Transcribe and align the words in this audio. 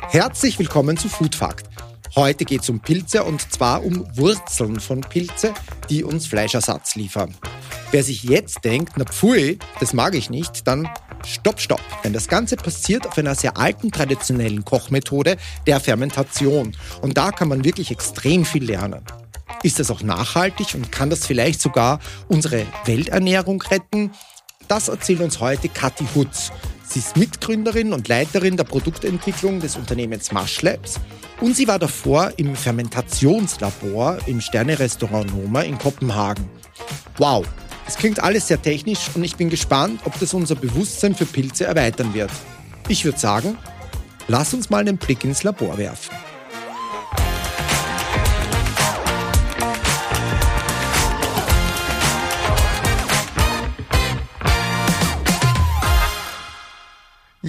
Herzlich 0.00 0.58
willkommen 0.58 0.96
zu 0.96 1.08
Food 1.08 1.34
Fact. 1.34 1.68
Heute 2.16 2.44
geht 2.44 2.62
es 2.62 2.70
um 2.70 2.80
Pilze 2.80 3.24
und 3.24 3.52
zwar 3.52 3.84
um 3.84 4.06
Wurzeln 4.16 4.80
von 4.80 5.02
Pilze, 5.02 5.52
die 5.90 6.02
uns 6.02 6.26
Fleischersatz 6.26 6.94
liefern. 6.94 7.34
Wer 7.90 8.02
sich 8.02 8.22
jetzt 8.22 8.64
denkt, 8.64 8.94
na 8.96 9.04
pfui, 9.04 9.58
das 9.80 9.92
mag 9.92 10.14
ich 10.14 10.30
nicht, 10.30 10.66
dann 10.66 10.88
stopp, 11.26 11.60
stopp. 11.60 11.82
Denn 12.04 12.12
das 12.14 12.28
Ganze 12.28 12.56
passiert 12.56 13.06
auf 13.06 13.18
einer 13.18 13.34
sehr 13.34 13.58
alten 13.58 13.92
traditionellen 13.92 14.64
Kochmethode 14.64 15.36
der 15.66 15.80
Fermentation. 15.80 16.74
Und 17.02 17.18
da 17.18 17.30
kann 17.30 17.48
man 17.48 17.64
wirklich 17.64 17.90
extrem 17.90 18.46
viel 18.46 18.64
lernen. 18.64 19.04
Ist 19.62 19.78
das 19.78 19.90
auch 19.90 20.02
nachhaltig 20.02 20.74
und 20.74 20.90
kann 20.90 21.10
das 21.10 21.26
vielleicht 21.26 21.60
sogar 21.60 21.98
unsere 22.28 22.64
Welternährung 22.86 23.60
retten? 23.62 24.12
Das 24.68 24.88
erzählt 24.88 25.20
uns 25.20 25.40
heute 25.40 25.68
Kathi 25.68 26.06
Hutz. 26.14 26.52
Sie 26.88 27.00
ist 27.00 27.18
Mitgründerin 27.18 27.92
und 27.92 28.08
Leiterin 28.08 28.56
der 28.56 28.64
Produktentwicklung 28.64 29.60
des 29.60 29.76
Unternehmens 29.76 30.32
Mush 30.32 30.62
Labs 30.62 30.98
und 31.42 31.54
sie 31.54 31.68
war 31.68 31.78
davor 31.78 32.32
im 32.38 32.56
Fermentationslabor 32.56 34.16
im 34.24 34.40
Sterne-Restaurant 34.40 35.30
Noma 35.36 35.60
in 35.62 35.76
Kopenhagen. 35.76 36.48
Wow, 37.18 37.46
es 37.86 37.96
klingt 37.96 38.22
alles 38.22 38.48
sehr 38.48 38.62
technisch 38.62 39.10
und 39.14 39.22
ich 39.22 39.36
bin 39.36 39.50
gespannt, 39.50 40.00
ob 40.06 40.18
das 40.18 40.32
unser 40.32 40.54
Bewusstsein 40.54 41.14
für 41.14 41.26
Pilze 41.26 41.66
erweitern 41.66 42.14
wird. 42.14 42.30
Ich 42.88 43.04
würde 43.04 43.18
sagen, 43.18 43.58
lass 44.26 44.54
uns 44.54 44.70
mal 44.70 44.78
einen 44.78 44.96
Blick 44.96 45.24
ins 45.24 45.42
Labor 45.42 45.76
werfen. 45.76 46.16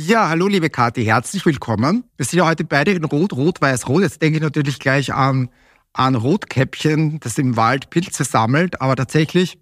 Ja, 0.01 0.29
hallo 0.29 0.47
liebe 0.47 0.69
Kathi, 0.69 1.03
herzlich 1.03 1.45
willkommen. 1.45 2.05
Wir 2.15 2.25
sind 2.25 2.39
ja 2.39 2.45
heute 2.45 2.63
beide 2.63 2.91
in 2.91 3.03
Rot, 3.03 3.33
Rot, 3.33 3.59
Weiß, 3.59 3.89
Rot. 3.89 4.01
Jetzt 4.01 4.21
denke 4.21 4.37
ich 4.37 4.41
natürlich 4.41 4.79
gleich 4.79 5.13
an, 5.13 5.49
an 5.91 6.15
Rotkäppchen, 6.15 7.19
das 7.19 7.37
im 7.37 7.57
Wald 7.57 7.89
Pilze 7.89 8.23
sammelt. 8.23 8.79
Aber 8.79 8.95
tatsächlich 8.95 9.59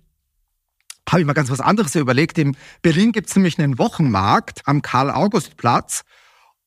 habe 1.10 1.22
ich 1.22 1.26
mal 1.26 1.34
ganz 1.34 1.50
was 1.50 1.60
anderes 1.60 1.96
überlegt. 1.96 2.38
In 2.38 2.56
Berlin 2.84 3.14
gibt 3.14 3.30
es 3.30 3.36
nämlich 3.36 3.58
einen 3.58 3.80
Wochenmarkt 3.80 4.62
am 4.66 4.84
Karl-August-Platz. 4.84 6.04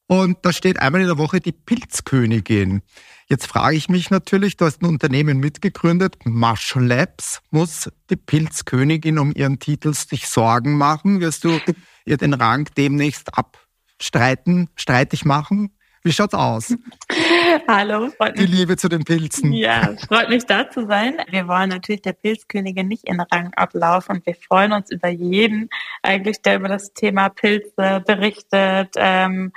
Und 0.08 0.38
da 0.42 0.52
steht 0.52 0.80
einmal 0.80 1.02
in 1.02 1.06
der 1.06 1.18
Woche 1.18 1.38
die 1.38 1.52
Pilzkönigin. 1.52 2.82
Jetzt 3.28 3.46
frage 3.46 3.76
ich 3.76 3.88
mich 3.88 4.10
natürlich, 4.10 4.56
du 4.56 4.64
hast 4.64 4.82
ein 4.82 4.86
Unternehmen 4.86 5.38
mitgegründet, 5.38 6.16
Mush 6.24 6.74
Labs. 6.74 7.40
Muss 7.50 7.88
die 8.10 8.16
Pilzkönigin 8.16 9.20
um 9.20 9.32
ihren 9.32 9.60
Titel 9.60 9.94
sich 9.94 10.26
Sorgen 10.26 10.76
machen? 10.76 11.20
Wirst 11.20 11.44
du 11.44 11.60
ihr 12.04 12.16
den 12.16 12.34
Rang 12.34 12.68
demnächst 12.76 13.36
abstreiten, 13.36 14.68
streitig 14.76 15.24
machen? 15.24 15.76
Wie 16.02 16.12
schaut's 16.12 16.32
aus? 16.32 16.74
Hallo, 17.68 18.08
freut 18.16 18.36
mich. 18.36 18.46
Die 18.46 18.56
Liebe 18.56 18.76
zu 18.78 18.88
den 18.88 19.04
Pilzen. 19.04 19.52
Ja, 19.52 19.94
freut 20.08 20.30
mich 20.30 20.46
da 20.46 20.70
zu 20.70 20.86
sein. 20.86 21.18
Wir 21.28 21.46
wollen 21.46 21.68
natürlich 21.68 22.00
der 22.00 22.14
Pilzkönigin 22.14 22.88
nicht 22.88 23.04
in 23.04 23.20
Rang 23.20 23.52
ablaufen 23.54 24.16
und 24.16 24.26
wir 24.26 24.34
freuen 24.34 24.72
uns 24.72 24.90
über 24.90 25.08
jeden 25.08 25.68
eigentlich, 26.02 26.40
der 26.40 26.56
über 26.56 26.68
das 26.68 26.94
Thema 26.94 27.28
Pilze 27.28 28.02
berichtet, 28.06 28.94
ähm, 28.96 29.52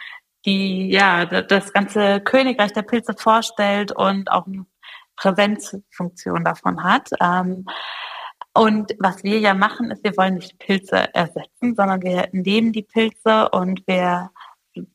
die 0.46 0.90
ja 0.90 1.26
das 1.26 1.72
ganze 1.72 2.20
Königreich 2.20 2.74
der 2.74 2.82
Pilze 2.82 3.14
vorstellt 3.18 3.94
und 3.94 4.30
auch 4.30 4.46
eine 4.46 4.66
Präsenzfunktion 5.16 6.44
davon 6.44 6.84
hat. 6.84 7.10
Ähm, 7.22 7.66
und 8.54 8.96
was 9.00 9.24
wir 9.24 9.40
ja 9.40 9.54
machen, 9.54 9.90
ist, 9.92 10.04
wir 10.04 10.16
wollen 10.16 10.36
nicht 10.36 10.60
Pilze 10.60 11.14
ersetzen, 11.14 11.76
sondern 11.76 12.02
wir 12.04 12.30
nehmen 12.32 12.72
die 12.72 12.84
Pilze 12.84 13.50
und 13.50 13.82
wir 13.88 14.30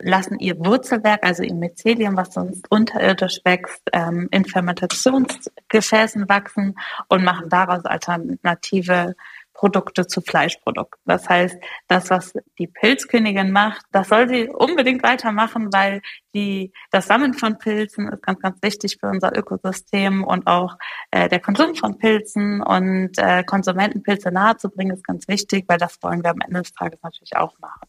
lassen 0.00 0.38
ihr 0.38 0.58
Wurzelwerk, 0.58 1.24
also 1.24 1.42
ihr 1.42 1.54
Mycelium, 1.54 2.16
was 2.16 2.34
sonst 2.34 2.70
unterirdisch 2.70 3.40
wächst, 3.44 3.82
ähm, 3.92 4.28
in 4.30 4.44
Fermentationsgefäßen 4.44 6.28
wachsen 6.28 6.74
und 7.08 7.24
machen 7.24 7.48
daraus 7.48 7.84
alternative 7.84 9.14
Produkte 9.58 10.06
zu 10.06 10.20
Fleischprodukten. 10.20 11.02
Das 11.04 11.28
heißt, 11.28 11.56
das, 11.88 12.10
was 12.10 12.32
die 12.60 12.68
Pilzkönigin 12.68 13.50
macht, 13.50 13.82
das 13.90 14.08
soll 14.08 14.28
sie 14.28 14.48
unbedingt 14.48 15.02
weitermachen, 15.02 15.72
weil 15.72 16.00
die, 16.32 16.72
das 16.92 17.08
Sammeln 17.08 17.34
von 17.34 17.58
Pilzen 17.58 18.08
ist 18.08 18.22
ganz, 18.22 18.38
ganz 18.38 18.62
wichtig 18.62 18.98
für 19.00 19.08
unser 19.08 19.36
Ökosystem 19.36 20.22
und 20.22 20.46
auch 20.46 20.76
äh, 21.10 21.28
der 21.28 21.40
Konsum 21.40 21.74
von 21.74 21.98
Pilzen 21.98 22.62
und 22.62 23.18
äh, 23.18 23.42
Konsumenten 23.42 24.04
Pilze 24.04 24.30
nahezubringen 24.30 24.96
ist 24.96 25.04
ganz 25.04 25.26
wichtig, 25.26 25.64
weil 25.66 25.78
das 25.78 25.96
wollen 26.02 26.22
wir 26.22 26.30
am 26.30 26.40
Ende 26.46 26.62
des 26.62 26.72
Tages 26.72 27.00
natürlich 27.02 27.34
auch 27.36 27.58
machen. 27.58 27.88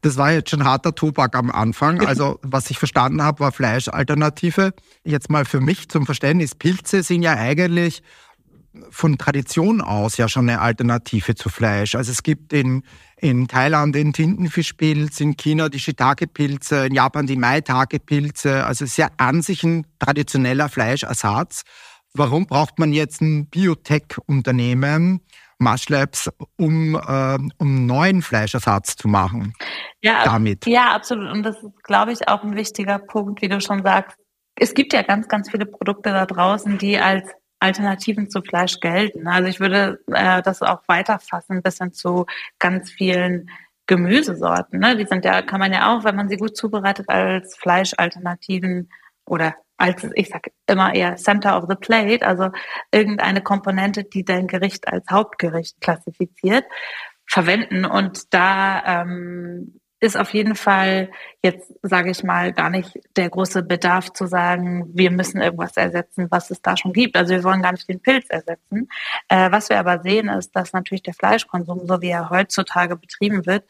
Das 0.00 0.16
war 0.16 0.32
jetzt 0.32 0.48
schon 0.48 0.64
harter 0.64 0.94
Tobak 0.94 1.36
am 1.36 1.50
Anfang. 1.50 2.00
Also 2.10 2.40
was 2.42 2.70
ich 2.70 2.78
verstanden 2.78 3.22
habe, 3.22 3.40
war 3.40 3.52
Fleischalternative. 3.52 4.72
Jetzt 5.04 5.28
mal 5.28 5.44
für 5.44 5.60
mich 5.60 5.90
zum 5.90 6.06
Verständnis, 6.06 6.54
Pilze 6.54 7.02
sind 7.02 7.22
ja 7.22 7.34
eigentlich 7.34 8.02
von 8.90 9.18
Tradition 9.18 9.80
aus 9.80 10.16
ja 10.16 10.28
schon 10.28 10.48
eine 10.48 10.60
Alternative 10.60 11.34
zu 11.34 11.48
Fleisch. 11.48 11.94
Also 11.94 12.12
es 12.12 12.22
gibt 12.22 12.52
in, 12.52 12.82
in 13.16 13.48
Thailand 13.48 13.94
den 13.94 14.12
Tintenfischpilz, 14.12 15.20
in 15.20 15.36
China 15.36 15.68
die 15.68 15.80
Shiitake-Pilze, 15.80 16.86
in 16.86 16.94
Japan 16.94 17.26
die 17.26 17.36
Maitake-Pilze. 17.36 18.64
Also 18.64 18.84
es 18.84 18.92
ist 18.92 18.96
ja 18.96 19.08
an 19.16 19.42
sich 19.42 19.64
ein 19.64 19.86
traditioneller 19.98 20.68
Fleischersatz. 20.68 21.62
Warum 22.14 22.46
braucht 22.46 22.78
man 22.78 22.92
jetzt 22.92 23.20
ein 23.20 23.46
Biotech-Unternehmen, 23.46 25.20
Mushlabs, 25.58 26.30
um, 26.56 26.94
äh, 26.94 27.38
um 27.58 27.86
neuen 27.86 28.22
Fleischersatz 28.22 28.96
zu 28.96 29.08
machen? 29.08 29.52
Ja, 30.00 30.24
damit. 30.24 30.66
ja, 30.66 30.92
absolut. 30.92 31.30
Und 31.30 31.42
das 31.42 31.56
ist, 31.56 31.82
glaube 31.84 32.12
ich, 32.12 32.28
auch 32.28 32.42
ein 32.42 32.56
wichtiger 32.56 32.98
Punkt, 32.98 33.42
wie 33.42 33.48
du 33.48 33.60
schon 33.60 33.82
sagst. 33.82 34.16
Es 34.56 34.74
gibt 34.74 34.92
ja 34.92 35.02
ganz, 35.02 35.28
ganz 35.28 35.50
viele 35.50 35.66
Produkte 35.66 36.10
da 36.10 36.26
draußen, 36.26 36.78
die 36.78 36.98
als 36.98 37.30
Alternativen 37.60 38.30
zu 38.30 38.42
Fleisch 38.42 38.80
gelten. 38.80 39.28
Also 39.28 39.48
ich 39.48 39.60
würde 39.60 40.00
äh, 40.08 40.42
das 40.42 40.62
auch 40.62 40.82
weiterfassen 40.86 41.62
bis 41.62 41.78
hin 41.78 41.92
zu 41.92 42.26
ganz 42.58 42.90
vielen 42.90 43.50
Gemüsesorten. 43.86 44.80
Ne? 44.80 44.96
Die 44.96 45.06
sind 45.06 45.24
ja, 45.24 45.42
kann 45.42 45.60
man 45.60 45.72
ja 45.72 45.94
auch, 45.94 46.04
wenn 46.04 46.16
man 46.16 46.28
sie 46.28 46.36
gut 46.36 46.56
zubereitet, 46.56 47.08
als 47.08 47.56
Fleischalternativen 47.56 48.88
oder 49.24 49.54
als, 49.76 50.06
ich 50.14 50.28
sag 50.28 50.50
immer 50.66 50.94
eher 50.94 51.16
Center 51.16 51.56
of 51.56 51.64
the 51.68 51.74
Plate, 51.74 52.26
also 52.26 52.50
irgendeine 52.92 53.42
Komponente, 53.42 54.04
die 54.04 54.24
dein 54.24 54.46
Gericht 54.46 54.88
als 54.88 55.06
Hauptgericht 55.10 55.80
klassifiziert, 55.80 56.64
verwenden. 57.26 57.84
Und 57.84 58.34
da 58.34 59.02
ähm, 59.02 59.79
ist 60.00 60.16
auf 60.16 60.32
jeden 60.32 60.54
Fall 60.54 61.10
jetzt, 61.42 61.72
sage 61.82 62.10
ich 62.10 62.22
mal, 62.24 62.52
gar 62.52 62.70
nicht 62.70 62.98
der 63.16 63.28
große 63.28 63.62
Bedarf 63.62 64.12
zu 64.12 64.26
sagen, 64.26 64.90
wir 64.94 65.10
müssen 65.10 65.40
irgendwas 65.40 65.76
ersetzen, 65.76 66.26
was 66.30 66.50
es 66.50 66.62
da 66.62 66.76
schon 66.76 66.92
gibt. 66.92 67.16
Also 67.16 67.34
wir 67.34 67.44
wollen 67.44 67.62
gar 67.62 67.72
nicht 67.72 67.88
den 67.88 68.00
Pilz 68.00 68.26
ersetzen. 68.28 68.88
Äh, 69.28 69.52
was 69.52 69.68
wir 69.68 69.78
aber 69.78 70.00
sehen, 70.02 70.28
ist, 70.28 70.56
dass 70.56 70.72
natürlich 70.72 71.02
der 71.02 71.14
Fleischkonsum, 71.14 71.86
so 71.86 72.00
wie 72.00 72.08
er 72.08 72.30
heutzutage 72.30 72.96
betrieben 72.96 73.44
wird, 73.46 73.64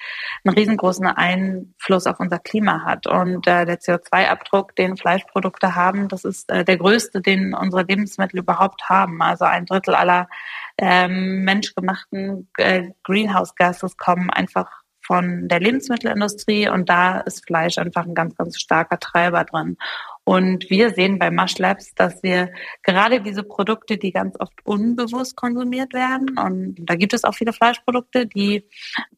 einen 0.44 0.54
riesengroßen 0.54 1.06
Einfluss 1.06 2.06
auf 2.06 2.20
unser 2.20 2.38
Klima 2.38 2.84
hat. 2.84 3.06
Und 3.08 3.46
äh, 3.48 3.66
der 3.66 3.80
CO2-Abdruck, 3.80 4.76
den 4.76 4.96
Fleischprodukte 4.96 5.74
haben, 5.74 6.08
das 6.08 6.24
ist 6.24 6.50
äh, 6.50 6.64
der 6.64 6.76
größte, 6.76 7.20
den 7.20 7.54
unsere 7.54 7.82
Lebensmittel 7.82 8.38
überhaupt 8.38 8.88
haben. 8.88 9.20
Also 9.20 9.44
ein 9.44 9.66
Drittel 9.66 9.94
aller 9.94 10.28
ähm, 10.78 11.44
menschgemachten 11.44 12.48
äh, 12.56 12.90
Greenhouse-Gases 13.02 13.96
kommen 13.96 14.30
einfach 14.30 14.79
von 15.10 15.48
der 15.48 15.58
Lebensmittelindustrie 15.58 16.68
und 16.68 16.88
da 16.88 17.18
ist 17.18 17.44
Fleisch 17.44 17.78
einfach 17.78 18.06
ein 18.06 18.14
ganz, 18.14 18.36
ganz 18.36 18.60
starker 18.60 19.00
Treiber 19.00 19.42
drin. 19.42 19.76
Und 20.22 20.70
wir 20.70 20.90
sehen 20.90 21.18
bei 21.18 21.32
Mush 21.32 21.58
Labs, 21.58 21.92
dass 21.96 22.22
wir 22.22 22.52
gerade 22.84 23.20
diese 23.20 23.42
Produkte, 23.42 23.98
die 23.98 24.12
ganz 24.12 24.36
oft 24.38 24.54
unbewusst 24.62 25.34
konsumiert 25.34 25.94
werden, 25.94 26.38
und 26.38 26.76
da 26.78 26.94
gibt 26.94 27.12
es 27.12 27.24
auch 27.24 27.34
viele 27.34 27.52
Fleischprodukte, 27.52 28.26
die 28.26 28.62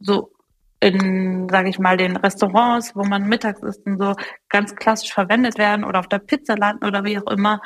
so 0.00 0.32
in, 0.80 1.46
sage 1.50 1.68
ich 1.68 1.78
mal, 1.78 1.98
den 1.98 2.16
Restaurants, 2.16 2.96
wo 2.96 3.04
man 3.04 3.28
mittags 3.28 3.62
isst 3.62 3.84
und 3.84 4.00
so 4.00 4.14
ganz 4.48 4.74
klassisch 4.74 5.12
verwendet 5.12 5.58
werden 5.58 5.84
oder 5.84 6.00
auf 6.00 6.08
der 6.08 6.20
Pizza 6.20 6.56
landen 6.56 6.86
oder 6.86 7.04
wie 7.04 7.18
auch 7.18 7.30
immer. 7.30 7.60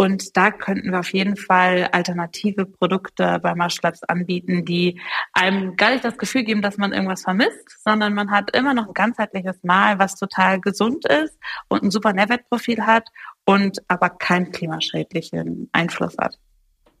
Und 0.00 0.34
da 0.34 0.50
könnten 0.50 0.92
wir 0.92 1.00
auf 1.00 1.12
jeden 1.12 1.36
Fall 1.36 1.90
alternative 1.92 2.64
Produkte 2.64 3.38
bei 3.42 3.54
Maschlabs 3.54 4.02
anbieten, 4.04 4.64
die 4.64 4.98
einem 5.34 5.76
gar 5.76 5.90
nicht 5.90 6.06
das 6.06 6.16
Gefühl 6.16 6.44
geben, 6.44 6.62
dass 6.62 6.78
man 6.78 6.94
irgendwas 6.94 7.20
vermisst, 7.20 7.82
sondern 7.84 8.14
man 8.14 8.30
hat 8.30 8.56
immer 8.56 8.72
noch 8.72 8.86
ein 8.86 8.94
ganzheitliches 8.94 9.62
Mahl, 9.62 9.98
was 9.98 10.14
total 10.14 10.58
gesund 10.58 11.04
ist 11.04 11.38
und 11.68 11.82
ein 11.82 11.90
super 11.90 12.14
Nährwertprofil 12.14 12.86
hat 12.86 13.10
und 13.44 13.76
aber 13.88 14.08
keinen 14.08 14.52
klimaschädlichen 14.52 15.68
Einfluss 15.72 16.16
hat. 16.16 16.38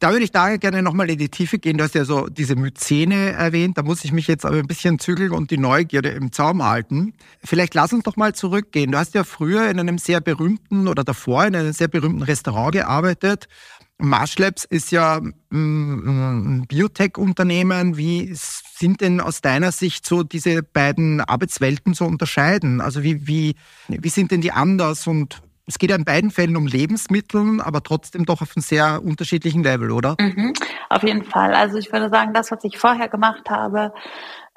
Da 0.00 0.12
würde 0.12 0.24
ich 0.24 0.32
daher 0.32 0.56
gerne 0.56 0.82
nochmal 0.82 1.10
in 1.10 1.18
die 1.18 1.28
Tiefe 1.28 1.58
gehen. 1.58 1.76
Du 1.76 1.84
hast 1.84 1.94
ja 1.94 2.06
so 2.06 2.26
diese 2.26 2.56
Myzene 2.56 3.32
erwähnt. 3.32 3.76
Da 3.76 3.82
muss 3.82 4.02
ich 4.02 4.12
mich 4.12 4.26
jetzt 4.28 4.46
aber 4.46 4.56
ein 4.56 4.66
bisschen 4.66 4.98
zügeln 4.98 5.30
und 5.30 5.50
die 5.50 5.58
Neugierde 5.58 6.08
im 6.08 6.32
Zaum 6.32 6.64
halten. 6.64 7.12
Vielleicht 7.44 7.74
lass 7.74 7.92
uns 7.92 8.04
doch 8.04 8.16
mal 8.16 8.34
zurückgehen. 8.34 8.92
Du 8.92 8.98
hast 8.98 9.14
ja 9.14 9.24
früher 9.24 9.68
in 9.68 9.78
einem 9.78 9.98
sehr 9.98 10.22
berühmten 10.22 10.88
oder 10.88 11.04
davor 11.04 11.44
in 11.44 11.54
einem 11.54 11.74
sehr 11.74 11.88
berühmten 11.88 12.22
Restaurant 12.22 12.72
gearbeitet. 12.72 13.46
Marsh 13.98 14.36
ist 14.70 14.90
ja 14.90 15.20
mm, 15.50 16.60
ein 16.60 16.66
Biotech-Unternehmen. 16.66 17.98
Wie 17.98 18.32
sind 18.32 19.02
denn 19.02 19.20
aus 19.20 19.42
deiner 19.42 19.70
Sicht 19.70 20.06
so 20.06 20.22
diese 20.22 20.62
beiden 20.62 21.20
Arbeitswelten 21.20 21.92
zu 21.92 22.06
unterscheiden? 22.06 22.80
Also 22.80 23.02
wie, 23.02 23.26
wie, 23.26 23.54
wie 23.88 24.08
sind 24.08 24.30
denn 24.30 24.40
die 24.40 24.52
anders? 24.52 25.06
Und 25.06 25.42
es 25.70 25.78
geht 25.78 25.90
ja 25.90 25.96
in 25.96 26.04
beiden 26.04 26.32
Fällen 26.32 26.56
um 26.56 26.66
Lebensmittel, 26.66 27.60
aber 27.60 27.80
trotzdem 27.84 28.24
doch 28.24 28.42
auf 28.42 28.56
einem 28.56 28.62
sehr 28.62 29.04
unterschiedlichen 29.04 29.62
Level, 29.62 29.92
oder? 29.92 30.16
Mhm, 30.20 30.52
auf 30.88 31.04
jeden 31.04 31.22
Fall. 31.22 31.54
Also 31.54 31.78
ich 31.78 31.92
würde 31.92 32.08
sagen, 32.08 32.34
das, 32.34 32.50
was 32.50 32.64
ich 32.64 32.76
vorher 32.76 33.08
gemacht 33.08 33.48
habe, 33.48 33.92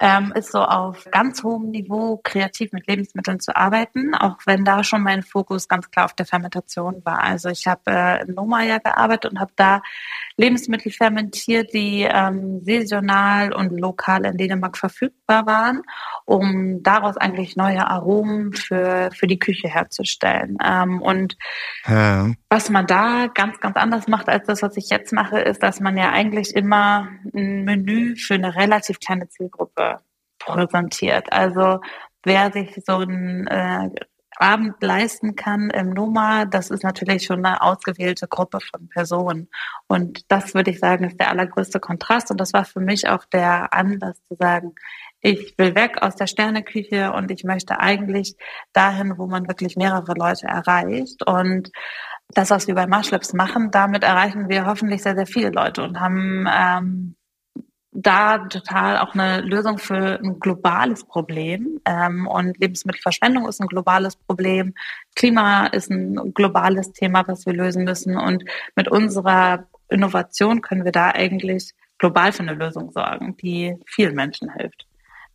ähm, 0.04 0.34
ist 0.36 0.52
so 0.52 0.60
auf 0.60 1.08
ganz 1.12 1.44
hohem 1.44 1.72
Niveau 1.72 2.20
kreativ 2.22 2.74
mit 2.74 2.88
Lebensmitteln 2.88 3.40
zu 3.40 3.56
arbeiten, 3.56 4.14
auch 4.14 4.36
wenn 4.46 4.66
da 4.66 4.84
schon 4.84 5.02
mein 5.02 5.24
Fokus 5.24 5.70
ganz 5.70 5.90
klar 5.92 6.04
auf 6.04 6.14
der 6.14 6.26
Fermentation 6.26 7.02
war. 7.06 7.24
Also 7.24 7.48
ich 7.48 7.68
habe 7.68 7.84
äh, 7.88 8.26
in 8.26 8.34
Noma 8.34 8.64
ja 8.64 8.80
gearbeitet 8.80 9.32
und 9.32 9.40
habe 9.40 9.54
da 9.56 9.82
Lebensmittel 10.36 10.92
fermentiert, 10.92 11.74
die 11.74 12.02
ähm, 12.02 12.60
saisonal 12.66 13.54
und 13.54 13.80
lokal 13.80 14.26
in 14.26 14.36
Dänemark 14.36 14.78
verfügbar 14.78 15.46
waren, 15.46 15.84
um 16.26 16.84
daraus 16.84 17.16
eigentlich 17.16 17.56
neue 17.56 17.88
Aromen 17.88 18.52
für, 18.52 19.10
für 19.16 19.28
die 19.28 19.40
Küche 19.40 19.70
herzustellen. 19.70 20.58
Ähm, 20.62 21.02
und 21.02 21.38
ja. 21.88 22.30
was 22.50 22.70
man 22.70 22.88
da 22.88 23.28
ganz, 23.28 23.58
ganz 23.62 23.78
anders 23.78 24.10
macht 24.10 24.28
als 24.28 24.48
das, 24.48 24.64
was 24.64 24.76
ich 24.76 24.90
jetzt 24.90 25.14
mache, 25.14 25.40
ist, 25.40 25.64
dass 25.64 25.80
man 25.80 25.96
ja 25.96 26.12
eigentlich 26.12 26.54
immer 26.58 27.08
ein 27.34 27.64
Menü 27.64 28.18
für 28.18 28.34
eine 28.34 28.54
relativ 28.56 29.00
kleine 29.00 29.30
Zielgruppe 29.30 29.93
präsentiert. 30.40 31.32
Also 31.32 31.80
wer 32.24 32.52
sich 32.52 32.82
so 32.86 32.98
ein 33.00 33.48
äh, 33.48 33.90
Abend 34.38 34.82
leisten 34.82 35.36
kann 35.36 35.70
im 35.70 35.92
Noma, 35.92 36.46
das 36.46 36.72
ist 36.72 36.84
natürlich 36.84 37.26
schon 37.26 37.46
eine 37.46 37.62
ausgewählte 37.62 38.28
Gruppe 38.28 38.60
von 38.62 38.90
Personen. 38.90 39.50
Und 39.88 40.32
das 40.32 40.56
würde 40.56 40.72
ich 40.72 40.80
sagen, 40.80 41.06
ist 41.06 41.20
der 41.20 41.30
allergrößte 41.30 41.80
Kontrast. 41.80 42.32
Und 42.32 42.40
das 42.40 42.54
war 42.54 42.66
für 42.66 42.80
mich 42.80 43.08
auch 43.08 43.26
der 43.26 43.74
Anlass 43.74 44.18
zu 44.28 44.36
sagen, 44.36 44.74
ich 45.22 45.54
will 45.58 45.76
weg 45.76 46.02
aus 46.02 46.16
der 46.16 46.28
Sterneküche 46.28 47.14
und 47.14 47.32
ich 47.32 47.44
möchte 47.44 47.80
eigentlich 47.80 48.36
dahin, 48.74 49.18
wo 49.18 49.28
man 49.28 49.48
wirklich 49.48 49.78
mehrere 49.78 50.14
Leute 50.16 50.48
erreicht. 50.48 51.26
Und 51.26 51.72
das, 52.30 52.50
was 52.50 52.68
wir 52.68 52.76
bei 52.76 52.88
Marschlips 52.88 53.34
machen, 53.34 53.72
damit 53.72 54.04
erreichen 54.04 54.50
wir 54.50 54.66
hoffentlich 54.66 55.04
sehr, 55.04 55.16
sehr 55.16 55.28
viele 55.28 55.50
Leute 55.50 55.84
und 55.84 56.00
haben 56.00 56.48
ähm, 56.52 57.16
da 57.94 58.40
total 58.40 58.98
auch 58.98 59.14
eine 59.14 59.42
Lösung 59.42 59.78
für 59.78 60.20
ein 60.20 60.40
globales 60.40 61.04
Problem. 61.04 61.80
Ähm, 61.86 62.28
und 62.28 62.58
Lebensmittelverschwendung 62.60 63.48
ist 63.48 63.62
ein 63.62 63.68
globales 63.68 64.16
Problem. 64.16 64.74
Klima 65.16 65.68
ist 65.68 65.90
ein 65.92 66.34
globales 66.34 66.92
Thema, 66.92 67.28
was 67.28 67.46
wir 67.46 67.54
lösen 67.54 67.84
müssen. 67.84 68.18
Und 68.18 68.44
mit 68.76 68.88
unserer 68.88 69.66
Innovation 69.90 70.62
können 70.62 70.86
wir 70.86 70.92
da 70.92 71.12
eigentlich 71.12 71.74
global 72.00 72.32
für 72.32 72.44
eine 72.44 72.56
Lösung 72.56 72.92
sorgen, 72.92 73.38
die 73.38 73.76
vielen 73.86 74.16
Menschen 74.16 74.52
hilft. 74.54 74.86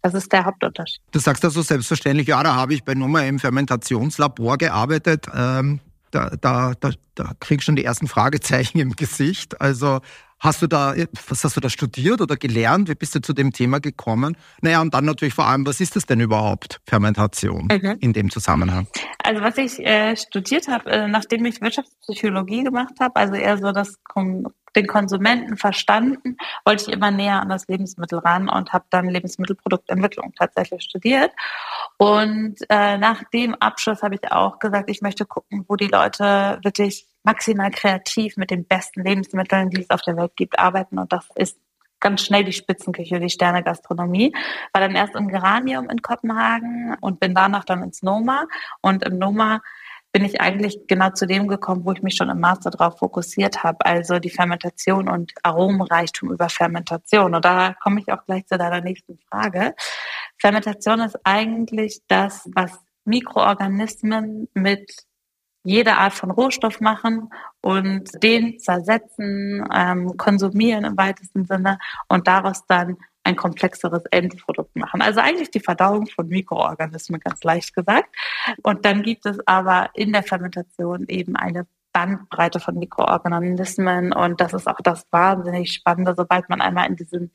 Das 0.03 0.15
ist 0.15 0.33
der 0.33 0.45
Hauptunterschied. 0.45 1.01
Du 1.11 1.19
sagst 1.19 1.45
also 1.45 1.63
selbstverständlich, 1.63 2.29
ja, 2.29 2.43
da 2.43 2.55
habe 2.55 2.75
ich 2.75 2.85
bei 2.85 2.95
Nummer 2.95 3.25
im 3.27 3.39
Fermentationslabor 3.39 4.59
gearbeitet. 4.59 5.27
Ähm, 5.35 5.81
da, 6.11 6.31
da, 6.41 6.73
da, 6.79 6.91
da 7.15 7.33
krieg 7.41 7.59
ich 7.59 7.65
schon 7.65 7.77
die 7.77 7.85
ersten 7.85 8.07
Fragezeichen 8.07 8.79
im 8.79 8.97
Gesicht. 8.97 9.61
Also 9.61 10.01
Hast 10.41 10.63
du 10.63 10.67
da, 10.67 10.95
was 11.29 11.43
hast 11.43 11.57
du 11.57 11.61
da 11.61 11.69
studiert 11.69 12.21
oder 12.21 12.37
gelernt? 12.37 12.89
Wie 12.89 12.95
bist 12.95 13.15
du 13.15 13.21
zu 13.21 13.33
dem 13.33 13.53
Thema 13.53 13.81
gekommen? 13.81 14.37
Naja, 14.61 14.81
und 14.81 14.95
dann 14.95 15.05
natürlich 15.05 15.35
vor 15.35 15.47
allem, 15.47 15.67
was 15.67 15.81
ist 15.81 15.97
das 15.97 16.07
denn 16.07 16.21
überhaupt, 16.21 16.81
Fermentation 16.87 17.69
mhm. 17.71 17.97
in 18.01 18.13
dem 18.13 18.31
Zusammenhang? 18.31 18.87
Also 19.23 19.43
was 19.43 19.59
ich 19.59 19.81
äh, 19.81 20.17
studiert 20.17 20.69
habe, 20.69 20.91
äh, 20.91 21.09
nachdem 21.09 21.45
ich 21.45 21.61
Wirtschaftspsychologie 21.61 22.63
gemacht 22.63 22.95
habe, 23.01 23.17
also 23.17 23.35
eher 23.35 23.59
so 23.59 23.73
das 23.73 23.97
den 24.77 24.87
Konsumenten 24.87 25.57
verstanden, 25.57 26.37
wollte 26.65 26.85
ich 26.85 26.93
immer 26.93 27.11
näher 27.11 27.41
an 27.41 27.49
das 27.49 27.67
Lebensmittel 27.69 28.19
ran 28.21 28.49
und 28.49 28.73
habe 28.73 28.85
dann 28.91 29.09
Lebensmittelproduktentwicklung 29.09 30.35
tatsächlich 30.39 30.83
studiert. 30.83 31.33
Und 31.97 32.57
äh, 32.69 32.97
nach 32.99 33.25
dem 33.33 33.55
Abschluss 33.57 34.03
habe 34.03 34.15
ich 34.15 34.31
auch 34.31 34.59
gesagt, 34.59 34.91
ich 34.91 35.01
möchte 35.01 35.27
gucken, 35.27 35.65
wo 35.69 35.77
die 35.77 35.89
Leute 35.89 36.61
wirklich 36.63 37.07
maximal 37.29 37.71
kreativ 37.71 38.39
mit 38.39 38.51
den 38.51 38.65
besten 38.65 39.05
Lebensmitteln, 39.05 39.69
die 39.69 39.83
es 39.83 39.91
auf 39.91 40.01
der 40.01 40.17
Welt 40.17 40.33
gibt, 40.35 40.59
arbeiten. 40.59 40.99
Und 40.99 41.13
das 41.13 41.29
ist 41.35 41.59
ganz 42.01 42.23
schnell 42.23 42.43
die 42.43 42.55
Spitzenküche, 42.55 43.21
die 43.21 43.29
Sterne-Gastronomie. 43.29 44.33
War 44.73 44.81
dann 44.81 44.97
erst 44.97 45.15
im 45.15 45.29
Geranium 45.29 45.91
in 45.91 46.01
Kopenhagen 46.01 46.97
und 47.03 47.21
bin 47.21 47.35
danach 47.35 47.67
dann 47.67 47.83
ins 47.83 48.03
Noma. 48.03 48.47
Und 48.81 49.05
im 49.05 49.19
Noma 49.19 49.61
bin 50.11 50.25
ich 50.25 50.41
eigentlich 50.41 50.87
genau 50.87 51.11
zu 51.11 51.27
dem 51.27 51.49
gekommen, 51.49 51.85
wo 51.85 51.93
ich 51.93 52.03
mich 52.03 52.17
schon 52.17 52.31
im 52.31 52.41
Master 52.41 52.71
darauf 52.71 52.99
fokussiert 52.99 53.63
habe, 53.63 53.85
also 53.85 54.19
die 54.19 54.31
Fermentation 54.31 55.07
und 55.07 55.35
Aromenreichtum 55.43 56.33
über 56.33 56.49
Fermentation. 56.49 57.35
Und 57.35 57.45
da 57.45 57.75
komme 57.83 58.01
ich 58.01 58.11
auch 58.11 58.25
gleich 58.25 58.47
zu 58.47 58.57
deiner 58.57 58.81
nächsten 58.81 59.19
Frage. 59.31 59.75
Fermentation 60.39 61.01
ist 61.01 61.19
eigentlich 61.25 62.01
das, 62.09 62.49
was 62.55 62.73
Mikroorganismen 63.05 64.49
mit 64.55 65.08
jede 65.65 65.97
Art 65.97 66.15
von 66.15 66.31
Rohstoff 66.31 66.81
machen 66.81 67.31
und 67.61 68.11
den 68.23 68.59
zersetzen, 68.59 69.67
ähm, 69.75 70.17
konsumieren 70.17 70.85
im 70.85 70.97
weitesten 70.97 71.45
Sinne 71.45 71.79
und 72.09 72.27
daraus 72.27 72.67
dann 72.67 72.97
ein 73.25 73.37
komplexeres 73.37 74.05
Endprodukt 74.11 74.75
machen. 74.75 75.03
Also 75.03 75.21
eigentlich 75.21 75.51
die 75.51 75.61
Verdauung 75.61 76.07
von 76.07 76.29
Mikroorganismen, 76.29 77.21
ganz 77.21 77.43
leicht 77.45 77.75
gesagt. 77.75 78.09
Und 78.63 78.85
dann 78.87 79.03
gibt 79.03 79.27
es 79.27 79.39
aber 79.47 79.91
in 79.95 80.13
der 80.13 80.23
Fermentation 80.23 81.05
eben 81.09 81.37
eine 81.37 81.67
Bandbreite 81.93 82.61
von 82.61 82.79
Mikroorganismen 82.79 84.13
und 84.13 84.41
das 84.41 84.55
ist 84.55 84.69
auch 84.69 84.81
das 84.83 85.07
wahnsinnig 85.11 85.73
Spannende. 85.73 86.15
Sobald 86.17 86.49
man 86.49 86.61
einmal 86.61 86.87
in 86.87 86.97
diesen, 86.97 87.33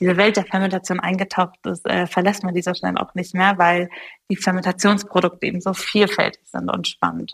diese 0.00 0.16
Welt 0.16 0.36
der 0.36 0.46
Fermentation 0.46 1.00
eingetaucht 1.00 1.58
ist, 1.66 1.86
äh, 1.86 2.06
verlässt 2.06 2.42
man 2.42 2.54
die 2.54 2.62
so 2.62 2.72
schnell 2.74 2.96
auch 2.96 3.14
nicht 3.14 3.34
mehr, 3.34 3.58
weil 3.58 3.90
die 4.30 4.36
Fermentationsprodukte 4.36 5.46
eben 5.46 5.60
so 5.60 5.74
vielfältig 5.74 6.42
sind 6.46 6.70
und 6.70 6.88
spannend. 6.88 7.32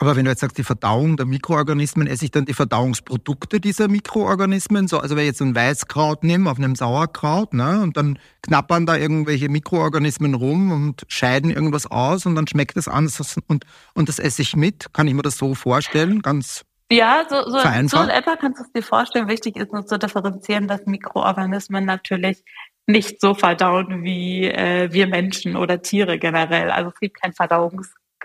Aber 0.00 0.16
wenn 0.16 0.24
du 0.24 0.30
jetzt 0.30 0.40
sagst, 0.40 0.56
die 0.56 0.64
Verdauung 0.64 1.18
der 1.18 1.26
Mikroorganismen, 1.26 2.06
esse 2.06 2.24
ich 2.24 2.30
dann 2.30 2.46
die 2.46 2.54
Verdauungsprodukte 2.54 3.60
dieser 3.60 3.86
Mikroorganismen? 3.86 4.88
So, 4.88 4.98
also 4.98 5.14
wenn 5.14 5.24
ich 5.24 5.28
jetzt 5.28 5.42
ein 5.42 5.54
Weißkraut 5.54 6.24
nehme 6.24 6.50
auf 6.50 6.56
einem 6.56 6.74
Sauerkraut, 6.74 7.52
ne, 7.52 7.82
und 7.82 7.98
dann 7.98 8.18
knappern 8.40 8.86
da 8.86 8.96
irgendwelche 8.96 9.50
Mikroorganismen 9.50 10.32
rum 10.32 10.72
und 10.72 11.02
scheiden 11.08 11.50
irgendwas 11.50 11.86
aus 11.86 12.24
und 12.24 12.34
dann 12.34 12.46
schmeckt 12.46 12.78
es 12.78 12.88
anders 12.88 13.36
und, 13.46 13.66
und 13.92 14.08
das 14.08 14.18
esse 14.18 14.40
ich 14.40 14.56
mit. 14.56 14.90
Kann 14.94 15.06
ich 15.06 15.12
mir 15.12 15.20
das 15.20 15.36
so 15.36 15.54
vorstellen? 15.54 16.22
Ganz 16.22 16.64
ja, 16.90 17.24
so, 17.28 17.44
so, 17.44 17.58
so 17.60 18.02
in 18.02 18.08
etwa 18.08 18.36
kannst 18.36 18.58
du 18.58 18.64
es 18.64 18.72
dir 18.72 18.82
vorstellen. 18.82 19.28
Wichtig 19.28 19.56
ist 19.56 19.70
nur 19.70 19.86
zu 19.86 19.98
differenzieren, 19.98 20.66
dass 20.66 20.86
Mikroorganismen 20.86 21.84
natürlich 21.84 22.42
nicht 22.86 23.20
so 23.20 23.34
verdauen 23.34 24.02
wie 24.02 24.46
äh, 24.46 24.92
wir 24.92 25.06
Menschen 25.06 25.56
oder 25.56 25.82
Tiere 25.82 26.18
generell. 26.18 26.70
Also 26.70 26.90
es 26.90 26.98
gibt 26.98 27.20
kein 27.20 27.32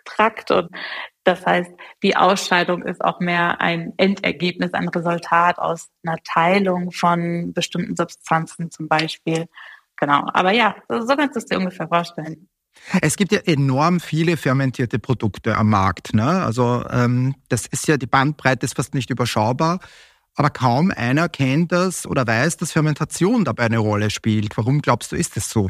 Verdauungstrakt 0.06 0.52
und 0.52 0.70
das 1.24 1.46
heißt, 1.46 1.72
die 2.04 2.16
Ausscheidung 2.16 2.84
ist 2.84 3.04
auch 3.04 3.20
mehr 3.20 3.60
ein 3.60 3.94
Endergebnis, 3.98 4.74
ein 4.74 4.90
Resultat 4.90 5.58
aus 5.58 5.88
einer 6.06 6.18
Teilung 6.24 6.92
von 6.92 7.52
bestimmten 7.52 7.96
Substanzen 7.96 8.70
zum 8.70 8.88
Beispiel. 8.88 9.48
Genau. 9.98 10.28
Aber 10.34 10.52
ja, 10.52 10.76
so 10.88 11.16
kannst 11.16 11.36
du 11.36 11.40
es 11.40 11.46
dir 11.46 11.58
ungefähr 11.58 11.88
vorstellen. 11.88 12.48
Es 13.02 13.16
gibt 13.18 13.32
ja 13.32 13.40
enorm 13.40 14.00
viele 14.02 14.38
fermentierte 14.38 15.00
Produkte 15.00 15.58
am 15.58 15.70
Markt. 15.70 16.14
Ne? 16.14 16.44
Also 16.44 16.86
ähm, 16.92 17.34
das 17.50 17.66
ist 17.66 17.88
ja, 17.88 17.98
die 17.98 18.06
Bandbreite 18.06 18.66
ist 18.66 18.76
fast 18.76 18.94
nicht 18.94 19.10
überschaubar. 19.10 19.80
Aber 20.36 20.50
kaum 20.50 20.92
einer 20.96 21.30
kennt 21.30 21.72
das 21.72 22.06
oder 22.06 22.28
weiß, 22.28 22.58
dass 22.58 22.74
Fermentation 22.74 23.46
dabei 23.46 23.64
eine 23.64 23.80
Rolle 23.80 24.12
spielt. 24.12 24.56
Warum 24.58 24.82
glaubst 24.82 25.12
du, 25.12 25.16
ist 25.16 25.38
es 25.38 25.50
so? 25.50 25.70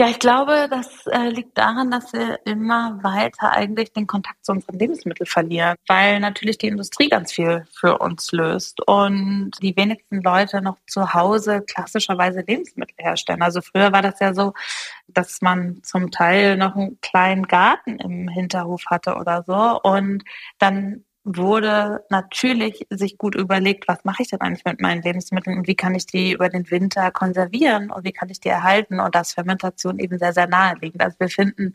Ja, 0.00 0.08
ich 0.08 0.18
glaube, 0.18 0.66
das 0.70 1.06
äh, 1.08 1.28
liegt 1.28 1.58
daran, 1.58 1.90
dass 1.90 2.14
wir 2.14 2.40
immer 2.46 2.98
weiter 3.02 3.52
eigentlich 3.52 3.92
den 3.92 4.06
Kontakt 4.06 4.46
zu 4.46 4.52
unseren 4.52 4.78
Lebensmitteln 4.78 5.26
verlieren, 5.26 5.76
weil 5.88 6.20
natürlich 6.20 6.56
die 6.56 6.68
Industrie 6.68 7.10
ganz 7.10 7.34
viel 7.34 7.66
für 7.70 7.98
uns 7.98 8.32
löst 8.32 8.80
und 8.88 9.50
die 9.60 9.76
wenigsten 9.76 10.22
Leute 10.22 10.62
noch 10.62 10.78
zu 10.86 11.12
Hause 11.12 11.60
klassischerweise 11.60 12.40
Lebensmittel 12.40 12.94
herstellen. 12.96 13.42
Also 13.42 13.60
früher 13.60 13.92
war 13.92 14.00
das 14.00 14.18
ja 14.20 14.32
so, 14.32 14.54
dass 15.06 15.42
man 15.42 15.82
zum 15.82 16.10
Teil 16.10 16.56
noch 16.56 16.76
einen 16.76 16.98
kleinen 17.02 17.46
Garten 17.46 17.98
im 17.98 18.26
Hinterhof 18.28 18.84
hatte 18.86 19.16
oder 19.16 19.44
so 19.46 19.82
und 19.82 20.24
dann 20.58 21.04
wurde 21.24 22.04
natürlich 22.08 22.86
sich 22.90 23.18
gut 23.18 23.34
überlegt, 23.34 23.88
was 23.88 24.04
mache 24.04 24.22
ich 24.22 24.30
denn 24.30 24.40
eigentlich 24.40 24.64
mit 24.64 24.80
meinen 24.80 25.02
Lebensmitteln 25.02 25.58
und 25.58 25.66
wie 25.66 25.74
kann 25.74 25.94
ich 25.94 26.06
die 26.06 26.32
über 26.32 26.48
den 26.48 26.70
Winter 26.70 27.10
konservieren 27.10 27.90
und 27.90 28.04
wie 28.04 28.12
kann 28.12 28.30
ich 28.30 28.40
die 28.40 28.48
erhalten 28.48 29.00
und 29.00 29.14
das 29.14 29.34
Fermentation 29.34 29.98
eben 29.98 30.18
sehr, 30.18 30.32
sehr 30.32 30.48
naheliegend. 30.48 31.02
Also 31.02 31.18
wir 31.20 31.28
finden 31.28 31.74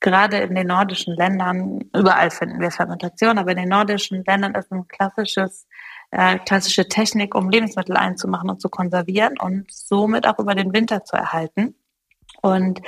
gerade 0.00 0.38
in 0.38 0.54
den 0.54 0.68
nordischen 0.68 1.14
Ländern, 1.14 1.80
überall 1.94 2.30
finden 2.30 2.60
wir 2.60 2.70
Fermentation, 2.70 3.38
aber 3.38 3.50
in 3.50 3.58
den 3.58 3.68
nordischen 3.68 4.24
Ländern 4.24 4.54
ist 4.54 4.72
ein 4.72 4.88
klassisches 4.88 5.66
äh, 6.10 6.38
klassische 6.38 6.88
Technik, 6.88 7.34
um 7.34 7.50
Lebensmittel 7.50 7.96
einzumachen 7.96 8.48
und 8.48 8.60
zu 8.60 8.68
konservieren 8.68 9.38
und 9.38 9.70
somit 9.70 10.26
auch 10.26 10.38
über 10.38 10.54
den 10.54 10.72
Winter 10.72 11.04
zu 11.04 11.16
erhalten. 11.16 11.74
Und 12.40 12.80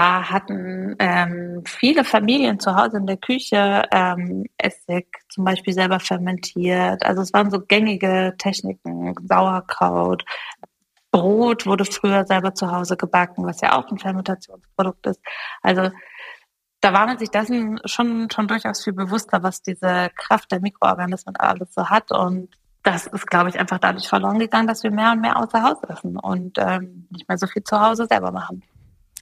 da 0.00 0.30
hatten 0.30 0.96
ähm, 0.98 1.62
viele 1.66 2.04
Familien 2.04 2.58
zu 2.58 2.74
Hause 2.74 2.96
in 2.96 3.06
der 3.06 3.18
Küche 3.18 3.84
ähm, 3.92 4.46
Essig 4.56 5.06
zum 5.28 5.44
Beispiel 5.44 5.74
selber 5.74 6.00
fermentiert. 6.00 7.04
Also 7.04 7.20
es 7.20 7.34
waren 7.34 7.50
so 7.50 7.60
gängige 7.60 8.34
Techniken, 8.38 9.14
Sauerkraut, 9.28 10.24
Brot 11.10 11.66
wurde 11.66 11.84
früher 11.84 12.24
selber 12.24 12.54
zu 12.54 12.72
Hause 12.72 12.96
gebacken, 12.96 13.44
was 13.44 13.60
ja 13.60 13.76
auch 13.76 13.90
ein 13.90 13.98
Fermentationsprodukt 13.98 15.06
ist. 15.06 15.20
Also 15.60 15.90
da 16.80 16.94
war 16.94 17.04
man 17.04 17.18
sich 17.18 17.28
dessen 17.30 17.78
schon, 17.84 18.30
schon 18.30 18.48
durchaus 18.48 18.82
viel 18.82 18.94
bewusster, 18.94 19.42
was 19.42 19.60
diese 19.60 20.08
Kraft 20.16 20.50
der 20.50 20.60
Mikroorganismen 20.60 21.36
alles 21.36 21.74
so 21.74 21.90
hat. 21.90 22.10
Und 22.10 22.48
das 22.84 23.06
ist, 23.06 23.26
glaube 23.26 23.50
ich, 23.50 23.60
einfach 23.60 23.78
dadurch 23.78 24.08
verloren 24.08 24.38
gegangen, 24.38 24.66
dass 24.66 24.82
wir 24.82 24.92
mehr 24.92 25.12
und 25.12 25.20
mehr 25.20 25.36
außer 25.36 25.62
Haus 25.62 25.76
essen 25.86 26.16
und 26.16 26.56
ähm, 26.56 27.06
nicht 27.10 27.28
mehr 27.28 27.36
so 27.36 27.46
viel 27.46 27.64
zu 27.64 27.78
Hause 27.78 28.06
selber 28.06 28.32
machen. 28.32 28.62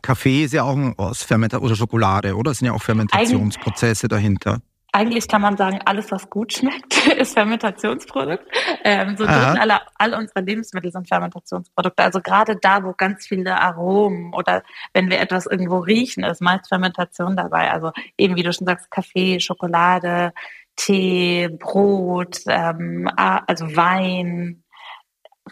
Kaffee 0.02 0.44
ist 0.44 0.54
ja 0.54 0.62
auch 0.64 0.76
aus 0.96 1.22
Fermentation 1.22 1.66
oder 1.66 1.76
Schokolade, 1.76 2.34
oder? 2.36 2.50
Es 2.50 2.58
sind 2.58 2.66
ja 2.66 2.72
auch 2.72 2.82
Fermentationsprozesse 2.82 4.06
Eig 4.06 4.10
dahinter. 4.10 4.60
Eigentlich 4.90 5.28
kann 5.28 5.42
man 5.42 5.58
sagen, 5.58 5.80
alles, 5.84 6.10
was 6.10 6.30
gut 6.30 6.54
schmeckt, 6.54 7.06
ist 7.18 7.34
Fermentationsprodukt. 7.34 8.44
Ähm, 8.84 9.16
so 9.18 9.24
drin 9.24 9.34
alle, 9.34 9.80
all 9.96 10.14
unsere 10.14 10.40
Lebensmittel 10.40 10.90
sind 10.90 11.06
Fermentationsprodukte. 11.06 12.02
Also 12.02 12.20
gerade 12.22 12.56
da, 12.56 12.82
wo 12.82 12.94
ganz 12.96 13.26
viele 13.26 13.60
Aromen 13.60 14.32
oder 14.32 14.62
wenn 14.94 15.10
wir 15.10 15.20
etwas 15.20 15.44
irgendwo 15.44 15.78
riechen, 15.78 16.24
ist 16.24 16.40
meist 16.40 16.68
Fermentation 16.68 17.36
dabei. 17.36 17.70
Also 17.70 17.92
eben, 18.16 18.36
wie 18.36 18.42
du 18.42 18.52
schon 18.52 18.66
sagst, 18.66 18.90
Kaffee, 18.90 19.40
Schokolade, 19.40 20.32
Tee, 20.76 21.48
Brot, 21.48 22.40
ähm, 22.46 23.10
also 23.16 23.76
Wein, 23.76 24.62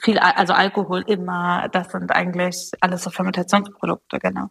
viel, 0.01 0.19
also 0.19 0.53
Alkohol 0.53 1.05
immer, 1.07 1.69
das 1.71 1.91
sind 1.91 2.11
eigentlich 2.13 2.71
alles 2.81 3.03
so 3.03 3.11
Fermentationsprodukte, 3.11 4.19
genau. 4.19 4.51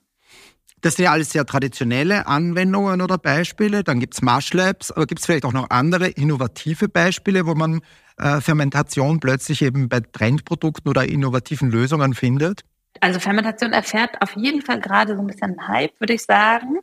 Das 0.81 0.95
sind 0.95 1.05
ja 1.05 1.11
alles 1.11 1.31
sehr 1.31 1.45
traditionelle 1.45 2.27
Anwendungen 2.27 3.01
oder 3.01 3.17
Beispiele. 3.17 3.83
Dann 3.83 3.99
gibt's 3.99 4.21
Mashlabs, 4.21 4.91
aber 4.91 5.07
gibt's 5.07 5.25
vielleicht 5.25 5.45
auch 5.45 5.53
noch 5.53 5.69
andere 5.71 6.07
innovative 6.09 6.89
Beispiele, 6.89 7.47
wo 7.47 7.55
man 7.55 7.81
äh, 8.17 8.39
Fermentation 8.39 9.19
plötzlich 9.19 9.61
eben 9.61 9.89
bei 9.89 10.01
Trendprodukten 10.01 10.89
oder 10.89 11.05
innovativen 11.05 11.71
Lösungen 11.71 12.13
findet? 12.13 12.61
Also 13.01 13.19
Fermentation 13.19 13.73
erfährt 13.73 14.21
auf 14.21 14.35
jeden 14.35 14.61
Fall 14.61 14.79
gerade 14.79 15.15
so 15.15 15.21
ein 15.21 15.27
bisschen 15.27 15.67
Hype, 15.67 15.99
würde 15.99 16.13
ich 16.13 16.23
sagen 16.23 16.79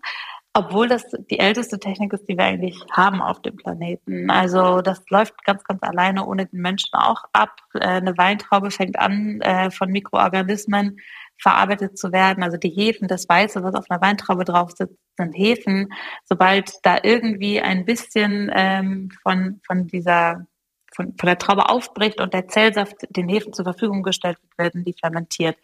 obwohl 0.54 0.87
das 0.87 1.04
die 1.30 1.38
älteste 1.38 1.78
Technik 1.78 2.12
ist, 2.12 2.28
die 2.28 2.37
wir 2.37 2.44
eigentlich 2.44 2.78
haben 2.90 3.23
auf 3.23 3.40
dem 3.40 3.56
Planeten. 3.56 4.30
Also 4.30 4.82
das 4.82 5.02
läuft 5.09 5.44
ganz, 5.44 5.64
ganz 5.64 5.82
alleine 5.82 6.26
ohne 6.26 6.47
den 6.47 6.61
Menschen 6.61 6.90
auch 6.92 7.25
ab. 7.32 7.56
Äh, 7.75 7.80
eine 7.80 8.16
Weintraube 8.18 8.71
fängt 8.71 8.99
an, 8.99 9.40
äh, 9.40 9.71
von 9.71 9.90
Mikroorganismen 9.90 10.99
verarbeitet 11.38 11.99
zu 11.99 12.12
werden. 12.12 12.44
Also 12.44 12.59
die 12.59 12.68
Hefen, 12.68 13.09
das 13.09 13.28
Weiße, 13.28 13.62
was 13.64 13.75
auf 13.75 13.90
einer 13.90 14.02
Weintraube 14.02 14.44
drauf 14.44 14.73
sitzt, 14.73 14.99
sind 15.16 15.32
Hefen. 15.32 15.88
Sobald 16.25 16.73
da 16.82 16.99
irgendwie 17.02 17.61
ein 17.61 17.85
bisschen 17.87 18.50
ähm, 18.54 19.11
von, 19.23 19.61
von 19.66 19.87
dieser 19.87 20.47
von, 20.94 21.14
von 21.18 21.26
der 21.26 21.38
Traube 21.38 21.71
aufbricht 21.71 22.21
und 22.21 22.35
der 22.35 22.49
Zellsaft 22.49 22.97
den 23.09 23.28
Hefen 23.28 23.54
zur 23.54 23.64
Verfügung 23.64 24.02
gestellt 24.02 24.37
wird, 24.42 24.59
werden 24.59 24.85
die 24.85 24.92
fermentiert. 24.92 25.56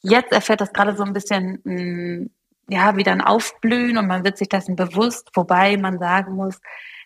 Jetzt 0.00 0.32
erfährt 0.32 0.62
das 0.62 0.72
gerade 0.72 0.96
so 0.96 1.02
ein 1.04 1.12
bisschen 1.12 1.60
mh, 1.64 2.30
ja, 2.70 2.96
wieder 2.96 3.12
ein 3.12 3.20
Aufblühen 3.20 3.98
und 3.98 4.06
man 4.06 4.24
wird 4.24 4.38
sich 4.38 4.48
dessen 4.48 4.76
bewusst, 4.76 5.30
wobei 5.34 5.76
man 5.76 5.98
sagen 5.98 6.34
muss, 6.36 6.60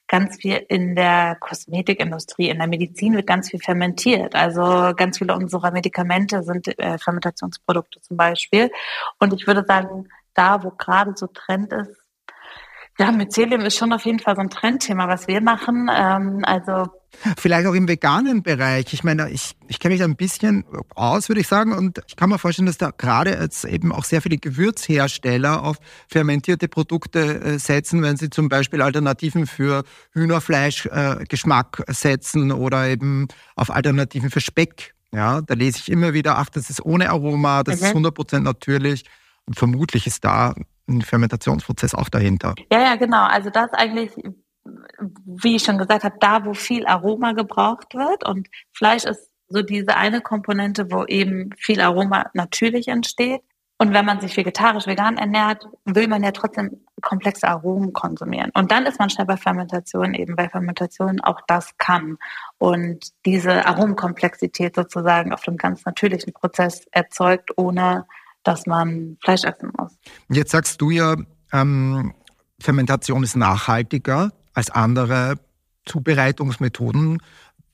ganz 0.07 0.37
viel 0.37 0.65
in 0.69 0.95
der 0.95 1.37
Kosmetikindustrie, 1.41 2.51
in 2.51 2.59
der 2.59 2.67
Medizin 2.67 3.15
wird 3.15 3.27
ganz 3.27 3.51
viel 3.51 3.61
fermentiert. 3.61 4.35
Also 4.35 4.93
ganz 4.95 5.19
viele 5.19 5.35
unserer 5.35 5.71
Medikamente 5.71 6.43
sind 6.43 6.79
äh, 6.79 6.99
Fermentationsprodukte 6.99 8.01
zum 8.03 8.17
Beispiel. 8.17 8.71
Und 9.19 9.33
ich 9.33 9.47
würde 9.47 9.65
sagen, 9.67 10.09
da, 10.35 10.63
wo 10.63 10.71
gerade 10.71 11.15
so 11.17 11.27
Trend 11.29 11.73
ist, 11.73 12.05
ja, 12.99 13.11
Mycelium 13.11 13.63
ist 13.63 13.77
schon 13.77 13.93
auf 13.93 14.05
jeden 14.05 14.21
Fall 14.21 14.37
so 14.37 14.43
ein 14.43 14.51
Trendthema, 14.51 15.09
was 15.09 15.27
wir 15.27 15.41
machen. 15.41 15.91
Ähm, 15.93 16.43
also 16.45 16.87
Vielleicht 17.39 17.67
auch 17.67 17.75
im 17.75 17.89
veganen 17.89 18.43
Bereich. 18.43 18.93
Ich 18.93 19.05
meine, 19.05 19.31
ich, 19.31 19.57
ich 19.69 19.79
kenne 19.79 19.95
mich 19.95 20.01
da 20.01 20.05
ein 20.05 20.17
bisschen 20.17 20.65
aus, 20.95 21.29
würde 21.29 21.41
ich 21.41 21.49
sagen. 21.49 21.73
Und 21.73 22.01
ich 22.07 22.17
kann 22.17 22.31
mir 22.31 22.39
vorstellen, 22.39 22.67
dass 22.67 22.79
da 22.79 22.91
gerade 22.91 23.39
jetzt 23.41 23.65
eben 23.65 23.93
auch 23.93 24.05
sehr 24.05 24.23
viele 24.23 24.39
Gewürzhersteller 24.39 25.63
auf 25.63 25.77
fermentierte 26.09 26.69
Produkte 26.69 27.41
äh, 27.41 27.59
setzen, 27.59 28.03
wenn 28.03 28.17
sie 28.17 28.31
zum 28.31 28.49
Beispiel 28.49 28.83
Alternativen 28.83 29.47
für 29.47 29.85
Hühnerfleischgeschmack 30.13 31.85
äh, 31.87 31.93
setzen 31.93 32.53
oder 32.53 32.89
eben 32.89 33.29
auf 33.57 33.71
Alternativen 33.71 34.31
für 34.31 34.41
Speck. 34.41 34.95
Ja, 35.13 35.41
da 35.43 35.55
lese 35.55 35.79
ich 35.79 35.91
immer 35.91 36.13
wieder, 36.13 36.39
ach, 36.39 36.51
das 36.51 36.71
ist 36.71 36.85
ohne 36.85 37.11
Aroma, 37.11 37.63
das 37.63 37.81
mhm. 37.81 37.87
ist 37.87 37.95
100% 37.95 38.41
natürlich. 38.41 39.05
Und 39.47 39.57
vermutlich 39.57 40.07
ist 40.07 40.25
da 40.25 40.55
ein 40.89 41.03
Fermentationsprozess 41.03 41.95
auch 41.95 42.09
dahinter. 42.09 42.55
Ja, 42.71 42.81
ja, 42.81 42.97
genau. 42.97 43.25
Also 43.25 43.51
das 43.51 43.73
eigentlich, 43.73 44.13
wie 45.27 45.57
ich 45.57 45.63
schon 45.63 45.79
gesagt 45.79 46.05
habe, 46.05 46.17
da, 46.21 46.45
wo 46.45 46.55
viel 46.55 46.87
Aroma 46.87 47.33
gebraucht 47.33 47.95
wird. 47.95 48.27
Und 48.27 48.49
Fleisch 48.73 49.05
ist 49.05 49.31
so 49.49 49.63
diese 49.63 49.97
eine 49.97 50.21
Komponente, 50.21 50.91
wo 50.91 51.05
eben 51.05 51.51
viel 51.59 51.81
Aroma 51.81 52.31
natürlich 52.35 52.89
entsteht. 52.89 53.43
Und 53.77 53.93
wenn 53.93 54.05
man 54.05 54.21
sich 54.21 54.37
vegetarisch, 54.37 54.87
vegan 54.87 55.17
ernährt, 55.17 55.67
will 55.85 56.07
man 56.07 56.23
ja 56.23 56.31
trotzdem 56.31 56.85
komplexe 57.03 57.49
Aromen 57.49 57.93
konsumieren. 57.93 58.51
Und 58.55 58.71
dann 58.71 58.87
ist 58.87 59.01
man 59.01 59.11
schnell 59.11 59.27
bei 59.27 59.37
Fermentation 59.37 60.15
eben, 60.15 60.39
weil 60.39 60.49
Fermentation 60.49 61.21
auch 61.21 61.41
das 61.49 61.77
kann. 61.77 62.17
Und 62.59 63.11
diese 63.27 63.67
Aromenkomplexität 63.67 64.77
sozusagen 64.77 65.33
auf 65.33 65.43
dem 65.43 65.57
ganz 65.57 65.85
natürlichen 65.85 66.33
Prozess 66.33 66.87
erzeugt, 66.93 67.51
ohne 67.57 68.07
dass 68.45 68.67
man 68.67 69.19
Fleisch 69.23 69.45
essen 69.45 69.73
muss. 69.77 69.99
Jetzt 70.29 70.53
sagst 70.53 70.81
du 70.81 70.91
ja, 70.91 71.17
ähm, 71.53 72.15
Fermentation 72.61 73.25
ist 73.25 73.37
nachhaltiger 73.37 74.31
als 74.55 74.71
andere 74.71 75.37
Zubereitungsmethoden. 75.85 77.23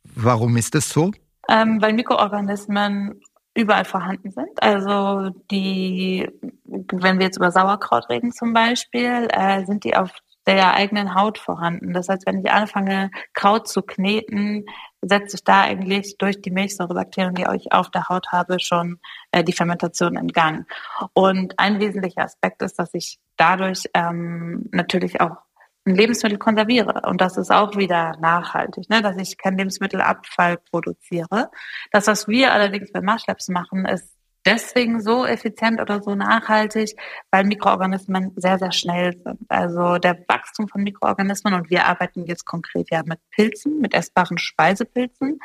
Warum 0.02 0.56
ist 0.56 0.74
das 0.74 0.88
so? 0.88 1.12
Ähm, 1.48 1.80
weil 1.80 1.92
Mikroorganismen 1.92 3.20
überall 3.54 3.84
vorhanden 3.84 4.30
sind. 4.30 4.62
Also 4.62 5.30
die, 5.50 6.28
wenn 6.64 7.18
wir 7.18 7.26
jetzt 7.26 7.36
über 7.36 7.50
Sauerkraut 7.50 8.08
reden 8.08 8.32
zum 8.32 8.52
Beispiel, 8.52 9.28
äh, 9.30 9.64
sind 9.64 9.84
die 9.84 9.96
auf 9.96 10.10
der 10.46 10.74
eigenen 10.74 11.14
Haut 11.14 11.38
vorhanden. 11.38 11.92
Das 11.92 12.08
heißt, 12.08 12.26
wenn 12.26 12.40
ich 12.40 12.50
anfange, 12.50 13.10
Kraut 13.34 13.68
zu 13.68 13.82
kneten, 13.82 14.64
setzt 15.02 15.32
sich 15.32 15.44
da 15.44 15.62
eigentlich 15.62 16.16
durch 16.18 16.40
die 16.40 16.50
Milchsäurebakterien, 16.50 17.34
die 17.34 17.46
ich 17.54 17.72
auf 17.72 17.90
der 17.90 18.08
Haut 18.08 18.32
habe, 18.32 18.58
schon 18.58 18.98
äh, 19.32 19.44
die 19.44 19.52
Fermentation 19.52 20.16
in 20.16 20.28
Gang. 20.28 20.66
Und 21.12 21.58
ein 21.58 21.80
wesentlicher 21.80 22.24
Aspekt 22.24 22.62
ist, 22.62 22.78
dass 22.78 22.94
ich 22.94 23.18
dadurch 23.36 23.84
ähm, 23.94 24.68
natürlich 24.72 25.20
auch 25.20 25.36
Lebensmittel 25.84 26.38
konserviere. 26.38 27.02
Und 27.06 27.20
das 27.20 27.36
ist 27.36 27.50
auch 27.50 27.76
wieder 27.76 28.16
nachhaltig, 28.20 28.88
ne? 28.90 29.02
dass 29.02 29.16
ich 29.16 29.38
keinen 29.38 29.58
Lebensmittelabfall 29.58 30.58
produziere. 30.58 31.50
Das, 31.90 32.06
was 32.06 32.28
wir 32.28 32.52
allerdings 32.52 32.92
bei 32.92 33.00
Marschlabs 33.00 33.48
machen, 33.48 33.86
ist 33.86 34.19
deswegen 34.50 35.00
so 35.00 35.24
effizient 35.24 35.80
oder 35.80 36.02
so 36.02 36.14
nachhaltig, 36.14 36.96
weil 37.30 37.44
Mikroorganismen 37.44 38.32
sehr, 38.36 38.58
sehr 38.58 38.72
schnell 38.72 39.16
sind. 39.16 39.40
Also 39.48 39.98
der 39.98 40.18
Wachstum 40.28 40.68
von 40.68 40.82
Mikroorganismen 40.82 41.54
und 41.54 41.70
wir 41.70 41.86
arbeiten 41.86 42.24
jetzt 42.26 42.44
konkret 42.44 42.90
ja 42.90 43.02
mit 43.04 43.20
Pilzen, 43.30 43.80
mit 43.80 43.94
essbaren 43.94 44.38
Speisepilzen. 44.38 45.38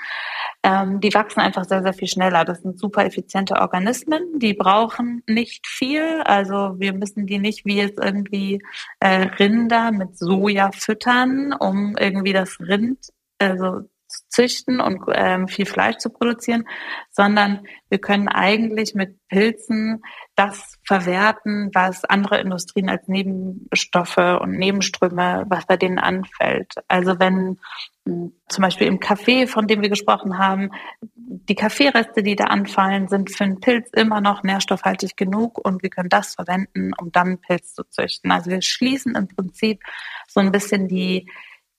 Ähm, 0.63 1.00
die 1.00 1.13
wachsen 1.13 1.41
einfach 1.41 1.65
sehr, 1.65 1.83
sehr 1.83 1.93
viel 1.93 2.07
schneller. 2.07 2.45
Das 2.45 2.62
sind 2.62 2.79
super 2.79 3.05
effiziente 3.05 3.55
Organismen. 3.55 4.39
Die 4.39 4.53
brauchen 4.53 5.21
nicht 5.27 5.67
viel. 5.67 6.21
Also 6.25 6.75
wir 6.77 6.93
müssen 6.93 7.27
die 7.27 7.39
nicht 7.39 7.65
wie 7.65 7.77
jetzt 7.77 8.00
irgendwie 8.01 8.62
äh, 9.00 9.27
Rinder 9.39 9.91
mit 9.91 10.17
Soja 10.17 10.71
füttern, 10.71 11.53
um 11.53 11.95
irgendwie 11.97 12.33
das 12.33 12.59
Rind 12.59 13.09
also 13.39 13.81
züchten 14.29 14.79
und 14.79 15.03
ähm, 15.13 15.48
viel 15.48 15.65
Fleisch 15.65 15.98
zu 15.98 16.10
produzieren, 16.10 16.65
sondern 17.12 17.65
wir 17.89 18.00
können 18.00 18.27
eigentlich 18.27 18.95
mit 18.95 19.17
Pilzen 19.27 20.03
das 20.36 20.77
verwerten, 20.86 21.69
was 21.74 22.03
andere 22.05 22.39
Industrien 22.39 22.89
als 22.89 23.07
Nebenstoffe 23.07 24.17
und 24.17 24.51
Nebenströme, 24.51 25.45
was 25.48 25.65
bei 25.65 25.77
denen 25.77 26.00
anfällt. 26.00 26.74
Also 26.88 27.19
wenn 27.19 27.60
hm, 28.05 28.34
zum 28.50 28.62
Beispiel 28.62 28.88
im 28.88 29.00
Kaffee, 29.00 29.48
von 29.48 29.67
dem 29.67 29.81
wir 29.81 29.89
gesprochen 29.89 30.38
haben, 30.38 30.72
die 31.15 31.55
Kaffeereste, 31.55 32.22
die 32.22 32.36
da 32.36 32.45
anfallen, 32.45 33.07
sind 33.07 33.31
für 33.31 33.43
einen 33.43 33.60
Pilz 33.60 33.89
immer 33.93 34.22
noch 34.22 34.43
nährstoffhaltig 34.43 35.15
genug 35.15 35.57
und 35.57 35.84
wir 35.84 35.89
können 35.89 36.10
das 36.10 36.36
verwenden, 36.36 36.91
um 37.00 37.12
dann 37.12 37.27
einen 37.27 37.41
Pilz 37.41 37.74
zu 37.74 37.84
züchten. 37.84 38.31
Also 38.31 38.51
wir 38.51 38.62
schließen 38.62 39.15
im 39.15 39.27
Prinzip 39.27 39.81
so 40.27 40.39
ein 40.39 40.51
bisschen 40.51 40.88
die 40.88 41.27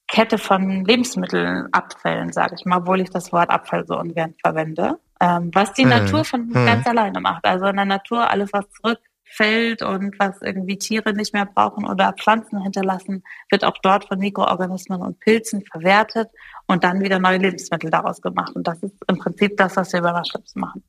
Kette 0.07 0.37
von 0.37 0.85
Lebensmittelabfällen, 0.85 2.31
sage 2.31 2.55
ich 2.57 2.65
mal, 2.65 2.77
obwohl 2.77 3.01
ich 3.01 3.09
das 3.09 3.31
Wort 3.33 3.49
Abfall 3.49 3.85
so 3.85 3.99
ungern 3.99 4.33
verwende. 4.41 4.99
Ähm, 5.19 5.51
was 5.53 5.73
die 5.73 5.83
hm. 5.83 5.89
Natur 5.89 6.23
von 6.23 6.53
hm. 6.53 6.65
ganz 6.65 6.87
alleine 6.87 7.19
macht. 7.19 7.45
Also 7.45 7.65
in 7.65 7.75
der 7.75 7.85
Natur 7.85 8.29
alles, 8.29 8.51
was 8.53 8.65
zurückfällt 8.69 9.81
und 9.81 10.17
was 10.19 10.41
irgendwie 10.41 10.77
Tiere 10.77 11.13
nicht 11.13 11.33
mehr 11.33 11.45
brauchen 11.45 11.85
oder 11.85 12.13
Pflanzen 12.13 12.61
hinterlassen, 12.61 13.23
wird 13.49 13.65
auch 13.65 13.77
dort 13.81 14.07
von 14.07 14.19
Mikroorganismen 14.19 15.01
und 15.01 15.19
Pilzen 15.19 15.63
verwertet 15.71 16.29
und 16.67 16.83
dann 16.83 17.01
wieder 17.01 17.19
neue 17.19 17.39
Lebensmittel 17.39 17.89
daraus 17.89 18.21
gemacht. 18.21 18.55
Und 18.55 18.67
das 18.67 18.81
ist 18.83 18.93
im 19.07 19.17
Prinzip 19.17 19.57
das, 19.57 19.75
was 19.75 19.91
wir 19.91 20.01
bei 20.01 20.13
Waschlips 20.13 20.55
machen. 20.55 20.83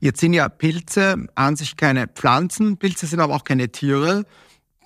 Jetzt 0.00 0.20
sind 0.20 0.32
ja 0.32 0.48
Pilze 0.48 1.26
an 1.34 1.56
sich 1.56 1.76
keine 1.76 2.08
Pflanzen, 2.08 2.78
Pilze 2.78 3.06
sind 3.06 3.20
aber 3.20 3.34
auch 3.34 3.44
keine 3.44 3.68
Tiere. 3.68 4.24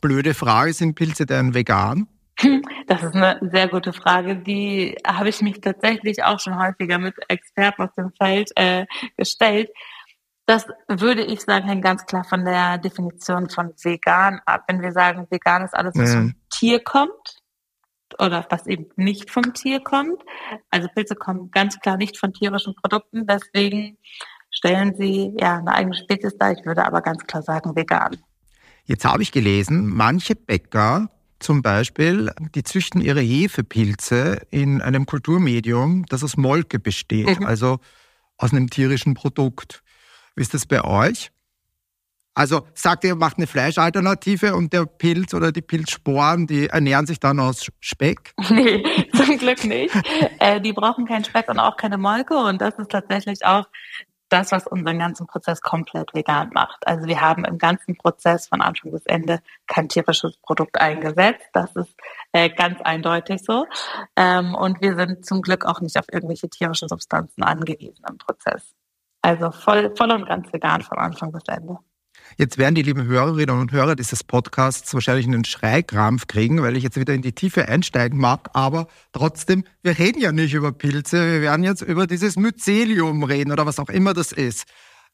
Blöde 0.00 0.34
Frage, 0.34 0.72
sind 0.72 0.94
Pilze 0.94 1.26
denn 1.26 1.54
vegan? 1.54 2.08
Das 2.86 3.02
ist 3.02 3.14
eine 3.14 3.38
sehr 3.52 3.68
gute 3.68 3.92
Frage. 3.92 4.36
Die 4.36 4.96
habe 5.06 5.28
ich 5.28 5.40
mich 5.42 5.60
tatsächlich 5.60 6.24
auch 6.24 6.40
schon 6.40 6.58
häufiger 6.58 6.98
mit 6.98 7.14
Experten 7.28 7.82
aus 7.82 7.94
dem 7.96 8.12
Feld 8.20 8.50
äh, 8.56 8.86
gestellt. 9.16 9.70
Das 10.46 10.66
würde 10.88 11.22
ich 11.22 11.42
sagen, 11.42 11.68
hängt 11.68 11.84
ganz 11.84 12.04
klar 12.06 12.24
von 12.24 12.44
der 12.44 12.78
Definition 12.78 13.48
von 13.48 13.72
vegan 13.82 14.40
ab. 14.46 14.64
Wenn 14.66 14.82
wir 14.82 14.90
sagen, 14.90 15.26
vegan 15.30 15.64
ist 15.64 15.74
alles, 15.74 15.94
was 15.94 16.14
mhm. 16.14 16.18
vom 16.18 16.34
Tier 16.50 16.82
kommt 16.82 17.38
oder 18.18 18.44
was 18.50 18.66
eben 18.66 18.86
nicht 18.96 19.30
vom 19.30 19.54
Tier 19.54 19.80
kommt. 19.80 20.20
Also 20.70 20.88
Pilze 20.92 21.14
kommen 21.14 21.52
ganz 21.52 21.78
klar 21.78 21.96
nicht 21.96 22.18
von 22.18 22.32
tierischen 22.32 22.74
Produkten. 22.74 23.26
Deswegen 23.28 23.98
stellen 24.50 24.96
sie 24.96 25.36
ja 25.38 25.58
eine 25.58 25.72
eigene 25.72 25.94
Spezies 25.94 26.36
dar. 26.36 26.50
Ich 26.50 26.64
würde 26.64 26.84
aber 26.84 27.02
ganz 27.02 27.24
klar 27.26 27.42
sagen, 27.42 27.76
vegan. 27.76 28.16
Jetzt 28.86 29.04
habe 29.04 29.22
ich 29.22 29.30
gelesen, 29.30 29.86
manche 29.86 30.34
Bäcker 30.34 31.10
zum 31.40 31.62
Beispiel, 31.62 32.32
die 32.54 32.62
züchten 32.62 33.00
ihre 33.00 33.20
Hefepilze 33.20 34.42
in 34.50 34.80
einem 34.80 35.06
Kulturmedium, 35.06 36.04
das 36.06 36.22
aus 36.22 36.36
Molke 36.36 36.78
besteht, 36.78 37.40
mhm. 37.40 37.46
also 37.46 37.78
aus 38.36 38.52
einem 38.52 38.70
tierischen 38.70 39.14
Produkt. 39.14 39.82
Wie 40.36 40.42
ist 40.42 40.54
das 40.54 40.66
bei 40.66 40.84
euch? 40.84 41.30
Also 42.34 42.66
sagt 42.74 43.04
ihr, 43.04 43.16
macht 43.16 43.38
eine 43.38 43.46
Fleischalternative 43.46 44.54
und 44.54 44.72
der 44.72 44.86
Pilz 44.86 45.34
oder 45.34 45.50
die 45.50 45.62
Pilzsporen, 45.62 46.46
die 46.46 46.68
ernähren 46.68 47.04
sich 47.06 47.18
dann 47.18 47.40
aus 47.40 47.66
Speck? 47.80 48.32
Nee, 48.50 48.84
zum 49.14 49.36
Glück 49.38 49.64
nicht. 49.64 49.94
äh, 50.38 50.60
die 50.60 50.72
brauchen 50.72 51.06
keinen 51.06 51.24
Speck 51.24 51.48
und 51.48 51.58
auch 51.58 51.76
keine 51.76 51.98
Molke 51.98 52.36
und 52.36 52.60
das 52.60 52.78
ist 52.78 52.90
tatsächlich 52.90 53.44
auch 53.44 53.66
das, 54.32 54.52
was 54.52 54.66
unseren 54.66 54.98
ganzen 54.98 55.26
Prozess 55.26 55.60
komplett 55.60 56.14
vegan 56.14 56.50
macht. 56.54 56.86
Also 56.86 57.06
wir 57.06 57.20
haben 57.20 57.44
im 57.44 57.58
ganzen 57.58 57.96
Prozess 57.96 58.48
von 58.48 58.62
Anfang 58.62 58.92
bis 58.92 59.04
Ende 59.06 59.40
kein 59.66 59.88
tierisches 59.88 60.36
Produkt 60.38 60.80
eingesetzt. 60.80 61.48
Das 61.52 61.74
ist 61.76 61.94
äh, 62.32 62.48
ganz 62.50 62.80
eindeutig 62.82 63.42
so. 63.42 63.66
Ähm, 64.16 64.54
und 64.54 64.80
wir 64.80 64.96
sind 64.96 65.26
zum 65.26 65.42
Glück 65.42 65.66
auch 65.66 65.80
nicht 65.80 65.98
auf 65.98 66.06
irgendwelche 66.10 66.48
tierischen 66.48 66.88
Substanzen 66.88 67.42
angewiesen 67.42 68.04
im 68.08 68.18
Prozess. 68.18 68.74
Also 69.22 69.50
voll, 69.50 69.94
voll 69.96 70.10
und 70.12 70.26
ganz 70.26 70.52
vegan 70.52 70.82
von 70.82 70.98
Anfang 70.98 71.32
bis 71.32 71.44
Ende. 71.48 71.78
Jetzt 72.36 72.58
werden 72.58 72.74
die 72.74 72.82
lieben 72.82 73.04
Hörerinnen 73.04 73.58
und 73.58 73.72
Hörer 73.72 73.96
dieses 73.96 74.24
Podcasts 74.24 74.92
wahrscheinlich 74.94 75.26
einen 75.26 75.44
Schreikrampf 75.44 76.26
kriegen, 76.26 76.62
weil 76.62 76.76
ich 76.76 76.82
jetzt 76.82 76.98
wieder 76.98 77.14
in 77.14 77.22
die 77.22 77.32
Tiefe 77.32 77.68
einsteigen 77.68 78.18
mag. 78.18 78.50
Aber 78.54 78.88
trotzdem, 79.12 79.64
wir 79.82 79.98
reden 79.98 80.20
ja 80.20 80.32
nicht 80.32 80.54
über 80.54 80.72
Pilze. 80.72 81.32
Wir 81.32 81.40
werden 81.42 81.64
jetzt 81.64 81.82
über 81.82 82.06
dieses 82.06 82.36
Mycelium 82.36 83.22
reden 83.24 83.52
oder 83.52 83.66
was 83.66 83.78
auch 83.78 83.88
immer 83.88 84.14
das 84.14 84.32
ist. 84.32 84.64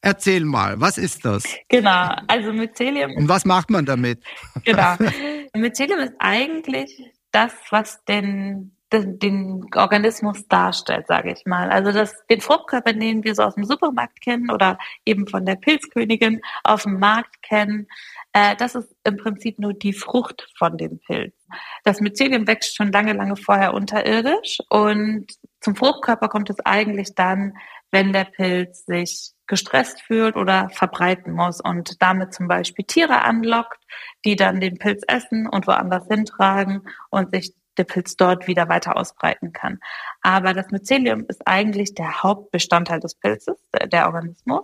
Erzähl 0.01 0.45
mal, 0.45 0.79
was 0.79 0.97
ist 0.97 1.25
das? 1.25 1.43
Genau, 1.69 2.15
also 2.27 2.53
Mycelium. 2.53 3.13
Und 3.15 3.27
was 3.27 3.45
macht 3.45 3.69
man 3.69 3.85
damit? 3.85 4.21
Genau. 4.63 4.95
Mycelium 5.55 5.99
ist 5.99 6.13
eigentlich 6.19 6.91
das, 7.31 7.51
was 7.71 8.03
den 8.05 8.76
den, 8.93 9.19
den 9.19 9.65
Organismus 9.75 10.47
darstellt, 10.47 11.07
sage 11.07 11.31
ich 11.33 11.45
mal. 11.45 11.69
Also 11.69 11.91
das, 11.91 12.25
den 12.27 12.41
Fruchtkörper, 12.41 12.93
den 12.93 13.23
wir 13.23 13.35
so 13.35 13.43
aus 13.43 13.55
dem 13.55 13.65
Supermarkt 13.65 14.21
kennen 14.21 14.49
oder 14.49 14.77
eben 15.05 15.27
von 15.27 15.45
der 15.45 15.55
Pilzkönigin 15.55 16.41
auf 16.63 16.83
dem 16.83 16.99
Markt 16.99 17.41
kennen, 17.41 17.87
äh, 18.33 18.55
das 18.55 18.75
ist 18.75 18.95
im 19.03 19.17
Prinzip 19.17 19.59
nur 19.59 19.73
die 19.73 19.93
Frucht 19.93 20.47
von 20.57 20.77
dem 20.77 20.99
Pilz. 20.99 21.35
Das 21.83 21.99
Mycelium 21.99 22.47
wächst 22.47 22.75
schon 22.75 22.91
lange, 22.91 23.13
lange 23.13 23.35
vorher 23.35 23.73
unterirdisch 23.73 24.59
und 24.69 25.27
zum 25.59 25.75
Fruchtkörper 25.75 26.29
kommt 26.29 26.49
es 26.49 26.59
eigentlich 26.65 27.13
dann, 27.15 27.53
wenn 27.91 28.13
der 28.13 28.25
Pilz 28.25 28.85
sich 28.85 29.31
gestresst 29.47 30.01
fühlt 30.01 30.35
oder 30.35 30.69
verbreiten 30.69 31.33
muss 31.33 31.61
und 31.61 32.01
damit 32.01 32.33
zum 32.33 32.47
Beispiel 32.47 32.85
Tiere 32.85 33.21
anlockt, 33.21 33.81
die 34.25 34.35
dann 34.35 34.59
den 34.59 34.77
Pilz 34.77 35.03
essen 35.07 35.47
und 35.47 35.67
woanders 35.67 36.05
hintragen 36.07 36.83
und 37.09 37.31
sich 37.31 37.53
der 37.77 37.83
Pilz 37.83 38.15
dort 38.15 38.47
wieder 38.47 38.69
weiter 38.69 38.97
ausbreiten 38.97 39.53
kann. 39.53 39.79
Aber 40.21 40.53
das 40.53 40.71
Mycelium 40.71 41.25
ist 41.27 41.47
eigentlich 41.47 41.93
der 41.93 42.23
Hauptbestandteil 42.23 42.99
des 42.99 43.15
Pilzes, 43.15 43.57
der, 43.73 43.87
der 43.87 44.07
Organismus. 44.07 44.63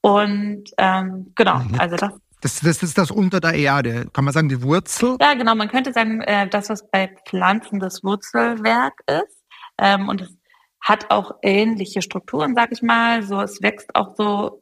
Und 0.00 0.64
ähm, 0.78 1.32
genau, 1.34 1.58
mhm. 1.58 1.78
also 1.78 1.96
das 1.96 2.12
das, 2.42 2.58
das 2.58 2.82
ist 2.82 2.98
das 2.98 3.12
unter 3.12 3.40
der 3.40 3.54
Erde. 3.54 4.08
Kann 4.12 4.24
man 4.24 4.34
sagen, 4.34 4.48
die 4.48 4.62
Wurzel? 4.62 5.16
Ja, 5.20 5.34
genau. 5.34 5.54
Man 5.54 5.68
könnte 5.68 5.92
sagen, 5.92 6.22
äh, 6.22 6.48
das, 6.48 6.68
was 6.70 6.90
bei 6.90 7.14
Pflanzen 7.24 7.78
das 7.78 8.02
Wurzelwerk 8.02 9.00
ist. 9.06 9.44
Ähm, 9.78 10.08
und 10.08 10.22
es 10.22 10.36
hat 10.80 11.10
auch 11.12 11.36
ähnliche 11.42 12.02
Strukturen, 12.02 12.56
sag 12.56 12.72
ich 12.72 12.82
mal. 12.82 13.22
So, 13.22 13.40
es 13.40 13.62
wächst 13.62 13.94
auch 13.94 14.16
so 14.16 14.61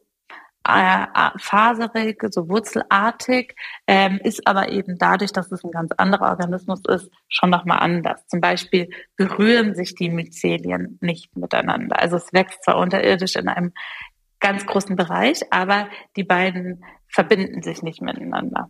äh, 0.67 1.05
faserig, 1.37 2.21
so 2.29 2.47
wurzelartig, 2.47 3.55
ähm, 3.87 4.19
ist 4.23 4.45
aber 4.47 4.69
eben 4.69 4.97
dadurch, 4.97 5.31
dass 5.31 5.51
es 5.51 5.63
ein 5.63 5.71
ganz 5.71 5.91
anderer 5.97 6.29
Organismus 6.29 6.81
ist, 6.87 7.09
schon 7.29 7.49
nochmal 7.49 7.79
anders. 7.79 8.25
Zum 8.27 8.41
Beispiel 8.41 8.89
berühren 9.15 9.75
sich 9.75 9.95
die 9.95 10.09
Myzelien 10.09 10.99
nicht 11.01 11.35
miteinander. 11.35 11.99
Also 11.99 12.17
es 12.17 12.31
wächst 12.31 12.63
zwar 12.63 12.77
unterirdisch 12.77 13.35
in 13.35 13.47
einem 13.47 13.73
ganz 14.39 14.65
großen 14.65 14.95
Bereich, 14.95 15.41
aber 15.51 15.87
die 16.15 16.23
beiden 16.23 16.83
verbinden 17.07 17.61
sich 17.63 17.81
nicht 17.81 18.01
miteinander. 18.01 18.69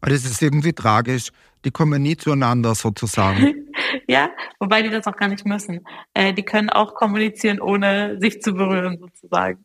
Das 0.00 0.24
ist 0.24 0.42
irgendwie 0.42 0.72
tragisch. 0.72 1.30
Die 1.64 1.70
kommen 1.70 2.02
nie 2.02 2.16
zueinander 2.16 2.74
sozusagen. 2.74 3.68
ja, 4.08 4.30
wobei 4.58 4.82
die 4.82 4.90
das 4.90 5.06
auch 5.06 5.16
gar 5.16 5.28
nicht 5.28 5.46
müssen. 5.46 5.86
Äh, 6.12 6.32
die 6.32 6.42
können 6.42 6.70
auch 6.70 6.94
kommunizieren, 6.94 7.60
ohne 7.60 8.18
sich 8.20 8.42
zu 8.42 8.52
berühren 8.52 8.98
sozusagen. 8.98 9.64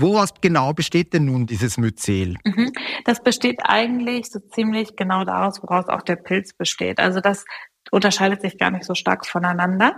Woraus 0.00 0.32
genau 0.40 0.72
besteht 0.72 1.12
denn 1.12 1.26
nun 1.26 1.46
dieses 1.46 1.78
Myzel? 1.78 2.36
Mhm. 2.44 2.72
Das 3.04 3.22
besteht 3.22 3.60
eigentlich 3.64 4.30
so 4.30 4.38
ziemlich 4.38 4.96
genau 4.96 5.24
daraus, 5.24 5.62
woraus 5.62 5.88
auch 5.88 6.02
der 6.02 6.16
Pilz 6.16 6.52
besteht. 6.52 6.98
Also 6.98 7.20
das 7.20 7.44
unterscheidet 7.90 8.40
sich 8.42 8.58
gar 8.58 8.70
nicht 8.70 8.84
so 8.84 8.94
stark 8.94 9.26
voneinander. 9.26 9.96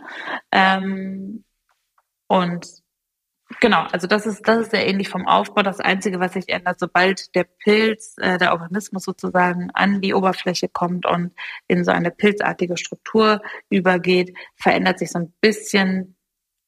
Ähm, 0.52 1.44
und 2.28 2.66
genau, 3.60 3.82
also 3.90 4.06
das 4.06 4.26
ist, 4.26 4.46
das 4.46 4.60
ist 4.60 4.70
sehr 4.70 4.86
ähnlich 4.86 5.08
vom 5.08 5.26
Aufbau. 5.26 5.62
Das 5.62 5.80
Einzige, 5.80 6.20
was 6.20 6.34
sich 6.34 6.48
ändert, 6.48 6.78
sobald 6.78 7.34
der 7.34 7.44
Pilz, 7.44 8.14
äh, 8.18 8.38
der 8.38 8.52
Organismus 8.52 9.04
sozusagen 9.04 9.70
an 9.74 10.00
die 10.00 10.14
Oberfläche 10.14 10.68
kommt 10.68 11.06
und 11.06 11.32
in 11.66 11.84
so 11.84 11.90
eine 11.90 12.10
pilzartige 12.10 12.76
Struktur 12.76 13.42
übergeht, 13.68 14.36
verändert 14.56 14.98
sich 14.98 15.10
so 15.10 15.18
ein 15.18 15.32
bisschen 15.40 16.16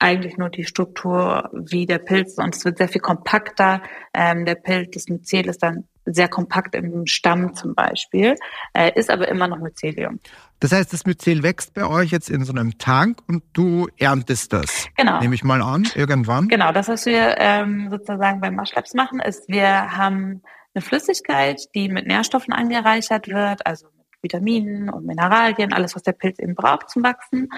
eigentlich 0.03 0.37
nur 0.37 0.51
die 0.51 0.65
Struktur 0.65 1.49
wie 1.53 1.87
der 1.87 1.99
Pilz 1.99 2.39
und 2.39 2.55
es 2.55 2.65
wird 2.65 2.79
sehr 2.79 2.89
viel 2.89 3.01
kompakter. 3.01 3.83
Ähm, 4.13 4.45
der 4.45 4.57
Pilz, 4.57 4.91
das 4.95 5.09
Myzel 5.09 5.49
ist 5.49 5.63
dann 5.63 5.85
sehr 6.05 6.29
kompakt 6.29 6.75
im 6.75 7.07
Stamm 7.07 7.55
zum 7.55 7.75
Beispiel, 7.75 8.35
äh, 8.75 8.91
ist 8.99 9.11
aber 9.11 9.29
immer 9.29 9.47
noch 9.47 9.59
Mycelium. 9.59 10.19
Das 10.61 10.73
heißt, 10.73 10.93
das 10.93 11.07
Myzel 11.07 11.43
wächst 11.43 11.75
bei 11.75 11.87
euch 11.87 12.11
jetzt 12.11 12.29
in 12.29 12.45
so 12.45 12.53
einem 12.53 12.79
Tank 12.79 13.21
und 13.29 13.43
du 13.53 13.89
erntest 13.99 14.53
das. 14.53 14.89
Genau. 14.97 15.21
Nehme 15.21 15.35
ich 15.35 15.45
mal 15.45 15.63
an, 15.63 15.89
irgendwann. 15.95 16.49
Genau, 16.49 16.73
das, 16.73 16.89
was 16.89 17.07
wir 17.07 17.37
ähm, 17.39 17.89
sozusagen 17.91 18.41
beim 18.41 18.55
Maschlabs 18.55 18.95
machen, 18.95 19.21
ist, 19.21 19.49
wir 19.49 19.97
haben 19.97 20.43
eine 20.75 20.83
Flüssigkeit, 20.83 21.63
die 21.75 21.89
mit 21.89 22.07
Nährstoffen 22.07 22.53
angereichert 22.53 23.29
wird, 23.29 23.67
also 23.67 23.87
mit 23.87 24.23
Vitaminen 24.23 24.89
und 24.89 25.05
Mineralien, 25.05 25.73
alles, 25.73 25.95
was 25.95 26.03
der 26.03 26.13
Pilz 26.13 26.39
eben 26.39 26.55
braucht 26.55 26.91
zum 26.91 27.03
Wachsen. 27.03 27.49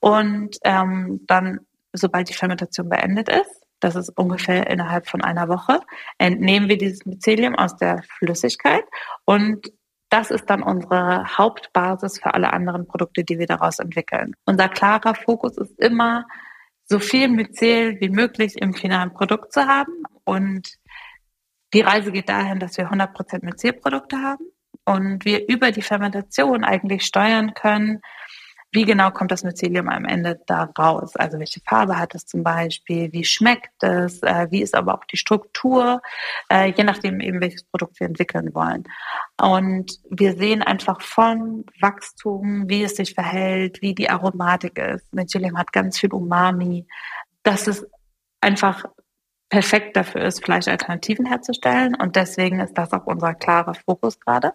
Und 0.00 0.56
ähm, 0.64 1.20
dann 1.26 1.60
sobald 1.94 2.28
die 2.28 2.34
Fermentation 2.34 2.88
beendet 2.88 3.28
ist, 3.28 3.62
das 3.80 3.96
ist 3.96 4.10
ungefähr 4.10 4.68
innerhalb 4.68 5.08
von 5.08 5.22
einer 5.22 5.48
Woche, 5.48 5.80
entnehmen 6.18 6.68
wir 6.68 6.78
dieses 6.78 7.04
Mycelium 7.06 7.54
aus 7.54 7.76
der 7.76 8.02
Flüssigkeit 8.18 8.84
und 9.24 9.72
das 10.10 10.30
ist 10.30 10.46
dann 10.46 10.62
unsere 10.62 11.24
Hauptbasis 11.38 12.20
für 12.20 12.34
alle 12.34 12.52
anderen 12.52 12.86
Produkte, 12.86 13.24
die 13.24 13.38
wir 13.38 13.46
daraus 13.46 13.78
entwickeln. 13.80 14.34
Unser 14.44 14.68
klarer 14.68 15.14
Fokus 15.14 15.56
ist 15.58 15.78
immer, 15.80 16.24
so 16.86 16.98
viel 16.98 17.28
Mycel 17.28 17.98
wie 18.00 18.10
möglich 18.10 18.60
im 18.60 18.74
finalen 18.74 19.12
Produkt 19.12 19.52
zu 19.52 19.66
haben 19.66 20.04
und 20.24 20.76
die 21.72 21.80
Reise 21.80 22.12
geht 22.12 22.28
dahin, 22.28 22.60
dass 22.60 22.76
wir 22.76 22.90
100% 22.90 23.44
Mycelprodukte 23.44 24.18
haben 24.18 24.44
und 24.84 25.24
wir 25.24 25.48
über 25.48 25.72
die 25.72 25.82
Fermentation 25.82 26.62
eigentlich 26.62 27.04
steuern 27.04 27.54
können, 27.54 28.00
wie 28.74 28.84
genau 28.84 29.10
kommt 29.12 29.30
das 29.30 29.44
Mycelium 29.44 29.88
am 29.88 30.04
Ende 30.04 30.40
da 30.46 30.64
raus? 30.76 31.14
Also 31.16 31.38
welche 31.38 31.60
Farbe 31.60 31.96
hat 31.96 32.14
es 32.14 32.26
zum 32.26 32.42
Beispiel? 32.42 33.12
Wie 33.12 33.24
schmeckt 33.24 33.82
es? 33.82 34.22
Äh, 34.22 34.48
wie 34.50 34.62
ist 34.62 34.74
aber 34.74 34.94
auch 34.94 35.04
die 35.04 35.16
Struktur? 35.16 36.02
Äh, 36.50 36.72
je 36.76 36.82
nachdem 36.82 37.20
eben, 37.20 37.40
welches 37.40 37.64
Produkt 37.64 38.00
wir 38.00 38.08
entwickeln 38.08 38.52
wollen. 38.54 38.84
Und 39.40 40.00
wir 40.10 40.34
sehen 40.34 40.62
einfach 40.62 41.00
von 41.00 41.64
Wachstum, 41.80 42.68
wie 42.68 42.82
es 42.82 42.96
sich 42.96 43.14
verhält, 43.14 43.80
wie 43.80 43.94
die 43.94 44.10
Aromatik 44.10 44.76
ist. 44.78 45.12
Mycelium 45.14 45.56
hat 45.56 45.72
ganz 45.72 45.98
viel 45.98 46.12
Umami. 46.12 46.86
Dass 47.44 47.68
es 47.68 47.86
einfach 48.40 48.84
perfekt 49.50 49.96
dafür 49.96 50.22
ist, 50.22 50.44
Fleischalternativen 50.44 51.26
herzustellen. 51.26 51.94
Und 51.94 52.16
deswegen 52.16 52.58
ist 52.58 52.74
das 52.74 52.92
auch 52.92 53.06
unser 53.06 53.34
klarer 53.34 53.74
Fokus 53.74 54.18
gerade, 54.18 54.52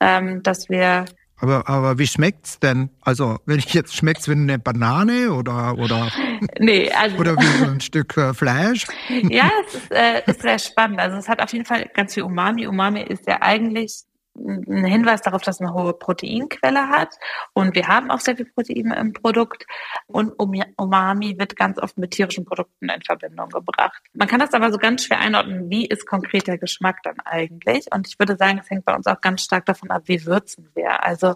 ähm, 0.00 0.42
dass 0.42 0.70
wir 0.70 1.04
Aber, 1.40 1.68
aber 1.68 1.98
wie 1.98 2.06
schmeckt's 2.06 2.58
denn? 2.58 2.90
Also, 3.00 3.38
wenn 3.46 3.58
ich 3.58 3.72
jetzt 3.72 3.96
schmeckt's 3.96 4.28
wie 4.28 4.32
eine 4.32 4.58
Banane 4.58 5.32
oder 5.32 5.76
oder 5.78 6.10
nee, 6.58 6.90
also, 6.90 7.16
oder 7.16 7.36
wie 7.36 7.64
ein 7.64 7.80
Stück 7.80 8.16
äh, 8.16 8.34
Fleisch? 8.34 8.86
ja, 9.08 9.50
es 9.66 9.74
ist, 9.74 9.90
äh, 9.90 10.22
ist 10.26 10.42
sehr 10.42 10.58
spannend. 10.58 11.00
Also 11.00 11.16
es 11.16 11.28
hat 11.28 11.42
auf 11.42 11.52
jeden 11.52 11.64
Fall 11.64 11.90
ganz 11.94 12.14
viel 12.14 12.24
Umami. 12.24 12.66
Umami 12.66 13.02
ist 13.02 13.26
ja 13.26 13.38
eigentlich 13.40 14.04
ein 14.36 14.84
Hinweis 14.84 15.22
darauf, 15.22 15.42
dass 15.42 15.56
es 15.56 15.60
eine 15.60 15.74
hohe 15.74 15.92
Proteinquelle 15.92 16.88
hat. 16.88 17.16
Und 17.52 17.74
wir 17.74 17.88
haben 17.88 18.10
auch 18.10 18.20
sehr 18.20 18.36
viel 18.36 18.46
Protein 18.46 18.92
im 18.92 19.12
Produkt. 19.12 19.66
Und 20.06 20.32
Umami 20.38 21.38
wird 21.38 21.56
ganz 21.56 21.78
oft 21.78 21.98
mit 21.98 22.12
tierischen 22.12 22.44
Produkten 22.44 22.88
in 22.88 23.02
Verbindung 23.02 23.48
gebracht. 23.50 24.02
Man 24.12 24.28
kann 24.28 24.40
das 24.40 24.54
aber 24.54 24.72
so 24.72 24.78
ganz 24.78 25.04
schwer 25.04 25.20
einordnen, 25.20 25.68
wie 25.70 25.86
ist 25.86 26.06
konkret 26.06 26.46
der 26.46 26.58
Geschmack 26.58 27.02
dann 27.02 27.20
eigentlich. 27.24 27.86
Und 27.92 28.08
ich 28.08 28.18
würde 28.18 28.36
sagen, 28.36 28.58
es 28.62 28.70
hängt 28.70 28.84
bei 28.84 28.94
uns 28.94 29.06
auch 29.06 29.20
ganz 29.20 29.42
stark 29.42 29.66
davon 29.66 29.90
ab, 29.90 30.02
wie 30.06 30.24
würzen 30.26 30.70
wir. 30.74 31.04
Also 31.04 31.34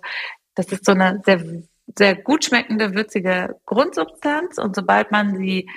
das 0.55 0.67
ist 0.67 0.85
so 0.85 0.93
eine 0.93 1.21
sehr, 1.25 1.43
sehr 1.97 2.15
gut 2.17 2.45
schmeckende, 2.45 2.95
würzige 2.95 3.61
Grundsubstanz. 3.67 4.59
Und 4.59 4.77
sobald 4.77 5.11
man 5.11 5.37
sie 5.37 5.69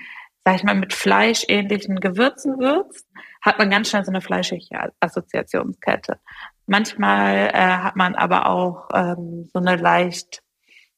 sag 0.47 0.55
ich 0.55 0.63
mal, 0.63 0.75
mit 0.75 0.93
fleischähnlichen 0.93 1.99
Gewürzen 1.99 2.57
würzt, 2.57 3.05
hat 3.41 3.59
man 3.59 3.69
ganz 3.69 3.89
schnell 3.89 4.05
so 4.05 4.11
eine 4.11 4.21
fleischliche 4.21 4.93
Assoziationskette. 5.01 6.21
Manchmal 6.67 7.49
äh, 7.53 7.53
hat 7.53 7.95
man 7.95 8.15
aber 8.15 8.47
auch 8.47 8.89
ähm, 8.93 9.49
so 9.51 9.59
eine 9.59 9.77
leicht 9.77 10.43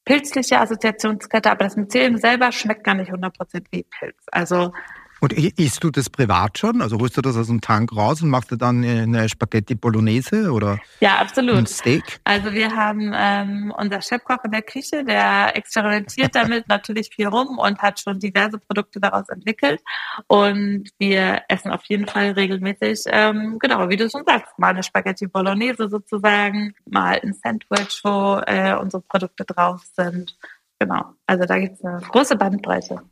pilzliche 0.04 0.60
Assoziationskette, 0.60 1.50
aber 1.50 1.64
das 1.64 1.76
Mycelium 1.76 2.18
selber 2.18 2.52
schmeckt 2.52 2.84
gar 2.84 2.94
nicht 2.94 3.12
100% 3.12 3.66
wie 3.70 3.84
Pilz. 3.84 4.26
Also 4.32 4.72
und 5.20 5.32
isst 5.32 5.84
du 5.84 5.90
das 5.90 6.08
privat 6.08 6.58
schon? 6.58 6.80
Also 6.80 6.98
holst 6.98 7.16
du 7.16 7.20
das 7.20 7.36
aus 7.36 7.48
dem 7.48 7.60
Tank 7.60 7.94
raus 7.94 8.22
und 8.22 8.30
machst 8.30 8.50
du 8.50 8.56
dann 8.56 8.82
eine 8.84 9.28
Spaghetti 9.28 9.74
Bolognese 9.74 10.50
oder 10.50 10.78
ja, 11.00 11.18
absolut. 11.18 11.56
ein 11.56 11.66
Steak? 11.66 12.20
Also 12.24 12.52
wir 12.52 12.74
haben 12.74 13.12
ähm, 13.14 13.72
unser 13.76 14.00
Chefkoch 14.00 14.42
in 14.44 14.52
der 14.52 14.62
Küche, 14.62 15.04
der 15.04 15.56
experimentiert 15.56 16.34
damit 16.34 16.68
natürlich 16.68 17.10
viel 17.10 17.26
rum 17.28 17.58
und 17.58 17.80
hat 17.80 18.00
schon 18.00 18.18
diverse 18.18 18.58
Produkte 18.58 19.00
daraus 19.00 19.28
entwickelt. 19.28 19.82
Und 20.26 20.88
wir 20.98 21.42
essen 21.48 21.70
auf 21.70 21.84
jeden 21.84 22.06
Fall 22.06 22.30
regelmäßig, 22.32 23.04
ähm, 23.08 23.58
genau, 23.58 23.88
wie 23.88 23.96
du 23.96 24.08
schon 24.08 24.24
sagst, 24.24 24.58
mal 24.58 24.68
eine 24.68 24.82
Spaghetti 24.82 25.26
Bolognese 25.26 25.88
sozusagen, 25.88 26.74
mal 26.88 27.20
ein 27.22 27.34
Sandwich, 27.34 28.00
wo 28.04 28.40
äh, 28.46 28.74
unsere 28.76 29.02
Produkte 29.02 29.44
drauf 29.44 29.82
sind. 29.94 30.36
Genau, 30.78 31.04
also 31.26 31.44
da 31.44 31.58
gibt 31.58 31.74
es 31.74 31.84
eine 31.84 32.00
große 32.00 32.36
Bandbreite. 32.36 33.02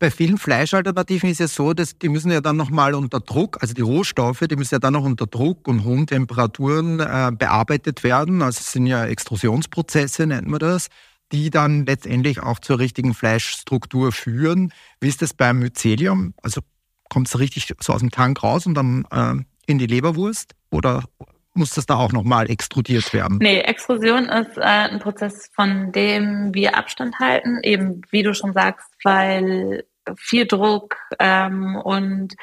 Bei 0.00 0.10
vielen 0.10 0.38
Fleischalternativen 0.38 1.28
ist 1.28 1.42
es 1.42 1.54
so, 1.54 1.74
dass 1.74 1.98
die 1.98 2.08
müssen 2.08 2.32
ja 2.32 2.40
dann 2.40 2.56
nochmal 2.56 2.94
unter 2.94 3.20
Druck, 3.20 3.58
also 3.60 3.74
die 3.74 3.82
Rohstoffe, 3.82 4.40
die 4.50 4.56
müssen 4.56 4.76
ja 4.76 4.78
dann 4.78 4.94
noch 4.94 5.04
unter 5.04 5.26
Druck 5.26 5.68
und 5.68 5.84
hohen 5.84 6.06
Temperaturen 6.06 7.00
äh, 7.00 7.30
bearbeitet 7.36 8.02
werden. 8.02 8.40
Also 8.40 8.60
es 8.60 8.72
sind 8.72 8.86
ja 8.86 9.04
Extrusionsprozesse, 9.04 10.26
nennt 10.26 10.48
man 10.48 10.58
das, 10.58 10.88
die 11.32 11.50
dann 11.50 11.84
letztendlich 11.84 12.42
auch 12.42 12.60
zur 12.60 12.78
richtigen 12.78 13.12
Fleischstruktur 13.12 14.10
führen. 14.10 14.72
Wie 15.02 15.08
ist 15.08 15.20
das 15.20 15.34
beim 15.34 15.58
Mycelium? 15.58 16.32
Also 16.42 16.62
kommt 17.10 17.28
es 17.28 17.38
richtig 17.38 17.70
so 17.78 17.92
aus 17.92 18.00
dem 18.00 18.10
Tank 18.10 18.42
raus 18.42 18.64
und 18.64 18.72
dann 18.72 19.04
äh, 19.10 19.34
in 19.70 19.76
die 19.76 19.86
Leberwurst? 19.86 20.54
Oder 20.70 21.04
muss 21.52 21.74
das 21.74 21.84
da 21.84 21.96
auch 21.96 22.12
nochmal 22.12 22.50
extrudiert 22.50 23.12
werden? 23.12 23.36
Nee, 23.42 23.60
Extrusion 23.60 24.30
ist 24.30 24.56
äh, 24.56 24.62
ein 24.62 24.98
Prozess, 24.98 25.50
von 25.52 25.92
dem 25.92 26.54
wir 26.54 26.78
Abstand 26.78 27.18
halten, 27.18 27.58
eben 27.62 28.00
wie 28.10 28.22
du 28.22 28.32
schon 28.32 28.54
sagst, 28.54 28.88
weil 29.04 29.84
viel 30.16 30.46
Druck 30.46 30.96
ähm, 31.18 31.76
und 31.76 32.34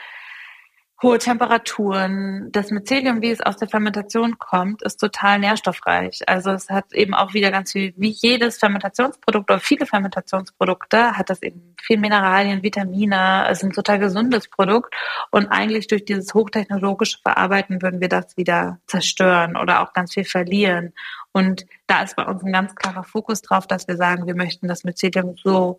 hohe 1.01 1.19
Temperaturen. 1.19 2.49
Das 2.51 2.71
Mycelium, 2.71 3.21
wie 3.21 3.29
es 3.29 3.41
aus 3.41 3.57
der 3.57 3.67
Fermentation 3.67 4.39
kommt, 4.39 4.81
ist 4.81 4.97
total 4.97 5.37
nährstoffreich. 5.37 6.21
Also 6.27 6.51
es 6.51 6.69
hat 6.69 6.91
eben 6.93 7.13
auch 7.13 7.35
wieder 7.35 7.51
ganz 7.51 7.71
viel, 7.71 7.93
wie 7.97 8.09
jedes 8.09 8.57
Fermentationsprodukt 8.57 9.51
oder 9.51 9.59
viele 9.59 9.85
Fermentationsprodukte, 9.85 11.15
hat 11.15 11.29
das 11.29 11.43
eben 11.43 11.75
viel 11.79 11.99
Mineralien, 11.99 12.63
Vitamine. 12.63 13.45
Es 13.47 13.59
ist 13.59 13.65
ein 13.65 13.73
total 13.73 13.99
gesundes 13.99 14.49
Produkt. 14.49 14.95
Und 15.29 15.47
eigentlich 15.47 15.87
durch 15.87 16.03
dieses 16.03 16.33
hochtechnologische 16.33 17.19
Verarbeiten 17.21 17.81
würden 17.81 18.01
wir 18.01 18.09
das 18.09 18.35
wieder 18.35 18.79
zerstören 18.87 19.55
oder 19.55 19.83
auch 19.83 19.93
ganz 19.93 20.15
viel 20.15 20.25
verlieren. 20.25 20.93
Und 21.31 21.67
da 21.85 22.01
ist 22.01 22.15
bei 22.15 22.25
uns 22.25 22.43
ein 22.43 22.51
ganz 22.51 22.73
klarer 22.75 23.03
Fokus 23.03 23.43
drauf, 23.43 23.67
dass 23.67 23.87
wir 23.87 23.97
sagen, 23.97 24.25
wir 24.25 24.35
möchten 24.35 24.67
das 24.67 24.83
Mycelium 24.83 25.35
so 25.37 25.77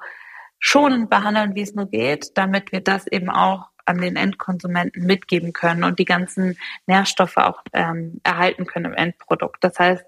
schonend 0.59 1.11
behandeln, 1.11 1.55
wie 1.55 1.62
es 1.62 1.75
nur 1.75 1.87
geht, 1.87 2.37
damit 2.37 2.73
wir 2.73 2.81
das 2.81 3.07
eben 3.07 3.31
auch 3.31 3.68
an 3.85 3.99
den 3.99 4.16
Endkonsumenten 4.16 5.07
mitgeben 5.07 5.53
können 5.53 5.83
und 5.83 5.99
die 5.99 6.05
ganzen 6.05 6.59
Nährstoffe 6.87 7.38
auch 7.38 7.62
ähm, 7.73 8.21
erhalten 8.23 8.66
können 8.66 8.87
im 8.87 8.94
Endprodukt. 8.94 9.64
Das 9.64 9.79
heißt, 9.79 10.05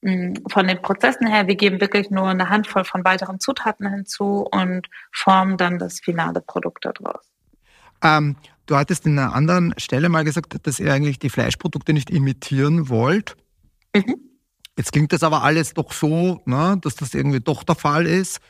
von 0.00 0.68
den 0.68 0.80
Prozessen 0.80 1.26
her, 1.26 1.48
wir 1.48 1.56
geben 1.56 1.80
wirklich 1.80 2.10
nur 2.10 2.28
eine 2.28 2.48
Handvoll 2.48 2.84
von 2.84 3.04
weiteren 3.04 3.40
Zutaten 3.40 3.90
hinzu 3.90 4.46
und 4.50 4.88
formen 5.12 5.56
dann 5.56 5.78
das 5.78 6.00
finale 6.00 6.40
Produkt 6.40 6.84
daraus. 6.84 7.24
Ähm, 8.02 8.36
du 8.66 8.76
hattest 8.76 9.06
in 9.06 9.18
einer 9.18 9.34
anderen 9.34 9.74
Stelle 9.76 10.08
mal 10.08 10.22
gesagt, 10.22 10.54
dass 10.66 10.78
ihr 10.78 10.92
eigentlich 10.92 11.18
die 11.18 11.30
Fleischprodukte 11.30 11.92
nicht 11.92 12.10
imitieren 12.10 12.88
wollt. 12.88 13.36
Mhm. 13.94 14.16
Jetzt 14.76 14.92
klingt 14.92 15.12
das 15.12 15.24
aber 15.24 15.42
alles 15.42 15.74
doch 15.74 15.92
so, 15.92 16.40
ne, 16.44 16.78
dass 16.80 16.94
das 16.94 17.12
irgendwie 17.12 17.40
doch 17.40 17.64
der 17.64 17.74
Fall 17.74 18.06
ist. 18.06 18.40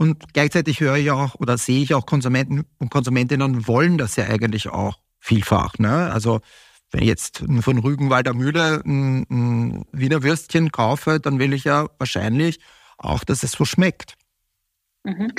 Und 0.00 0.32
gleichzeitig 0.32 0.80
höre 0.80 0.96
ich 0.96 1.10
auch 1.10 1.34
oder 1.34 1.58
sehe 1.58 1.82
ich 1.82 1.92
auch 1.92 2.06
Konsumenten 2.06 2.64
und 2.78 2.90
Konsumentinnen 2.90 3.68
wollen 3.68 3.98
das 3.98 4.16
ja 4.16 4.24
eigentlich 4.24 4.70
auch 4.70 4.98
vielfach. 5.18 5.76
Ne? 5.76 6.10
Also 6.10 6.40
wenn 6.90 7.02
ich 7.02 7.08
jetzt 7.08 7.44
von 7.60 7.78
Rügenwalder 7.78 8.32
Mühle 8.32 8.80
ein, 8.82 9.26
ein 9.28 9.84
Wiener 9.92 10.22
Würstchen 10.22 10.72
kaufe, 10.72 11.20
dann 11.20 11.38
will 11.38 11.52
ich 11.52 11.64
ja 11.64 11.90
wahrscheinlich 11.98 12.60
auch, 12.96 13.24
dass 13.24 13.42
es 13.42 13.52
so 13.52 13.66
schmeckt. 13.66 14.14
Mhm. 15.04 15.32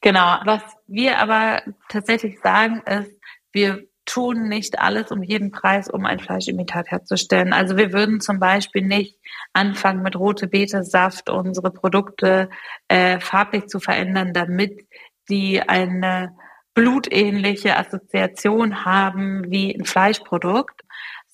Genau. 0.00 0.38
Was 0.44 0.62
wir 0.86 1.18
aber 1.18 1.62
tatsächlich 1.88 2.38
sagen, 2.38 2.82
ist, 2.86 3.10
wir 3.50 3.84
tun 4.04 4.48
nicht 4.48 4.78
alles 4.78 5.10
um 5.10 5.22
jeden 5.22 5.50
Preis, 5.50 5.88
um 5.88 6.04
ein 6.04 6.18
Fleischimitat 6.18 6.90
herzustellen. 6.90 7.52
Also 7.52 7.76
wir 7.76 7.92
würden 7.92 8.20
zum 8.20 8.38
Beispiel 8.38 8.82
nicht 8.82 9.18
anfangen, 9.52 10.02
mit 10.02 10.16
rote 10.16 10.46
Beete-Saft 10.46 11.30
unsere 11.30 11.70
Produkte 11.70 12.50
äh, 12.88 13.20
farblich 13.20 13.66
zu 13.66 13.80
verändern, 13.80 14.32
damit 14.32 14.86
die 15.28 15.62
eine 15.62 16.36
blutähnliche 16.74 17.76
Assoziation 17.76 18.84
haben 18.84 19.50
wie 19.50 19.74
ein 19.74 19.84
Fleischprodukt, 19.84 20.82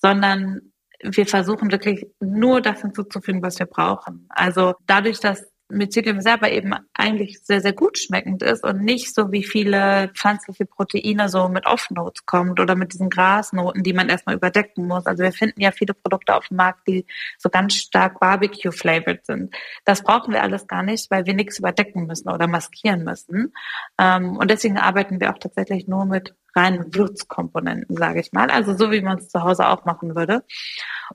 sondern 0.01 0.73
wir 1.03 1.27
versuchen 1.27 1.73
wirklich 1.73 2.07
nur 2.21 2.61
das 2.61 2.83
hinzuzufügen, 2.83 3.43
was 3.43 3.59
wir 3.59 3.67
brauchen. 3.67 4.27
Also 4.29 4.75
dadurch, 4.87 5.19
dass 5.19 5.50
Mycelium 5.71 6.21
selber 6.21 6.51
eben 6.51 6.75
eigentlich 6.95 7.41
sehr, 7.43 7.61
sehr 7.61 7.73
gut 7.73 7.99
schmeckend 7.99 8.43
ist 8.43 8.65
und 8.65 8.83
nicht 8.83 9.15
so 9.15 9.33
wie 9.33 9.45
viele 9.45 10.11
pflanzliche 10.15 10.67
Proteine 10.67 11.29
so 11.29 11.49
mit 11.49 11.67
Off-Notes 11.67 12.27
kommt 12.27 12.61
oder 12.61 12.75
mit 12.75 12.93
diesen 12.93 13.11
Grasnoten, 13.11 13.83
die 13.83 13.93
man 13.93 14.09
erstmal 14.09 14.37
überdecken 14.37 14.87
muss. 14.87 15.07
Also 15.07 15.23
wir 15.23 15.33
finden 15.33 15.61
ja 15.61 15.71
viele 15.71 15.95
Produkte 15.95 16.35
auf 16.35 16.49
dem 16.49 16.57
Markt, 16.57 16.87
die 16.87 17.07
so 17.39 17.49
ganz 17.49 17.75
stark 17.75 18.21
Barbecue-flavored 18.21 19.25
sind. 19.27 19.55
Das 19.85 20.03
brauchen 20.03 20.33
wir 20.33 20.43
alles 20.43 20.67
gar 20.67 20.83
nicht, 20.83 21.11
weil 21.11 21.27
wir 21.27 21.35
nichts 21.35 21.59
überdecken 21.59 22.07
müssen 22.07 22.29
oder 22.29 22.47
maskieren 22.47 23.05
müssen. 23.05 23.53
Ähm, 23.99 24.37
und 24.37 24.51
deswegen 24.51 24.79
arbeiten 24.79 25.21
wir 25.21 25.31
auch 25.31 25.39
tatsächlich 25.39 25.89
nur 25.89 26.05
mit 26.05 26.35
reinen 26.55 26.95
Würzkomponenten, 26.95 27.97
sage 27.97 28.21
ich 28.21 28.33
mal. 28.33 28.51
Also 28.51 28.77
so, 28.77 28.91
wie 28.91 29.01
man 29.01 29.19
es 29.19 29.29
zu 29.29 29.43
Hause 29.43 29.69
auch 29.69 29.85
machen 29.85 30.15
würde. 30.15 30.45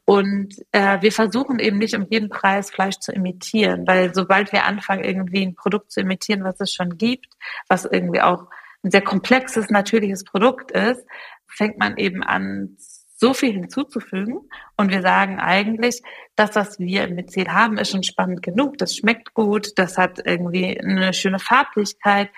Und 0.05 0.55
äh, 0.71 1.01
wir 1.01 1.11
versuchen 1.11 1.59
eben 1.59 1.77
nicht 1.77 1.95
um 1.95 2.05
jeden 2.09 2.29
Preis 2.29 2.71
Fleisch 2.71 2.99
zu 2.99 3.11
imitieren, 3.11 3.87
weil 3.87 4.13
sobald 4.13 4.51
wir 4.51 4.65
anfangen, 4.65 5.03
irgendwie 5.03 5.45
ein 5.45 5.55
Produkt 5.55 5.91
zu 5.91 6.01
imitieren, 6.01 6.43
was 6.43 6.59
es 6.59 6.73
schon 6.73 6.97
gibt, 6.97 7.27
was 7.67 7.85
irgendwie 7.85 8.21
auch 8.21 8.47
ein 8.83 8.91
sehr 8.91 9.01
komplexes, 9.01 9.69
natürliches 9.69 10.23
Produkt 10.23 10.71
ist, 10.71 11.03
fängt 11.47 11.77
man 11.77 11.97
eben 11.97 12.23
an, 12.23 12.77
so 13.15 13.33
viel 13.33 13.53
hinzuzufügen. 13.53 14.41
Und 14.75 14.91
wir 14.91 15.01
sagen 15.01 15.39
eigentlich, 15.39 16.01
das, 16.35 16.55
was 16.55 16.79
wir 16.79 17.05
im 17.05 17.15
Myzel 17.15 17.47
haben, 17.47 17.77
ist 17.77 17.91
schon 17.91 18.03
spannend 18.03 18.43
genug. 18.43 18.77
Das 18.77 18.95
schmeckt 18.95 19.33
gut, 19.33 19.77
das 19.77 19.97
hat 19.97 20.21
irgendwie 20.25 20.79
eine 20.79 21.13
schöne 21.13 21.39
Farblichkeit. 21.39 22.29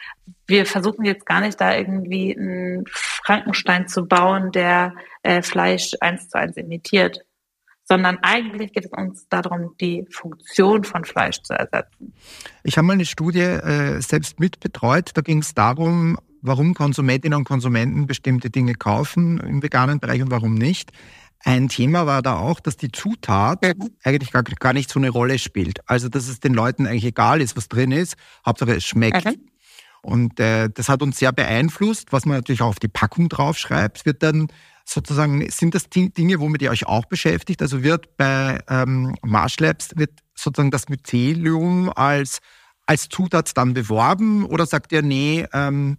Wir 0.46 0.66
versuchen 0.66 1.04
jetzt 1.04 1.26
gar 1.26 1.42
nicht 1.42 1.60
da 1.60 1.76
irgendwie 1.76 2.38
einen 2.38 2.86
Frankenstein 2.88 3.88
zu 3.88 4.06
bauen, 4.06 4.52
der 4.52 4.94
äh, 5.24 5.42
Fleisch 5.42 5.94
eins 6.00 6.30
zu 6.30 6.38
eins 6.38 6.58
imitiert 6.58 7.24
sondern 7.90 8.18
eigentlich 8.22 8.74
geht 8.74 8.86
es 8.86 8.92
uns 8.92 9.28
darum, 9.30 9.76
die 9.80 10.06
Funktion 10.12 10.84
von 10.84 11.06
Fleisch 11.06 11.42
zu 11.42 11.54
ersetzen. 11.54 12.14
Ich 12.64 12.78
habe 12.78 12.86
mal 12.86 12.94
eine 12.94 13.06
Studie 13.06 13.40
äh, 13.40 14.02
selbst 14.02 14.40
mitbetreut. 14.40 15.12
Da 15.14 15.22
ging 15.22 15.40
es 15.40 15.54
darum, 15.54 16.18
warum 16.42 16.74
Konsumentinnen 16.74 17.38
und 17.38 17.46
Konsumenten 17.46 18.08
bestimmte 18.08 18.50
Dinge 18.50 18.74
kaufen 18.76 19.40
im 19.40 19.62
veganen 19.62 20.00
Bereich 20.00 20.22
und 20.22 20.32
warum 20.32 20.56
nicht. 20.56 20.92
Ein 21.44 21.70
Thema 21.70 22.06
war 22.06 22.22
da 22.22 22.38
auch, 22.38 22.60
dass 22.60 22.78
die 22.78 22.92
Zutat 22.92 23.64
eigentlich 24.04 24.32
gar, 24.32 24.44
gar, 24.44 24.74
nicht 24.74 24.90
so 24.90 25.00
eine 25.00 25.10
Rolle 25.10 25.38
spielt. 25.38 25.88
Also, 25.88 26.10
dass 26.10 26.28
es 26.28 26.40
den 26.40 26.54
Leuten 26.54 26.88
eigentlich 26.88 27.06
egal 27.06 27.42
ist, 27.42 27.56
was 27.56 27.70
drin 27.70 27.92
ist. 27.92 28.16
Hauptsache, 28.46 28.76
es 28.76 28.86
schmeckt. 28.86 29.26
Mhm. 29.26 29.36
Und 30.02 30.40
äh, 30.40 30.70
das 30.74 30.90
hat 30.90 31.02
uns 31.02 31.20
sehr 31.20 31.32
beeinflusst, 31.32 32.12
was 32.12 32.26
man 32.26 32.38
natürlich 32.38 32.62
auch 32.62 32.70
auf 32.70 32.80
die 32.80 32.88
Packung 32.88 33.30
draufschreibt, 33.30 34.06
wird 34.06 34.24
dann 34.24 34.48
sozusagen, 34.86 35.50
sind 35.50 35.76
das 35.76 35.90
Dinge, 35.90 36.40
womit 36.40 36.62
ihr 36.62 36.72
euch 36.72 36.88
auch 36.88 37.06
beschäftigt? 37.06 37.62
Also 37.62 37.84
wird 37.84 38.16
bei 38.16 38.60
ähm, 38.70 39.16
Marsh 39.22 39.60
Labs, 39.60 39.90
wird 39.96 40.12
sozusagen 40.34 40.72
das 40.72 40.88
Mycelium 40.88 41.92
als, 41.94 42.40
als 42.86 43.10
Zutat 43.10 43.58
dann 43.58 43.74
beworben 43.74 44.46
oder 44.46 44.66
sagt 44.66 44.92
ihr, 44.92 45.02
nee, 45.02 45.46
ähm, 45.52 45.98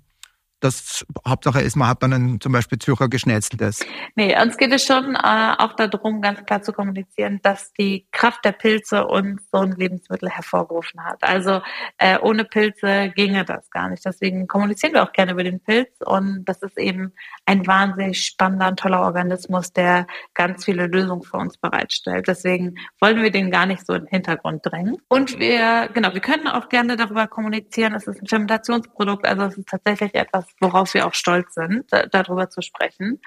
das 0.60 1.06
Hauptsache 1.26 1.60
ist, 1.60 1.76
man 1.76 1.88
hat 1.88 2.02
dann 2.02 2.12
ein, 2.12 2.40
zum 2.40 2.52
Beispiel 2.52 2.78
Zürcher 2.78 3.08
Geschnetzeltes. 3.08 3.84
Nee, 4.16 4.36
uns 4.40 4.56
geht 4.56 4.72
es 4.72 4.84
schon 4.84 5.14
äh, 5.14 5.54
auch 5.58 5.74
darum, 5.74 6.20
ganz 6.20 6.44
klar 6.44 6.62
zu 6.62 6.72
kommunizieren, 6.72 7.40
dass 7.42 7.72
die 7.74 8.06
Kraft 8.10 8.44
der 8.44 8.52
Pilze 8.52 9.06
uns 9.06 9.42
so 9.52 9.58
ein 9.58 9.72
Lebensmittel 9.72 10.28
hervorgerufen 10.28 11.04
hat. 11.04 11.22
Also 11.22 11.62
äh, 11.98 12.18
ohne 12.18 12.44
Pilze 12.44 13.12
ginge 13.14 13.44
das 13.44 13.70
gar 13.70 13.88
nicht. 13.88 14.04
Deswegen 14.04 14.48
kommunizieren 14.48 14.94
wir 14.94 15.02
auch 15.02 15.12
gerne 15.12 15.32
über 15.32 15.44
den 15.44 15.60
Pilz 15.60 15.90
und 16.04 16.44
das 16.44 16.62
ist 16.62 16.78
eben 16.78 17.12
ein 17.46 17.66
wahnsinnig 17.66 18.24
spannender 18.24 18.68
und 18.68 18.78
toller 18.78 19.00
Organismus, 19.02 19.72
der 19.72 20.06
ganz 20.34 20.64
viele 20.64 20.86
Lösungen 20.86 21.22
für 21.22 21.36
uns 21.36 21.56
bereitstellt. 21.56 22.26
Deswegen 22.26 22.74
wollen 23.00 23.22
wir 23.22 23.30
den 23.30 23.50
gar 23.50 23.66
nicht 23.66 23.86
so 23.86 23.94
in 23.94 24.02
den 24.02 24.08
Hintergrund 24.08 24.64
drängen. 24.64 24.96
Und 25.08 25.38
wir, 25.38 25.88
genau, 25.94 26.12
wir 26.14 26.20
können 26.20 26.48
auch 26.48 26.68
gerne 26.68 26.96
darüber 26.96 27.26
kommunizieren. 27.26 27.94
Es 27.94 28.06
ist 28.06 28.20
ein 28.20 28.26
Fermentationsprodukt, 28.26 29.26
also 29.26 29.44
es 29.44 29.58
ist 29.58 29.68
tatsächlich 29.68 30.14
etwas, 30.14 30.47
worauf 30.60 30.94
wir 30.94 31.06
auch 31.06 31.14
stolz 31.14 31.54
sind, 31.54 31.90
darüber 32.12 32.50
zu 32.50 32.62
sprechen. 32.62 33.20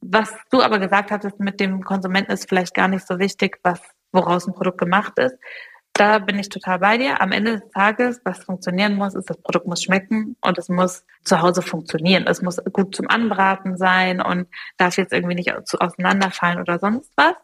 Was 0.00 0.32
du 0.50 0.62
aber 0.62 0.78
gesagt 0.78 1.10
hattest 1.10 1.40
mit 1.40 1.60
dem 1.60 1.82
Konsumenten 1.82 2.32
ist 2.32 2.48
vielleicht 2.48 2.74
gar 2.74 2.88
nicht 2.88 3.06
so 3.06 3.18
wichtig, 3.18 3.58
was 3.62 3.80
woraus 4.12 4.46
ein 4.46 4.54
Produkt 4.54 4.78
gemacht 4.78 5.18
ist. 5.18 5.36
Da 5.96 6.18
bin 6.18 6.40
ich 6.40 6.48
total 6.48 6.80
bei 6.80 6.98
dir. 6.98 7.20
Am 7.22 7.30
Ende 7.30 7.60
des 7.60 7.70
Tages, 7.70 8.20
was 8.24 8.42
funktionieren 8.42 8.96
muss, 8.96 9.14
ist, 9.14 9.30
das 9.30 9.40
Produkt 9.40 9.68
muss 9.68 9.84
schmecken 9.84 10.36
und 10.40 10.58
es 10.58 10.68
muss 10.68 11.04
zu 11.22 11.40
Hause 11.40 11.62
funktionieren. 11.62 12.26
Es 12.26 12.42
muss 12.42 12.60
gut 12.72 12.96
zum 12.96 13.08
Anbraten 13.08 13.76
sein 13.76 14.20
und 14.20 14.48
darf 14.76 14.96
jetzt 14.96 15.12
irgendwie 15.12 15.36
nicht 15.36 15.54
auseinanderfallen 15.54 16.58
oder 16.58 16.80
sonst 16.80 17.12
was. 17.14 17.34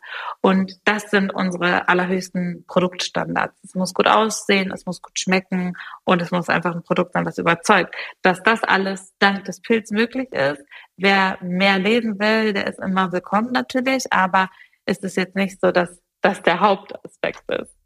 Und 0.41 0.81
das 0.85 1.11
sind 1.13 1.33
unsere 1.33 1.89
allerhöchsten 1.89 2.65
Produktstandards. 2.67 3.55
Es 3.63 3.77
muss 3.77 3.95
gut 3.95 4.09
aussehen, 4.09 4.73
es 4.73 4.85
muss 4.85 5.01
gut 5.01 5.17
schmecken 5.17 5.75
und 6.03 6.21
es 6.21 6.33
muss 6.33 6.49
einfach 6.49 6.75
ein 6.75 6.83
Produkt 6.83 7.13
sein, 7.13 7.25
das 7.25 7.39
überzeugt. 7.39 7.95
Dass 8.23 8.43
das 8.43 8.65
alles 8.65 9.13
dank 9.21 9.45
des 9.45 9.61
Pilz 9.61 9.93
möglich 9.93 10.33
ist. 10.33 10.65
Wer 10.97 11.39
mehr 11.41 11.79
lesen 11.79 12.19
will, 12.19 12.53
der 12.53 12.67
ist 12.67 12.81
immer 12.81 13.13
willkommen 13.13 13.53
natürlich, 13.53 14.13
aber 14.13 14.51
ist 14.87 15.05
es 15.05 15.15
jetzt 15.15 15.37
nicht 15.37 15.61
so, 15.61 15.71
dass 15.71 16.01
das 16.21 16.43
der 16.43 16.59
Hauptaspekt 16.59 17.45
ist. 17.49 17.80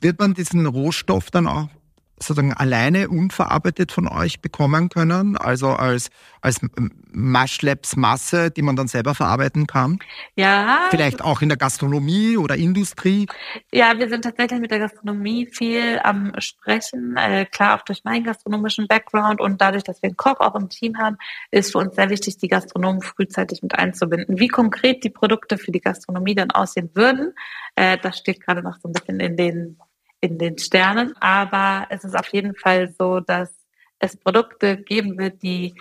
Wird 0.00 0.18
man 0.18 0.34
diesen 0.34 0.66
Rohstoff 0.66 1.30
dann 1.30 1.46
auch 1.46 1.68
sozusagen 2.22 2.52
alleine 2.52 3.08
unverarbeitet 3.08 3.92
von 3.92 4.06
euch 4.06 4.40
bekommen 4.40 4.88
können, 4.88 5.36
also 5.36 5.68
als, 5.68 6.10
als 6.42 6.60
Mashlabs 7.12 7.96
Masse, 7.96 8.50
die 8.50 8.62
man 8.62 8.76
dann 8.76 8.88
selber 8.88 9.14
verarbeiten 9.14 9.66
kann? 9.66 9.98
Ja. 10.36 10.88
Vielleicht 10.90 11.22
auch 11.22 11.40
in 11.40 11.48
der 11.48 11.58
Gastronomie 11.58 12.36
oder 12.36 12.56
Industrie? 12.56 13.26
Ja, 13.72 13.98
wir 13.98 14.08
sind 14.08 14.22
tatsächlich 14.22 14.60
mit 14.60 14.70
der 14.70 14.80
Gastronomie 14.80 15.46
viel 15.46 15.98
am 16.04 16.32
Sprechen, 16.38 17.16
äh, 17.16 17.46
klar 17.46 17.78
auch 17.78 17.82
durch 17.82 18.04
meinen 18.04 18.24
gastronomischen 18.24 18.86
Background 18.86 19.40
und 19.40 19.60
dadurch, 19.60 19.84
dass 19.84 20.02
wir 20.02 20.08
einen 20.08 20.16
Koch 20.16 20.40
auch 20.40 20.54
im 20.54 20.68
Team 20.68 20.98
haben, 20.98 21.16
ist 21.50 21.72
für 21.72 21.78
uns 21.78 21.94
sehr 21.94 22.10
wichtig, 22.10 22.36
die 22.36 22.48
Gastronomen 22.48 23.00
frühzeitig 23.00 23.62
mit 23.62 23.74
einzubinden. 23.74 24.38
Wie 24.38 24.48
konkret 24.48 25.04
die 25.04 25.10
Produkte 25.10 25.56
für 25.56 25.72
die 25.72 25.80
Gastronomie 25.80 26.34
dann 26.34 26.50
aussehen 26.50 26.90
würden, 26.94 27.32
äh, 27.76 27.96
das 27.98 28.18
steht 28.18 28.44
gerade 28.44 28.62
noch 28.62 28.78
so 28.80 28.88
ein 28.88 28.92
bisschen 28.92 29.20
in 29.20 29.36
den 29.36 29.78
in 30.20 30.38
den 30.38 30.58
Sternen. 30.58 31.14
Aber 31.20 31.86
es 31.90 32.04
ist 32.04 32.16
auf 32.16 32.28
jeden 32.32 32.54
Fall 32.54 32.94
so, 32.98 33.20
dass 33.20 33.54
es 33.98 34.16
Produkte 34.16 34.76
geben 34.76 35.18
wird, 35.18 35.42
die 35.42 35.74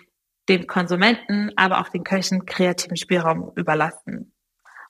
den 0.50 0.68
Konsumenten, 0.68 1.52
aber 1.56 1.80
auch 1.80 1.90
den 1.90 2.04
Köchen 2.04 2.46
kreativen 2.46 2.98
Spielraum 2.98 3.52
überlassen 3.56 4.34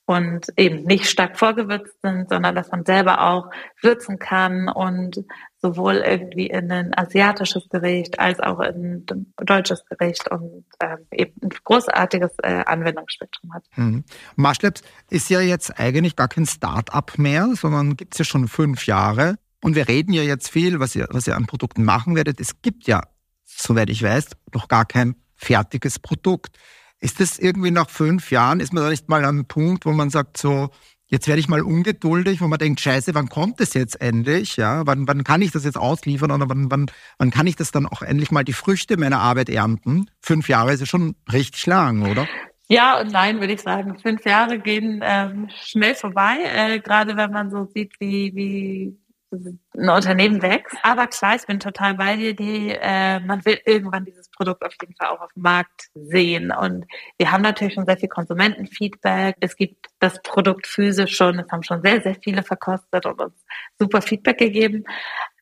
und 0.09 0.47
eben 0.57 0.85
nicht 0.85 1.05
stark 1.05 1.37
vorgewürzt 1.37 2.01
sind, 2.01 2.29
sondern 2.29 2.55
dass 2.55 2.71
man 2.71 2.83
selber 2.83 3.21
auch 3.27 3.51
würzen 3.79 4.17
kann 4.17 4.67
und 4.67 5.23
sowohl 5.61 5.97
irgendwie 5.97 6.47
in 6.47 6.71
ein 6.71 6.97
asiatisches 6.97 7.69
Gericht 7.69 8.19
als 8.19 8.39
auch 8.39 8.59
in 8.59 9.05
ein 9.07 9.33
deutsches 9.37 9.85
Gericht 9.85 10.27
und 10.31 10.65
ähm, 10.79 10.97
eben 11.11 11.33
ein 11.43 11.49
großartiges 11.63 12.31
äh, 12.41 12.63
Anwendungsspektrum 12.65 13.53
hat. 13.53 13.63
Mhm. 13.75 14.03
Mashlabs 14.35 14.81
ist 15.11 15.29
ja 15.29 15.41
jetzt 15.41 15.79
eigentlich 15.79 16.15
gar 16.15 16.27
kein 16.27 16.47
Start-up 16.47 17.19
mehr, 17.19 17.47
sondern 17.53 17.95
gibt 17.95 18.15
es 18.15 18.17
ja 18.17 18.25
schon 18.25 18.47
fünf 18.47 18.87
Jahre. 18.87 19.35
Und 19.61 19.75
wir 19.75 19.87
reden 19.87 20.13
ja 20.13 20.23
jetzt 20.23 20.49
viel, 20.49 20.79
was 20.79 20.95
ihr, 20.95 21.07
was 21.11 21.27
ihr 21.27 21.35
an 21.35 21.45
Produkten 21.45 21.83
machen 21.83 22.15
werdet. 22.15 22.39
Es 22.39 22.63
gibt 22.63 22.87
ja, 22.87 23.03
soweit 23.45 23.91
ich 23.91 24.01
weiß, 24.01 24.29
noch 24.55 24.67
gar 24.69 24.85
kein 24.85 25.17
fertiges 25.35 25.99
Produkt. 25.99 26.57
Ist 27.01 27.19
das 27.19 27.39
irgendwie 27.39 27.71
nach 27.71 27.89
fünf 27.89 28.31
Jahren, 28.31 28.59
ist 28.59 28.73
man 28.73 28.83
da 28.83 28.89
nicht 28.89 29.07
mal 29.07 29.23
an 29.23 29.35
einem 29.35 29.45
Punkt, 29.45 29.85
wo 29.85 29.91
man 29.91 30.09
sagt, 30.09 30.37
so, 30.37 30.69
jetzt 31.07 31.27
werde 31.27 31.39
ich 31.39 31.47
mal 31.47 31.61
ungeduldig, 31.61 32.41
wo 32.41 32.47
man 32.47 32.59
denkt, 32.59 32.81
scheiße, 32.81 33.15
wann 33.15 33.29
kommt 33.29 33.61
es 33.61 33.73
jetzt 33.73 34.01
endlich? 34.01 34.57
Ja, 34.57 34.85
wann, 34.85 35.07
wann 35.07 35.23
kann 35.23 35.41
ich 35.41 35.51
das 35.51 35.65
jetzt 35.65 35.77
ausliefern 35.77 36.31
oder 36.31 36.49
wann, 36.49 36.69
wann, 36.69 36.91
wann 37.17 37.31
kann 37.31 37.47
ich 37.47 37.55
das 37.55 37.71
dann 37.71 37.85
auch 37.85 38.01
endlich 38.01 38.31
mal 38.31 38.43
die 38.43 38.53
Früchte 38.53 38.97
meiner 38.97 39.19
Arbeit 39.19 39.49
ernten? 39.49 40.09
Fünf 40.21 40.49
Jahre 40.49 40.73
ist 40.73 40.81
ja 40.81 40.85
schon 40.85 41.15
richtig 41.31 41.65
lang, 41.65 42.09
oder? 42.09 42.27
Ja 42.67 42.99
und 42.99 43.11
nein, 43.11 43.39
würde 43.39 43.53
ich 43.53 43.61
sagen. 43.61 43.97
Fünf 43.97 44.23
Jahre 44.25 44.59
gehen 44.59 45.01
ähm, 45.03 45.49
schnell 45.63 45.95
vorbei, 45.95 46.37
äh, 46.43 46.79
gerade 46.79 47.17
wenn 47.17 47.31
man 47.31 47.49
so 47.49 47.65
sieht, 47.73 47.93
wie, 47.99 48.35
wie 48.35 48.97
ein 49.31 49.89
Unternehmen 49.89 50.41
wächst. 50.41 50.75
Aber 50.83 51.07
klar, 51.07 51.35
ich 51.35 51.45
bin 51.45 51.59
total 51.59 51.95
bei 51.95 52.15
dir, 52.15 52.35
die, 52.35 52.71
äh, 52.71 53.19
man 53.19 53.43
will 53.45 53.59
irgendwann 53.65 54.05
dieses 54.05 54.29
Produkt 54.29 54.63
auf 54.63 54.73
jeden 54.81 54.95
Fall 54.95 55.09
auch 55.09 55.21
auf 55.21 55.33
dem 55.33 55.43
Markt 55.43 55.89
sehen. 55.93 56.51
Und 56.51 56.85
wir 57.17 57.31
haben 57.31 57.41
natürlich 57.41 57.75
schon 57.75 57.85
sehr 57.85 57.97
viel 57.97 58.09
Konsumentenfeedback. 58.09 59.37
Es 59.39 59.55
gibt 59.55 59.87
das 59.99 60.21
Produkt 60.23 60.67
physisch 60.67 61.15
schon, 61.15 61.39
es 61.39 61.51
haben 61.51 61.63
schon 61.63 61.81
sehr, 61.81 62.01
sehr 62.01 62.15
viele 62.15 62.43
verkostet 62.43 63.05
und 63.05 63.21
uns 63.21 63.45
super 63.77 64.01
Feedback 64.01 64.39
gegeben. 64.39 64.83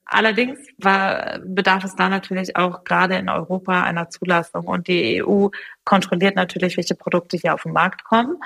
Allerdings 0.09 0.59
war, 0.77 1.39
bedarf 1.39 1.83
es 1.83 1.95
da 1.95 2.07
natürlich 2.07 2.55
auch 2.55 2.85
gerade 2.85 3.15
in 3.17 3.29
Europa 3.29 3.83
einer 3.83 4.09
Zulassung 4.09 4.65
und 4.65 4.87
die 4.87 5.21
EU 5.21 5.49
kontrolliert 5.83 6.37
natürlich, 6.37 6.77
welche 6.77 6.95
Produkte 6.95 7.35
hier 7.35 7.53
auf 7.53 7.63
den 7.63 7.73
Markt 7.73 8.05
kommen. 8.05 8.37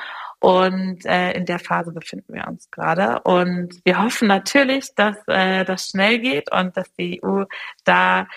Und 0.42 1.06
äh, 1.06 1.34
in 1.34 1.46
der 1.46 1.60
Phase 1.60 1.92
befinden 1.92 2.34
wir 2.34 2.48
uns 2.48 2.70
gerade. 2.72 3.22
Und 3.22 3.80
wir 3.86 4.04
hoffen 4.04 4.28
natürlich, 4.28 4.94
dass 4.96 5.16
äh, 5.28 5.64
das 5.66 5.90
schnell 5.90 6.18
geht 6.18 6.52
und 6.52 6.76
dass 6.76 6.92
die 6.96 7.24
EU 7.24 7.44
da 7.84 8.28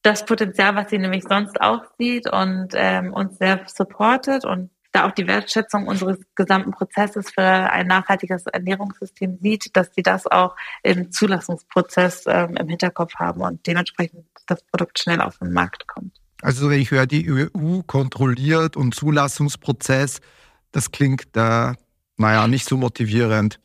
das 0.00 0.24
Potenzial, 0.24 0.74
was 0.74 0.88
sie 0.88 0.96
nämlich 0.96 1.22
sonst 1.24 1.60
auch 1.60 1.82
sieht 1.98 2.32
und 2.32 2.68
ähm, 2.72 3.12
uns 3.12 3.36
sehr 3.36 3.60
supportet 3.66 4.46
und 4.46 4.70
da 4.92 5.06
auch 5.06 5.12
die 5.12 5.26
Wertschätzung 5.26 5.86
unseres 5.86 6.18
gesamten 6.34 6.70
Prozesses 6.70 7.30
für 7.30 7.42
ein 7.42 7.86
nachhaltiges 7.86 8.46
Ernährungssystem 8.46 9.38
sieht, 9.42 9.76
dass 9.76 9.94
sie 9.94 10.02
das 10.02 10.26
auch 10.26 10.56
im 10.82 11.12
Zulassungsprozess 11.12 12.24
ähm, 12.26 12.56
im 12.56 12.68
Hinterkopf 12.68 13.16
haben 13.16 13.42
und 13.42 13.66
dementsprechend 13.66 14.24
das 14.46 14.62
Produkt 14.64 14.98
schnell 14.98 15.20
auf 15.20 15.36
den 15.36 15.52
Markt 15.52 15.86
kommt. 15.86 16.16
Also 16.40 16.70
wenn 16.70 16.80
ich 16.80 16.90
höre, 16.90 17.06
die 17.06 17.30
EU 17.30 17.82
kontrolliert 17.86 18.78
und 18.78 18.94
Zulassungsprozess, 18.94 20.22
das 20.72 20.90
klingt, 20.90 21.36
äh, 21.36 21.74
naja, 22.16 22.48
nicht 22.48 22.68
so 22.68 22.76
motivierend. 22.76 23.60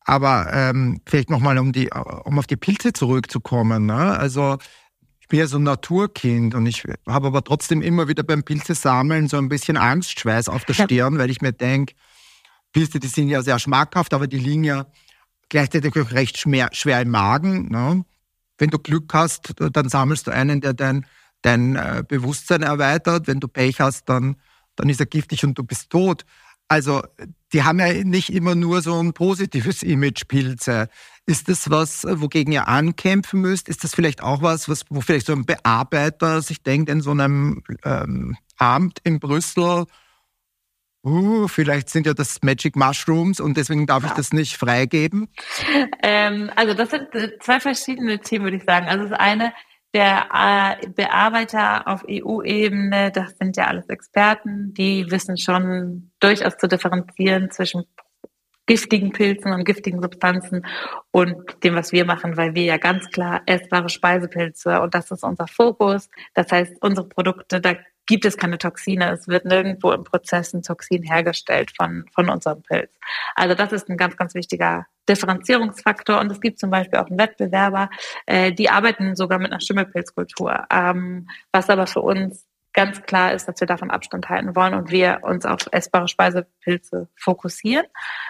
Aber 0.00 0.50
ähm, 0.52 1.00
vielleicht 1.06 1.28
nochmal, 1.28 1.58
um, 1.58 1.72
die, 1.72 1.90
um 1.90 2.38
auf 2.38 2.46
die 2.46 2.56
Pilze 2.56 2.92
zurückzukommen. 2.92 3.86
Ne? 3.86 4.18
Also 4.18 4.56
ich 5.20 5.28
bin 5.28 5.40
ja 5.40 5.46
so 5.46 5.58
ein 5.58 5.64
Naturkind 5.64 6.54
und 6.54 6.64
ich 6.64 6.84
habe 7.06 7.26
aber 7.26 7.44
trotzdem 7.44 7.82
immer 7.82 8.08
wieder 8.08 8.22
beim 8.22 8.42
Pilze 8.42 8.74
sammeln 8.74 9.28
so 9.28 9.36
ein 9.36 9.50
bisschen 9.50 9.76
Angstschweiß 9.76 10.48
auf 10.48 10.64
der 10.64 10.72
Stirn, 10.74 11.18
weil 11.18 11.28
ich 11.28 11.42
mir 11.42 11.52
denke, 11.52 11.94
Pilze, 12.72 13.00
die 13.00 13.08
sind 13.08 13.28
ja 13.28 13.42
sehr 13.42 13.58
schmackhaft, 13.58 14.14
aber 14.14 14.26
die 14.26 14.38
liegen 14.38 14.64
ja 14.64 14.86
gleichzeitig 15.48 15.94
auch 15.96 16.10
recht 16.12 16.38
schwer, 16.38 16.70
schwer 16.72 17.02
im 17.02 17.10
Magen. 17.10 17.68
Ne? 17.68 18.04
Wenn 18.56 18.70
du 18.70 18.78
Glück 18.78 19.12
hast, 19.12 19.54
dann 19.58 19.88
sammelst 19.88 20.26
du 20.26 20.30
einen, 20.30 20.60
der 20.60 20.74
dein, 20.74 21.06
dein 21.42 21.76
äh, 21.76 22.02
Bewusstsein 22.06 22.62
erweitert. 22.62 23.26
Wenn 23.26 23.40
du 23.40 23.48
Pech 23.48 23.80
hast, 23.80 24.08
dann 24.08 24.36
dann 24.78 24.88
ist 24.88 25.00
er 25.00 25.06
giftig 25.06 25.44
und 25.44 25.58
du 25.58 25.64
bist 25.64 25.90
tot. 25.90 26.24
Also 26.68 27.02
die 27.52 27.62
haben 27.62 27.80
ja 27.80 28.04
nicht 28.04 28.32
immer 28.32 28.54
nur 28.54 28.82
so 28.82 29.02
ein 29.02 29.14
positives 29.14 29.82
Image, 29.82 30.28
Pilze. 30.28 30.88
Ist 31.26 31.48
das 31.48 31.70
was, 31.70 32.04
wogegen 32.08 32.52
ihr 32.52 32.68
ankämpfen 32.68 33.40
müsst? 33.40 33.68
Ist 33.68 33.84
das 33.84 33.94
vielleicht 33.94 34.22
auch 34.22 34.42
was, 34.42 34.68
was 34.68 34.84
wo 34.90 35.00
vielleicht 35.00 35.26
so 35.26 35.32
ein 35.32 35.46
Bearbeiter 35.46 36.42
sich 36.42 36.62
denkt 36.62 36.90
in 36.90 37.00
so 37.00 37.10
einem 37.10 37.62
ähm, 37.84 38.36
Amt 38.58 39.00
in 39.04 39.18
Brüssel, 39.18 39.86
uh, 41.04 41.48
vielleicht 41.48 41.88
sind 41.88 42.06
ja 42.06 42.14
das 42.14 42.42
Magic 42.42 42.76
Mushrooms 42.76 43.40
und 43.40 43.56
deswegen 43.56 43.86
darf 43.86 44.04
ich 44.04 44.12
das 44.12 44.32
nicht 44.32 44.56
freigeben? 44.56 45.28
Ähm, 46.02 46.50
also 46.54 46.74
das 46.74 46.90
sind 46.90 47.08
zwei 47.40 47.60
verschiedene 47.60 48.20
Themen, 48.20 48.44
würde 48.44 48.56
ich 48.56 48.64
sagen. 48.64 48.86
Also 48.86 49.08
das 49.08 49.18
eine 49.18 49.52
der 49.94 50.28
äh, 50.32 50.88
Bearbeiter 50.88 51.88
auf 51.88 52.04
EU-Ebene, 52.08 53.10
das 53.10 53.36
sind 53.38 53.56
ja 53.56 53.66
alles 53.66 53.88
Experten, 53.88 54.74
die 54.74 55.10
wissen 55.10 55.36
schon 55.38 56.10
durchaus 56.20 56.56
zu 56.58 56.68
differenzieren 56.68 57.50
zwischen 57.50 57.84
giftigen 58.66 59.12
Pilzen 59.12 59.52
und 59.52 59.64
giftigen 59.64 60.02
Substanzen 60.02 60.66
und 61.10 61.64
dem, 61.64 61.74
was 61.74 61.90
wir 61.90 62.04
machen, 62.04 62.36
weil 62.36 62.54
wir 62.54 62.64
ja 62.64 62.76
ganz 62.76 63.08
klar 63.10 63.40
essbare 63.46 63.88
Speisepilze 63.88 64.80
und 64.82 64.94
das 64.94 65.10
ist 65.10 65.24
unser 65.24 65.46
Fokus. 65.46 66.10
Das 66.34 66.52
heißt, 66.52 66.74
unsere 66.82 67.08
Produkte, 67.08 67.60
da 67.60 67.74
gibt 68.08 68.24
es 68.24 68.36
keine 68.36 68.58
Toxine. 68.58 69.12
Es 69.12 69.28
wird 69.28 69.44
nirgendwo 69.44 69.92
im 69.92 70.02
Prozess 70.02 70.52
ein 70.52 70.62
Toxin 70.62 71.04
hergestellt 71.04 71.72
von, 71.76 72.06
von 72.12 72.28
unserem 72.28 72.62
Pilz. 72.62 72.90
Also 73.36 73.54
das 73.54 73.70
ist 73.70 73.88
ein 73.88 73.96
ganz, 73.96 74.16
ganz 74.16 74.34
wichtiger 74.34 74.86
Differenzierungsfaktor. 75.08 76.18
Und 76.18 76.32
es 76.32 76.40
gibt 76.40 76.58
zum 76.58 76.70
Beispiel 76.70 76.98
auch 76.98 77.06
einen 77.06 77.18
Wettbewerber, 77.18 77.90
äh, 78.26 78.52
die 78.52 78.70
arbeiten 78.70 79.14
sogar 79.14 79.38
mit 79.38 79.52
einer 79.52 79.60
Schimmelpilzkultur, 79.60 80.66
ähm, 80.72 81.28
was 81.52 81.70
aber 81.70 81.86
für 81.86 82.00
uns 82.00 82.47
ganz 82.78 83.02
klar 83.02 83.32
ist, 83.32 83.48
dass 83.48 83.58
wir 83.58 83.66
davon 83.66 83.90
Abstand 83.90 84.28
halten 84.28 84.54
wollen 84.54 84.72
und 84.72 84.92
wir 84.92 85.18
uns 85.22 85.44
auf 85.44 85.66
essbare 85.72 86.06
Speisepilze 86.06 87.08
fokussieren. 87.16 87.84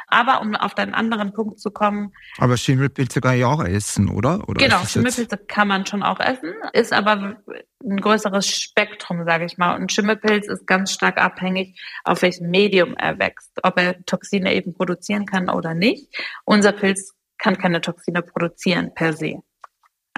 Aber 0.07 0.41
um 0.41 0.57
auf 0.57 0.75
deinen 0.75 0.95
anderen 0.95 1.35
Punkt 1.35 1.61
zu 1.61 1.71
kommen. 1.71 2.15
Aber 2.39 2.57
Schimmelpilze 2.57 3.21
kann 3.21 3.37
ich 3.37 3.45
auch 3.45 3.63
essen, 3.63 4.09
oder? 4.09 4.49
oder 4.49 4.65
genau, 4.65 4.83
Schimmelpilze 4.87 5.37
kann 5.37 5.69
man 5.69 5.85
schon 5.85 6.03
auch 6.03 6.19
essen, 6.19 6.55
ist 6.73 6.95
aber 6.95 7.37
ein 7.85 8.01
größeres 8.01 8.49
Spektrum, 8.49 9.27
sage 9.27 9.45
ich 9.45 9.59
mal. 9.59 9.77
Und 9.77 9.93
Schimmelpilz 9.93 10.49
ist 10.49 10.67
ganz 10.67 10.93
stark 10.93 11.19
abhängig, 11.19 11.79
auf 12.05 12.23
welchem 12.23 12.49
Medium 12.49 12.97
er 12.97 13.19
wächst, 13.19 13.53
ob 13.63 13.79
er 13.79 14.03
Toxine 14.07 14.55
eben 14.55 14.73
produzieren 14.73 15.27
kann 15.27 15.51
oder 15.51 15.75
nicht. 15.75 16.09
Unser 16.47 16.73
Pilz 16.73 17.15
kann 17.37 17.59
keine 17.59 17.83
Toxine 17.83 18.23
produzieren 18.23 18.95
per 18.95 19.13
se. 19.13 19.43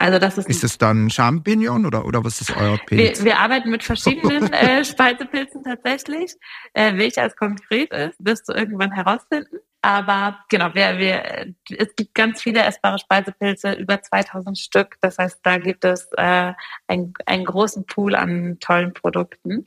Also 0.00 0.18
das 0.18 0.38
ist. 0.38 0.48
Ist 0.48 0.64
es 0.64 0.78
dann 0.78 1.10
Champignon 1.10 1.84
oder, 1.84 2.06
oder 2.06 2.24
was 2.24 2.40
ist 2.40 2.56
euer 2.56 2.78
Pilz? 2.78 3.18
Wir, 3.18 3.26
wir 3.26 3.38
arbeiten 3.38 3.68
mit 3.68 3.84
verschiedenen 3.84 4.50
äh, 4.52 4.82
Speisepilzen 4.82 5.62
tatsächlich. 5.62 6.34
Äh, 6.72 6.96
welcher 6.96 7.26
es 7.26 7.36
konkret 7.36 7.92
ist, 7.92 8.16
wirst 8.18 8.48
du 8.48 8.54
irgendwann 8.54 8.92
herausfinden. 8.92 9.58
Aber 9.82 10.38
genau, 10.48 10.74
wir, 10.74 10.98
wir, 10.98 11.54
es 11.76 11.94
gibt 11.96 12.14
ganz 12.14 12.42
viele 12.42 12.62
essbare 12.62 12.98
Speisepilze, 12.98 13.72
über 13.72 14.00
2000 14.00 14.58
Stück. 14.58 14.96
Das 15.02 15.18
heißt, 15.18 15.40
da 15.42 15.58
gibt 15.58 15.84
es 15.84 16.08
äh, 16.16 16.54
einen, 16.86 17.12
einen 17.26 17.44
großen 17.44 17.84
Pool 17.84 18.14
an 18.14 18.56
tollen 18.60 18.94
Produkten. 18.94 19.64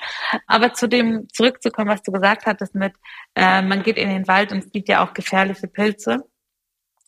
Aber 0.48 0.74
zu 0.74 0.88
dem 0.88 1.28
zurückzukommen, 1.30 1.90
was 1.92 2.02
du 2.02 2.12
gesagt 2.12 2.48
hattest 2.48 2.74
mit, 2.74 2.94
äh, 3.36 3.62
man 3.62 3.84
geht 3.84 3.98
in 3.98 4.10
den 4.10 4.28
Wald 4.28 4.52
und 4.52 4.66
es 4.66 4.72
gibt 4.72 4.90
ja 4.90 5.04
auch 5.04 5.14
gefährliche 5.14 5.68
Pilze. 5.68 6.24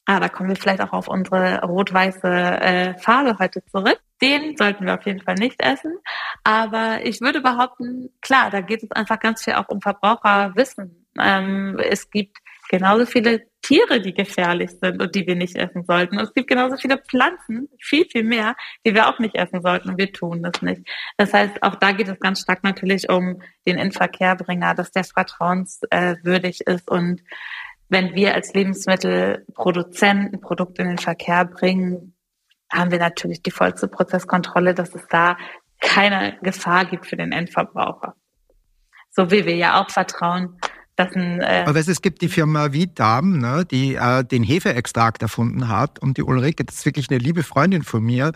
Ah, 0.07 0.19
da 0.19 0.29
kommen 0.29 0.49
wir 0.49 0.55
vielleicht 0.55 0.81
auch 0.81 0.93
auf 0.93 1.07
unsere 1.07 1.61
rot-weiße 1.63 2.27
äh, 2.27 2.97
Farbe 2.99 3.37
heute 3.39 3.65
zurück. 3.65 3.99
Den 4.21 4.55
sollten 4.55 4.85
wir 4.85 4.93
auf 4.93 5.05
jeden 5.05 5.21
Fall 5.21 5.35
nicht 5.35 5.59
essen. 5.61 5.97
Aber 6.43 7.03
ich 7.03 7.21
würde 7.21 7.41
behaupten, 7.41 8.09
klar, 8.21 8.51
da 8.51 8.61
geht 8.61 8.83
es 8.83 8.91
einfach 8.91 9.19
ganz 9.19 9.43
viel 9.43 9.53
auch 9.53 9.67
um 9.67 9.81
Verbraucherwissen. 9.81 11.07
Ähm, 11.19 11.79
es 11.79 12.09
gibt 12.11 12.37
genauso 12.69 13.05
viele 13.05 13.47
Tiere, 13.61 13.99
die 13.99 14.13
gefährlich 14.13 14.71
sind 14.79 15.01
und 15.01 15.15
die 15.15 15.25
wir 15.25 15.35
nicht 15.35 15.55
essen 15.55 15.83
sollten. 15.85 16.17
Und 16.17 16.23
es 16.25 16.33
gibt 16.33 16.47
genauso 16.47 16.77
viele 16.77 16.99
Pflanzen, 16.99 17.67
viel, 17.79 18.05
viel 18.05 18.23
mehr, 18.23 18.55
die 18.85 18.93
wir 18.93 19.07
auch 19.07 19.17
nicht 19.17 19.35
essen 19.35 19.61
sollten 19.61 19.89
und 19.89 19.97
wir 19.97 20.13
tun 20.13 20.43
das 20.43 20.61
nicht. 20.61 20.81
Das 21.17 21.33
heißt, 21.33 21.63
auch 21.63 21.75
da 21.75 21.91
geht 21.91 22.07
es 22.07 22.19
ganz 22.19 22.41
stark 22.41 22.63
natürlich 22.63 23.09
um 23.09 23.41
den 23.67 23.77
Inverkehrbringer, 23.77 24.75
dass 24.75 24.91
der 24.91 25.03
vertrauenswürdig 25.03 26.61
ist 26.61 26.89
und 26.89 27.21
wenn 27.89 28.15
wir 28.15 28.33
als 28.33 28.53
Lebensmittelproduzenten 28.53 30.41
Produkte 30.41 30.81
in 30.81 30.89
den 30.89 30.97
Verkehr 30.97 31.45
bringen, 31.45 32.15
haben 32.71 32.91
wir 32.91 32.99
natürlich 32.99 33.41
die 33.43 33.51
vollste 33.51 33.87
Prozesskontrolle, 33.87 34.73
dass 34.73 34.95
es 34.95 35.03
da 35.09 35.37
keine 35.79 36.37
Gefahr 36.41 36.85
gibt 36.85 37.05
für 37.05 37.15
den 37.15 37.31
Endverbraucher. 37.31 38.15
So 39.11 39.31
wie 39.31 39.45
wir 39.45 39.55
ja 39.55 39.81
auch 39.81 39.89
vertrauen, 39.89 40.57
dass 40.95 41.15
ein. 41.15 41.41
Äh 41.41 41.63
Aber 41.65 41.79
es 41.79 42.01
gibt 42.01 42.21
die 42.21 42.29
Firma 42.29 42.73
Vitam, 42.73 43.37
ne, 43.37 43.65
die 43.69 43.95
äh, 43.95 44.23
den 44.23 44.43
Hefeextrakt 44.43 45.21
erfunden 45.21 45.67
hat. 45.67 45.99
Und 45.99 46.17
die 46.17 46.23
Ulrike, 46.23 46.65
das 46.65 46.77
ist 46.77 46.85
wirklich 46.85 47.09
eine 47.09 47.19
liebe 47.19 47.43
Freundin 47.43 47.83
von 47.83 48.03
mir, 48.03 48.31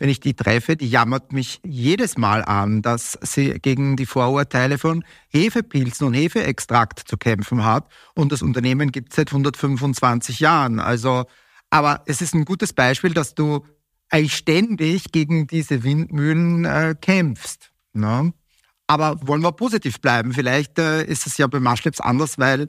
wenn 0.00 0.08
ich 0.08 0.18
die 0.18 0.34
treffe, 0.34 0.76
die 0.76 0.88
jammert 0.88 1.32
mich 1.32 1.60
jedes 1.62 2.16
Mal 2.16 2.42
an, 2.42 2.80
dass 2.80 3.18
sie 3.20 3.60
gegen 3.60 3.96
die 3.96 4.06
Vorurteile 4.06 4.78
von 4.78 5.04
Hefepilzen 5.28 6.06
und 6.06 6.14
Hefeextrakt 6.14 7.00
zu 7.06 7.18
kämpfen 7.18 7.64
hat. 7.64 7.86
Und 8.14 8.32
das 8.32 8.40
Unternehmen 8.40 8.92
gibt 8.92 9.10
es 9.12 9.16
seit 9.16 9.28
125 9.28 10.40
Jahren. 10.40 10.80
Also, 10.80 11.26
aber 11.68 12.02
es 12.06 12.22
ist 12.22 12.34
ein 12.34 12.46
gutes 12.46 12.72
Beispiel, 12.72 13.12
dass 13.12 13.34
du 13.34 13.66
eigentlich 14.08 14.36
ständig 14.36 15.12
gegen 15.12 15.46
diese 15.46 15.84
Windmühlen 15.84 16.64
äh, 16.64 16.94
kämpfst. 16.98 17.70
Ne? 17.92 18.32
Aber 18.86 19.20
wollen 19.26 19.42
wir 19.42 19.52
positiv 19.52 20.00
bleiben? 20.00 20.32
Vielleicht 20.32 20.78
äh, 20.78 21.04
ist 21.04 21.26
es 21.26 21.36
ja 21.36 21.46
bei 21.46 21.60
Maschleps 21.60 22.00
anders, 22.00 22.38
weil 22.38 22.66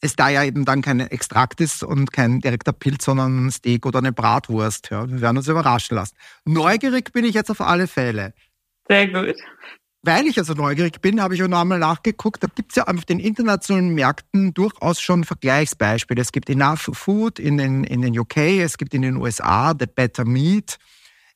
es 0.00 0.16
da 0.16 0.28
ja 0.28 0.44
eben 0.44 0.64
dann 0.64 0.82
kein 0.82 1.00
Extrakt 1.00 1.60
ist 1.60 1.82
und 1.82 2.12
kein 2.12 2.40
direkter 2.40 2.72
Pilz, 2.72 3.04
sondern 3.04 3.46
ein 3.46 3.50
Steak 3.50 3.86
oder 3.86 3.98
eine 3.98 4.12
Bratwurst. 4.12 4.90
Ja, 4.90 5.08
wir 5.08 5.20
werden 5.20 5.38
uns 5.38 5.48
überraschen 5.48 5.96
lassen. 5.96 6.16
Neugierig 6.44 7.12
bin 7.12 7.24
ich 7.24 7.34
jetzt 7.34 7.50
auf 7.50 7.60
alle 7.60 7.86
Fälle. 7.86 8.34
Sehr 8.88 9.08
gut. 9.08 9.36
Weil 10.02 10.26
ich 10.26 10.38
also 10.38 10.54
neugierig 10.54 11.00
bin, 11.00 11.20
habe 11.20 11.34
ich 11.34 11.42
auch 11.42 11.48
nochmal 11.48 11.80
nachgeguckt. 11.80 12.42
Da 12.42 12.46
gibt 12.54 12.70
es 12.70 12.76
ja 12.76 12.84
auf 12.86 13.04
den 13.04 13.18
internationalen 13.18 13.92
Märkten 13.92 14.54
durchaus 14.54 15.00
schon 15.00 15.24
Vergleichsbeispiele. 15.24 16.20
Es 16.20 16.30
gibt 16.30 16.48
Enough 16.48 16.90
Food 16.92 17.40
in 17.40 17.56
den, 17.56 17.82
in 17.82 18.02
den 18.02 18.16
UK, 18.16 18.36
es 18.36 18.78
gibt 18.78 18.94
in 18.94 19.02
den 19.02 19.16
USA 19.16 19.74
The 19.76 19.86
Better 19.86 20.24
Meat. 20.24 20.78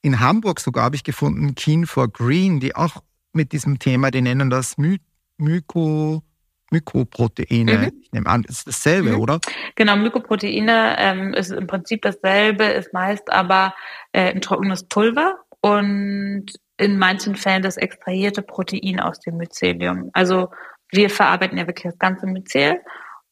In 0.02 0.20
Hamburg 0.20 0.60
sogar 0.60 0.84
habe 0.84 0.94
ich 0.94 1.02
gefunden 1.02 1.56
Keen 1.56 1.84
for 1.86 2.08
Green, 2.08 2.60
die 2.60 2.76
auch 2.76 3.02
mit 3.32 3.52
diesem 3.52 3.80
Thema, 3.80 4.10
die 4.10 4.22
nennen 4.22 4.50
das 4.50 4.78
My 4.78 5.00
Myko 5.36 6.22
Mykoproteine. 6.70 7.78
Mhm. 7.78 7.92
Ich 8.02 8.12
nehme 8.12 8.26
an, 8.26 8.44
ist 8.44 8.66
dasselbe, 8.66 9.10
mhm. 9.10 9.20
oder? 9.20 9.40
Genau, 9.74 9.96
Mykoproteine 9.96 10.96
ähm, 10.98 11.34
ist 11.34 11.50
im 11.50 11.66
Prinzip 11.66 12.02
dasselbe, 12.02 12.64
ist 12.64 12.92
meist 12.92 13.30
aber 13.30 13.74
äh, 14.12 14.32
ein 14.32 14.40
trockenes 14.40 14.84
Pulver 14.84 15.36
und 15.60 16.46
in 16.76 16.98
manchen 16.98 17.36
Fällen 17.36 17.62
das 17.62 17.76
extrahierte 17.76 18.42
Protein 18.42 19.00
aus 19.00 19.20
dem 19.20 19.36
Mycelium. 19.36 20.10
Also 20.12 20.48
wir 20.90 21.10
verarbeiten 21.10 21.58
ja 21.58 21.66
wirklich 21.66 21.92
das 21.92 21.98
ganze 21.98 22.26
Myzel 22.26 22.80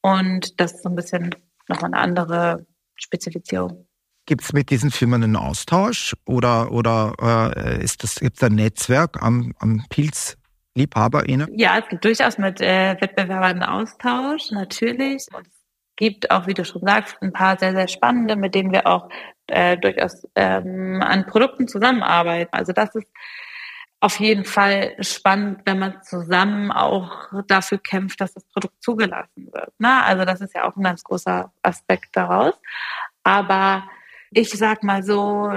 und 0.00 0.60
das 0.60 0.72
ist 0.72 0.82
so 0.82 0.88
ein 0.88 0.94
bisschen 0.94 1.34
nochmal 1.68 1.92
eine 1.92 2.02
andere 2.02 2.66
Spezifizierung. 2.94 3.86
Gibt 4.26 4.42
es 4.42 4.52
mit 4.52 4.70
diesen 4.70 4.90
Firmen 4.90 5.24
einen 5.24 5.36
Austausch 5.36 6.14
oder, 6.26 6.70
oder 6.70 7.14
äh, 7.56 7.82
ist 7.82 8.02
das, 8.02 8.16
gibt 8.16 8.36
es 8.36 8.42
ein 8.42 8.56
Netzwerk 8.56 9.22
an, 9.22 9.54
an 9.58 9.84
Pilz, 9.88 10.36
LiebhaberInnen? 10.78 11.58
Ja, 11.58 11.78
es 11.78 11.88
gibt 11.88 12.04
durchaus 12.04 12.38
mit 12.38 12.60
äh, 12.60 12.96
Wettbewerbern 13.00 13.62
Austausch, 13.62 14.50
natürlich. 14.50 15.26
Und 15.32 15.46
es 15.46 15.62
gibt 15.96 16.30
auch, 16.30 16.46
wie 16.46 16.54
du 16.54 16.64
schon 16.64 16.82
sagst, 16.82 17.16
ein 17.20 17.32
paar 17.32 17.58
sehr, 17.58 17.72
sehr 17.72 17.88
spannende, 17.88 18.36
mit 18.36 18.54
denen 18.54 18.72
wir 18.72 18.86
auch 18.86 19.08
äh, 19.48 19.76
durchaus 19.76 20.26
ähm, 20.34 21.02
an 21.02 21.26
Produkten 21.26 21.68
zusammenarbeiten. 21.68 22.50
Also 22.52 22.72
das 22.72 22.94
ist 22.94 23.08
auf 24.00 24.20
jeden 24.20 24.44
Fall 24.44 24.94
spannend, 25.00 25.62
wenn 25.64 25.80
man 25.80 26.02
zusammen 26.02 26.70
auch 26.70 27.26
dafür 27.48 27.78
kämpft, 27.78 28.20
dass 28.20 28.32
das 28.32 28.44
Produkt 28.44 28.80
zugelassen 28.80 29.48
wird. 29.52 29.72
Ne? 29.78 30.02
Also 30.04 30.24
das 30.24 30.40
ist 30.40 30.54
ja 30.54 30.64
auch 30.64 30.76
ein 30.76 30.84
ganz 30.84 31.02
großer 31.02 31.52
Aspekt 31.62 32.10
daraus. 32.12 32.54
Aber 33.24 33.82
ich 34.30 34.50
sag 34.50 34.82
mal 34.82 35.02
so, 35.02 35.50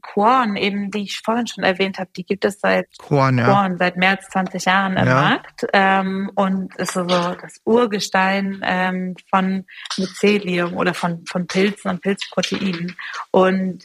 Korn, 0.00 0.56
eben, 0.56 0.90
die 0.90 1.02
ich 1.02 1.20
vorhin 1.24 1.46
schon 1.46 1.64
erwähnt 1.64 1.98
habe, 1.98 2.10
die 2.16 2.24
gibt 2.24 2.44
es 2.44 2.60
seit 2.60 2.86
Korn, 2.98 3.38
ja. 3.38 3.46
Korn 3.46 3.78
seit 3.78 3.96
mehr 3.96 4.10
als 4.10 4.28
20 4.28 4.64
Jahren 4.64 4.96
im 4.96 5.06
ja. 5.06 5.14
Markt 5.14 5.66
ähm, 5.72 6.30
und 6.34 6.74
ist 6.76 6.92
so 6.92 7.04
das 7.04 7.60
Urgestein 7.64 8.60
ähm, 8.64 9.14
von 9.30 9.66
Mycelium 9.98 10.76
oder 10.76 10.94
von, 10.94 11.24
von 11.26 11.46
Pilzen 11.46 11.90
und 11.90 12.02
Pilzproteinen. 12.02 12.96
Und 13.30 13.84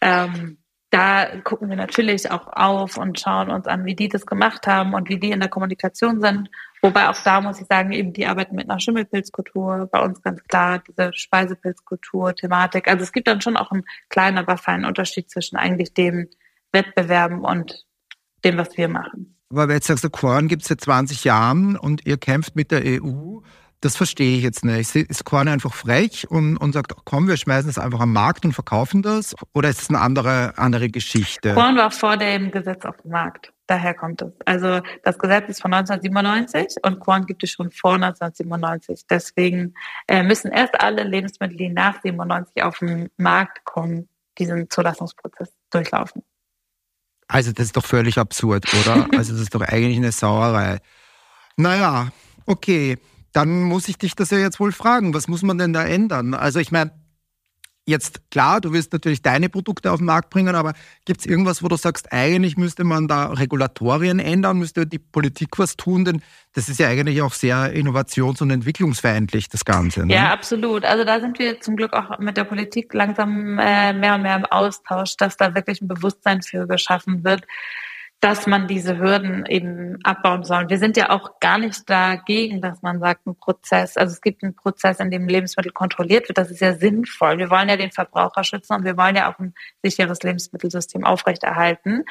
ähm, 0.00 0.58
da 0.94 1.26
gucken 1.42 1.68
wir 1.68 1.76
natürlich 1.76 2.30
auch 2.30 2.46
auf 2.52 2.96
und 2.96 3.18
schauen 3.18 3.50
uns 3.50 3.66
an, 3.66 3.84
wie 3.84 3.96
die 3.96 4.08
das 4.08 4.26
gemacht 4.26 4.68
haben 4.68 4.94
und 4.94 5.08
wie 5.08 5.18
die 5.18 5.32
in 5.32 5.40
der 5.40 5.48
Kommunikation 5.48 6.20
sind. 6.20 6.48
Wobei 6.84 7.08
auch 7.08 7.16
da 7.24 7.40
muss 7.40 7.58
ich 7.62 7.66
sagen, 7.66 7.92
eben 7.92 8.12
die 8.12 8.26
arbeiten 8.26 8.54
mit 8.54 8.68
einer 8.68 8.78
Schimmelpilzkultur, 8.78 9.88
bei 9.90 10.04
uns 10.04 10.20
ganz 10.20 10.44
klar 10.44 10.82
diese 10.86 11.14
Speisepilzkultur-Thematik. 11.14 12.88
Also 12.88 13.04
es 13.04 13.12
gibt 13.12 13.26
dann 13.26 13.40
schon 13.40 13.56
auch 13.56 13.70
einen 13.70 13.84
kleinen, 14.10 14.36
aber 14.36 14.58
feinen 14.58 14.84
Unterschied 14.84 15.30
zwischen 15.30 15.56
eigentlich 15.56 15.94
dem 15.94 16.28
Wettbewerben 16.72 17.40
und 17.40 17.86
dem, 18.44 18.58
was 18.58 18.76
wir 18.76 18.88
machen. 18.88 19.38
Aber 19.48 19.66
wenn 19.66 19.76
jetzt 19.76 19.86
sagst 19.86 20.12
Korn 20.12 20.46
gibt 20.46 20.60
es 20.60 20.68
seit 20.68 20.82
20 20.82 21.24
Jahren 21.24 21.78
und 21.78 22.04
ihr 22.04 22.18
kämpft 22.18 22.54
mit 22.54 22.70
der 22.70 22.82
EU, 22.84 23.38
das 23.84 23.96
verstehe 23.96 24.38
ich 24.38 24.42
jetzt 24.42 24.64
nicht. 24.64 24.94
Ist 24.94 25.24
Korn 25.24 25.46
einfach 25.46 25.74
frech 25.74 26.26
und, 26.30 26.56
und 26.56 26.72
sagt, 26.72 26.94
komm, 27.04 27.28
wir 27.28 27.36
schmeißen 27.36 27.68
es 27.68 27.78
einfach 27.78 28.00
am 28.00 28.12
Markt 28.12 28.46
und 28.46 28.52
verkaufen 28.52 29.02
das? 29.02 29.34
Oder 29.52 29.68
ist 29.68 29.82
es 29.82 29.88
eine 29.90 30.00
andere, 30.00 30.54
andere 30.56 30.88
Geschichte? 30.88 31.52
Korn 31.52 31.76
war 31.76 31.90
vor 31.90 32.16
dem 32.16 32.50
Gesetz 32.50 32.86
auf 32.86 32.96
dem 33.02 33.10
Markt. 33.10 33.52
Daher 33.66 33.92
kommt 33.92 34.22
es. 34.22 34.32
Also 34.46 34.80
das 35.02 35.18
Gesetz 35.18 35.50
ist 35.50 35.60
von 35.60 35.74
1997 35.74 36.82
und 36.82 36.98
Korn 37.00 37.26
gibt 37.26 37.42
es 37.44 37.50
schon 37.50 37.70
vor 37.70 37.94
1997. 37.94 39.06
Deswegen 39.08 39.74
äh, 40.08 40.22
müssen 40.22 40.50
erst 40.50 40.80
alle 40.80 41.02
Lebensmittel, 41.02 41.56
die 41.56 41.68
nach 41.68 42.00
97 42.00 42.62
auf 42.62 42.78
den 42.78 43.10
Markt 43.18 43.64
kommen, 43.64 44.08
diesen 44.38 44.70
Zulassungsprozess 44.70 45.52
durchlaufen. 45.70 46.22
Also 47.28 47.52
das 47.52 47.66
ist 47.66 47.76
doch 47.76 47.84
völlig 47.84 48.16
absurd, 48.16 48.66
oder? 48.72 49.06
also 49.16 49.32
das 49.32 49.42
ist 49.42 49.54
doch 49.54 49.62
eigentlich 49.62 49.98
eine 49.98 50.12
Sauerei. 50.12 50.78
Naja, 51.56 52.08
okay 52.46 52.98
dann 53.34 53.62
muss 53.62 53.88
ich 53.88 53.98
dich 53.98 54.14
das 54.14 54.30
ja 54.30 54.38
jetzt 54.38 54.60
wohl 54.60 54.72
fragen. 54.72 55.12
Was 55.12 55.28
muss 55.28 55.42
man 55.42 55.58
denn 55.58 55.72
da 55.72 55.84
ändern? 55.84 56.32
Also 56.34 56.60
ich 56.60 56.72
meine, 56.72 56.92
Jetzt 57.86 58.30
klar, 58.30 58.62
du 58.62 58.72
willst 58.72 58.94
natürlich 58.94 59.20
deine 59.20 59.50
Produkte 59.50 59.92
auf 59.92 59.98
den 59.98 60.06
Markt 60.06 60.30
bringen, 60.30 60.54
aber 60.54 60.72
gibt 61.04 61.20
es 61.20 61.26
irgendwas, 61.26 61.62
wo 61.62 61.68
du 61.68 61.76
sagst, 61.76 62.14
eigentlich 62.14 62.56
müsste 62.56 62.82
man 62.82 63.08
da 63.08 63.26
Regulatorien 63.26 64.20
ändern, 64.20 64.58
müsste 64.58 64.86
die 64.86 64.98
Politik 64.98 65.58
was 65.58 65.76
tun? 65.76 66.06
Denn 66.06 66.22
das 66.54 66.70
ist 66.70 66.80
ja 66.80 66.88
eigentlich 66.88 67.20
auch 67.20 67.34
sehr 67.34 67.74
innovations- 67.74 68.40
und 68.40 68.50
entwicklungsfeindlich, 68.50 69.50
das 69.50 69.66
Ganze. 69.66 70.06
Ne? 70.06 70.14
Ja, 70.14 70.32
absolut. 70.32 70.86
Also 70.86 71.04
da 71.04 71.20
sind 71.20 71.38
wir 71.38 71.60
zum 71.60 71.76
Glück 71.76 71.92
auch 71.92 72.18
mit 72.20 72.38
der 72.38 72.44
Politik 72.44 72.94
langsam 72.94 73.58
äh, 73.58 73.92
mehr 73.92 74.14
und 74.14 74.22
mehr 74.22 74.36
im 74.36 74.46
Austausch, 74.46 75.18
dass 75.18 75.36
da 75.36 75.54
wirklich 75.54 75.82
ein 75.82 75.88
Bewusstsein 75.88 76.40
für 76.40 76.66
geschaffen 76.66 77.22
wird, 77.22 77.44
dass 78.24 78.46
man 78.46 78.66
diese 78.66 78.96
Hürden 78.96 79.44
eben 79.44 79.98
abbauen 80.02 80.44
soll. 80.44 80.70
Wir 80.70 80.78
sind 80.78 80.96
ja 80.96 81.10
auch 81.10 81.40
gar 81.40 81.58
nicht 81.58 81.90
dagegen, 81.90 82.62
dass 82.62 82.80
man 82.80 82.98
sagt, 82.98 83.26
ein 83.26 83.36
Prozess, 83.36 83.98
also 83.98 84.14
es 84.14 84.22
gibt 84.22 84.42
einen 84.42 84.56
Prozess, 84.56 84.98
in 84.98 85.10
dem 85.10 85.28
Lebensmittel 85.28 85.72
kontrolliert 85.72 86.26
wird. 86.26 86.38
Das 86.38 86.50
ist 86.50 86.62
ja 86.62 86.72
sinnvoll. 86.72 87.36
Wir 87.36 87.50
wollen 87.50 87.68
ja 87.68 87.76
den 87.76 87.92
Verbraucher 87.92 88.42
schützen 88.42 88.76
und 88.76 88.84
wir 88.86 88.96
wollen 88.96 89.14
ja 89.14 89.30
auch 89.30 89.38
ein 89.38 89.52
sicheres 89.82 90.22
Lebensmittelsystem 90.22 91.04
aufrechterhalten. 91.04 92.06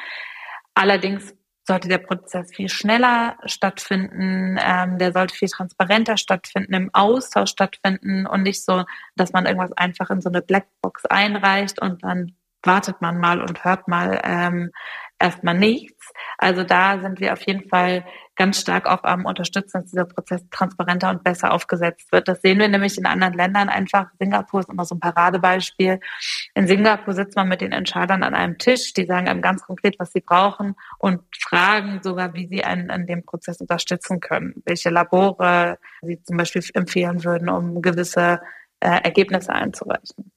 Allerdings 0.76 1.34
sollte 1.66 1.88
der 1.88 1.98
Prozess 1.98 2.54
viel 2.54 2.68
schneller 2.68 3.36
stattfinden, 3.46 4.56
ähm, 4.64 4.98
der 4.98 5.10
sollte 5.10 5.34
viel 5.34 5.48
transparenter 5.48 6.16
stattfinden, 6.16 6.74
im 6.74 6.90
Austausch 6.92 7.50
stattfinden 7.50 8.28
und 8.28 8.44
nicht 8.44 8.64
so, 8.64 8.84
dass 9.16 9.32
man 9.32 9.46
irgendwas 9.46 9.72
einfach 9.72 10.10
in 10.10 10.20
so 10.20 10.28
eine 10.28 10.42
Blackbox 10.42 11.06
einreicht 11.06 11.82
und 11.82 12.04
dann 12.04 12.36
wartet 12.62 13.00
man 13.00 13.18
mal 13.18 13.40
und 13.40 13.64
hört 13.64 13.88
mal 13.88 14.20
ähm, 14.24 14.70
erstmal 15.18 15.56
nichts. 15.56 16.12
Also 16.38 16.64
da 16.64 17.00
sind 17.00 17.20
wir 17.20 17.32
auf 17.32 17.42
jeden 17.42 17.68
Fall 17.68 18.04
ganz 18.36 18.60
stark 18.60 18.86
auch 18.86 19.04
am 19.04 19.26
Unterstützen, 19.26 19.80
dass 19.80 19.90
dieser 19.90 20.04
Prozess 20.06 20.42
transparenter 20.50 21.10
und 21.10 21.22
besser 21.22 21.52
aufgesetzt 21.52 22.10
wird. 22.10 22.26
Das 22.28 22.42
sehen 22.42 22.58
wir 22.58 22.68
nämlich 22.68 22.98
in 22.98 23.06
anderen 23.06 23.34
Ländern 23.34 23.68
einfach. 23.68 24.08
Singapur 24.18 24.60
ist 24.60 24.68
immer 24.68 24.84
so 24.84 24.96
ein 24.96 25.00
Paradebeispiel. 25.00 26.00
In 26.54 26.66
Singapur 26.66 27.14
sitzt 27.14 27.36
man 27.36 27.48
mit 27.48 27.60
den 27.60 27.72
Entscheidern 27.72 28.22
an 28.22 28.34
einem 28.34 28.58
Tisch, 28.58 28.92
die 28.92 29.06
sagen 29.06 29.28
einem 29.28 29.42
ganz 29.42 29.62
konkret, 29.62 29.96
was 29.98 30.12
sie 30.12 30.20
brauchen 30.20 30.74
und 30.98 31.22
fragen 31.38 32.00
sogar, 32.02 32.34
wie 32.34 32.48
sie 32.48 32.64
einen 32.64 32.90
an 32.90 33.06
dem 33.06 33.24
Prozess 33.24 33.60
unterstützen 33.60 34.20
können, 34.20 34.62
welche 34.64 34.90
Labore 34.90 35.78
sie 36.02 36.20
zum 36.22 36.36
Beispiel 36.36 36.64
empfehlen 36.74 37.24
würden, 37.24 37.48
um 37.48 37.82
gewisse 37.82 38.40
äh, 38.80 39.00
Ergebnisse 39.02 39.52
einzureichen. 39.52 40.33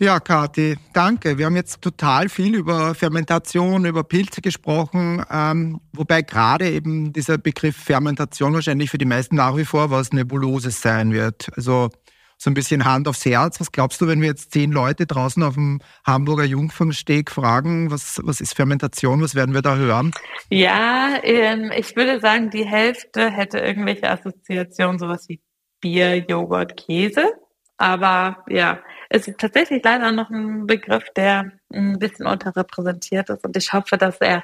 Ja, 0.00 0.18
Kathi, 0.18 0.76
danke. 0.92 1.38
Wir 1.38 1.46
haben 1.46 1.54
jetzt 1.54 1.80
total 1.80 2.28
viel 2.28 2.56
über 2.56 2.96
Fermentation, 2.96 3.84
über 3.84 4.02
Pilze 4.02 4.40
gesprochen, 4.40 5.24
ähm, 5.30 5.80
wobei 5.92 6.22
gerade 6.22 6.68
eben 6.68 7.12
dieser 7.12 7.38
Begriff 7.38 7.76
Fermentation 7.76 8.54
wahrscheinlich 8.54 8.90
für 8.90 8.98
die 8.98 9.04
meisten 9.04 9.36
nach 9.36 9.56
wie 9.56 9.64
vor 9.64 9.92
was 9.92 10.12
Nebuloses 10.12 10.80
sein 10.80 11.12
wird. 11.12 11.48
Also 11.56 11.90
so 12.38 12.50
ein 12.50 12.54
bisschen 12.54 12.84
Hand 12.84 13.06
aufs 13.06 13.24
Herz. 13.24 13.60
Was 13.60 13.70
glaubst 13.70 14.00
du, 14.00 14.08
wenn 14.08 14.20
wir 14.20 14.28
jetzt 14.28 14.52
zehn 14.52 14.72
Leute 14.72 15.06
draußen 15.06 15.42
auf 15.44 15.54
dem 15.54 15.80
Hamburger 16.04 16.44
Jungfernsteg 16.44 17.30
fragen, 17.30 17.92
was, 17.92 18.20
was 18.24 18.40
ist 18.40 18.56
Fermentation, 18.56 19.22
was 19.22 19.36
werden 19.36 19.54
wir 19.54 19.62
da 19.62 19.76
hören? 19.76 20.10
Ja, 20.50 21.18
ähm, 21.22 21.70
ich 21.76 21.94
würde 21.94 22.18
sagen, 22.18 22.50
die 22.50 22.66
Hälfte 22.66 23.30
hätte 23.30 23.58
irgendwelche 23.58 24.10
Assoziationen, 24.10 24.98
sowas 24.98 25.28
wie 25.28 25.40
Bier, 25.80 26.16
Joghurt, 26.16 26.76
Käse. 26.76 27.32
Aber 27.76 28.44
ja, 28.48 28.80
ist 29.14 29.38
tatsächlich 29.38 29.82
leider 29.84 30.12
noch 30.12 30.30
ein 30.30 30.66
Begriff, 30.66 31.04
der 31.16 31.52
ein 31.72 31.98
bisschen 31.98 32.26
unterrepräsentiert 32.26 33.30
ist. 33.30 33.44
Und 33.44 33.56
ich 33.56 33.72
hoffe, 33.72 33.96
dass 33.96 34.18
er 34.18 34.42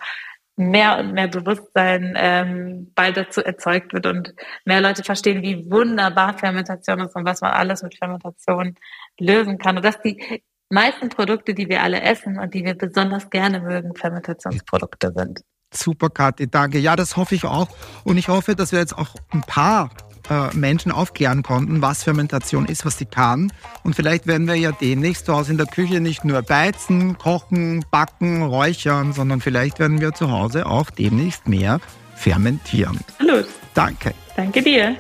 mehr 0.57 0.99
und 0.99 1.13
mehr 1.13 1.29
Bewusstsein 1.29 2.15
ähm, 2.17 2.93
bald 2.95 3.17
dazu 3.17 3.41
erzeugt 3.41 3.93
wird 3.93 4.07
und 4.07 4.35
mehr 4.65 4.81
Leute 4.81 5.03
verstehen, 5.03 5.43
wie 5.43 5.71
wunderbar 5.71 6.37
Fermentation 6.37 7.01
ist 7.01 7.17
und 7.17 7.25
was 7.25 7.41
man 7.41 7.53
alles 7.53 7.83
mit 7.83 7.97
Fermentation 7.97 8.75
lösen 9.19 9.59
kann. 9.59 9.77
Und 9.77 9.85
dass 9.85 10.01
die 10.03 10.43
meisten 10.69 11.09
Produkte, 11.09 11.55
die 11.55 11.69
wir 11.69 11.83
alle 11.83 12.03
essen 12.03 12.39
und 12.39 12.55
die 12.55 12.65
wir 12.65 12.75
besonders 12.75 13.31
gerne 13.31 13.61
mögen, 13.61 13.95
Fermentationsprodukte 13.95 15.13
sind. 15.17 15.41
Super, 15.73 16.11
Kathi, 16.11 16.51
danke. 16.51 16.79
Ja, 16.79 16.97
das 16.97 17.17
hoffe 17.17 17.35
ich 17.35 17.45
auch. 17.45 17.69
Und 18.05 18.19
ich 18.19 18.29
hoffe, 18.29 18.55
dass 18.55 18.73
wir 18.73 18.81
jetzt 18.81 18.97
auch 18.97 19.15
ein 19.31 19.43
paar 19.43 19.91
äh, 20.31 20.57
Menschen 20.57 20.93
aufklären 20.93 21.43
konnten, 21.43 21.83
was 21.83 22.05
Fermentation 22.05 22.67
ist, 22.67 22.87
was 22.87 22.97
sie 22.97 23.05
kann. 23.05 23.53
Und 23.83 23.97
vielleicht 23.97 24.27
werden 24.27 24.47
wir 24.47 24.55
ja 24.55 24.73
demnächst 24.73 25.27
zu 25.27 25.35
Hause 25.35 25.53
in 25.53 25.59
der 25.59 25.67
Küche 25.67 26.01
nicht 26.01 26.25
nur 26.25 26.41
beizen, 26.43 27.19
kochen, 27.19 27.85
backen, 27.91 28.43
räuchern, 28.43 29.13
sondern 29.13 29.41
vielleicht 29.41 29.79
werden 29.79 30.01
wir 30.01 30.13
zu 30.13 30.31
Hause 30.31 30.67
auch 30.67 30.91
demnächst 30.91 31.49
mehr 31.49 31.81
fermentieren. 32.15 33.01
Hallo. 33.19 33.45
Danke. 33.75 34.15
Danke 34.37 34.63
dir. 34.63 34.97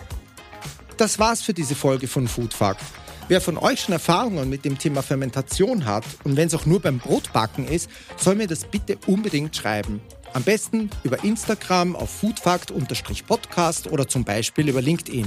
Das 0.97 1.19
war's 1.19 1.43
für 1.43 1.55
diese 1.55 1.75
Folge 1.75 2.09
von 2.09 2.29
Food 2.29 2.53
Fact. 2.53 2.83
Wer 3.29 3.41
von 3.41 3.57
euch 3.59 3.83
schon 3.83 3.93
Erfahrungen 3.93 4.51
mit 4.51 4.65
dem 4.65 4.77
Thema 4.77 5.03
Fermentation 5.03 5.87
hat 5.87 6.05
und 6.25 6.37
wenn 6.37 6.49
es 6.49 6.55
auch 6.55 6.67
nur 6.67 6.81
beim 6.81 6.99
Brotbacken 6.99 7.65
ist, 7.65 7.89
soll 8.17 8.35
mir 8.35 8.49
das 8.49 8.65
bitte 8.65 8.99
unbedingt 9.07 9.55
schreiben. 9.55 10.01
Am 10.33 10.45
besten 10.45 10.91
über 11.03 11.25
Instagram 11.25 11.97
auf 11.97 12.11
foodfakt-podcast 12.11 13.91
oder 13.91 14.07
zum 14.07 14.25
Beispiel 14.25 14.69
über 14.69 14.81
LinkedIn. 14.81 15.27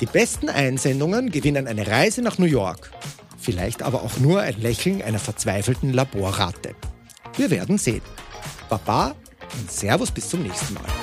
Die 0.00 0.06
besten 0.06 0.48
Einsendungen 0.48 1.30
gewinnen 1.30 1.66
eine 1.66 1.86
Reise 1.86 2.22
nach 2.22 2.38
New 2.38 2.46
York. 2.46 2.90
Vielleicht 3.38 3.82
aber 3.82 4.02
auch 4.02 4.18
nur 4.18 4.40
ein 4.40 4.60
Lächeln 4.60 5.02
einer 5.02 5.18
verzweifelten 5.18 5.92
Laborratte. 5.92 6.74
Wir 7.36 7.50
werden 7.50 7.76
sehen. 7.76 8.02
Baba 8.68 9.14
und 9.58 9.70
Servus 9.70 10.10
bis 10.10 10.30
zum 10.30 10.42
nächsten 10.42 10.74
Mal. 10.74 11.01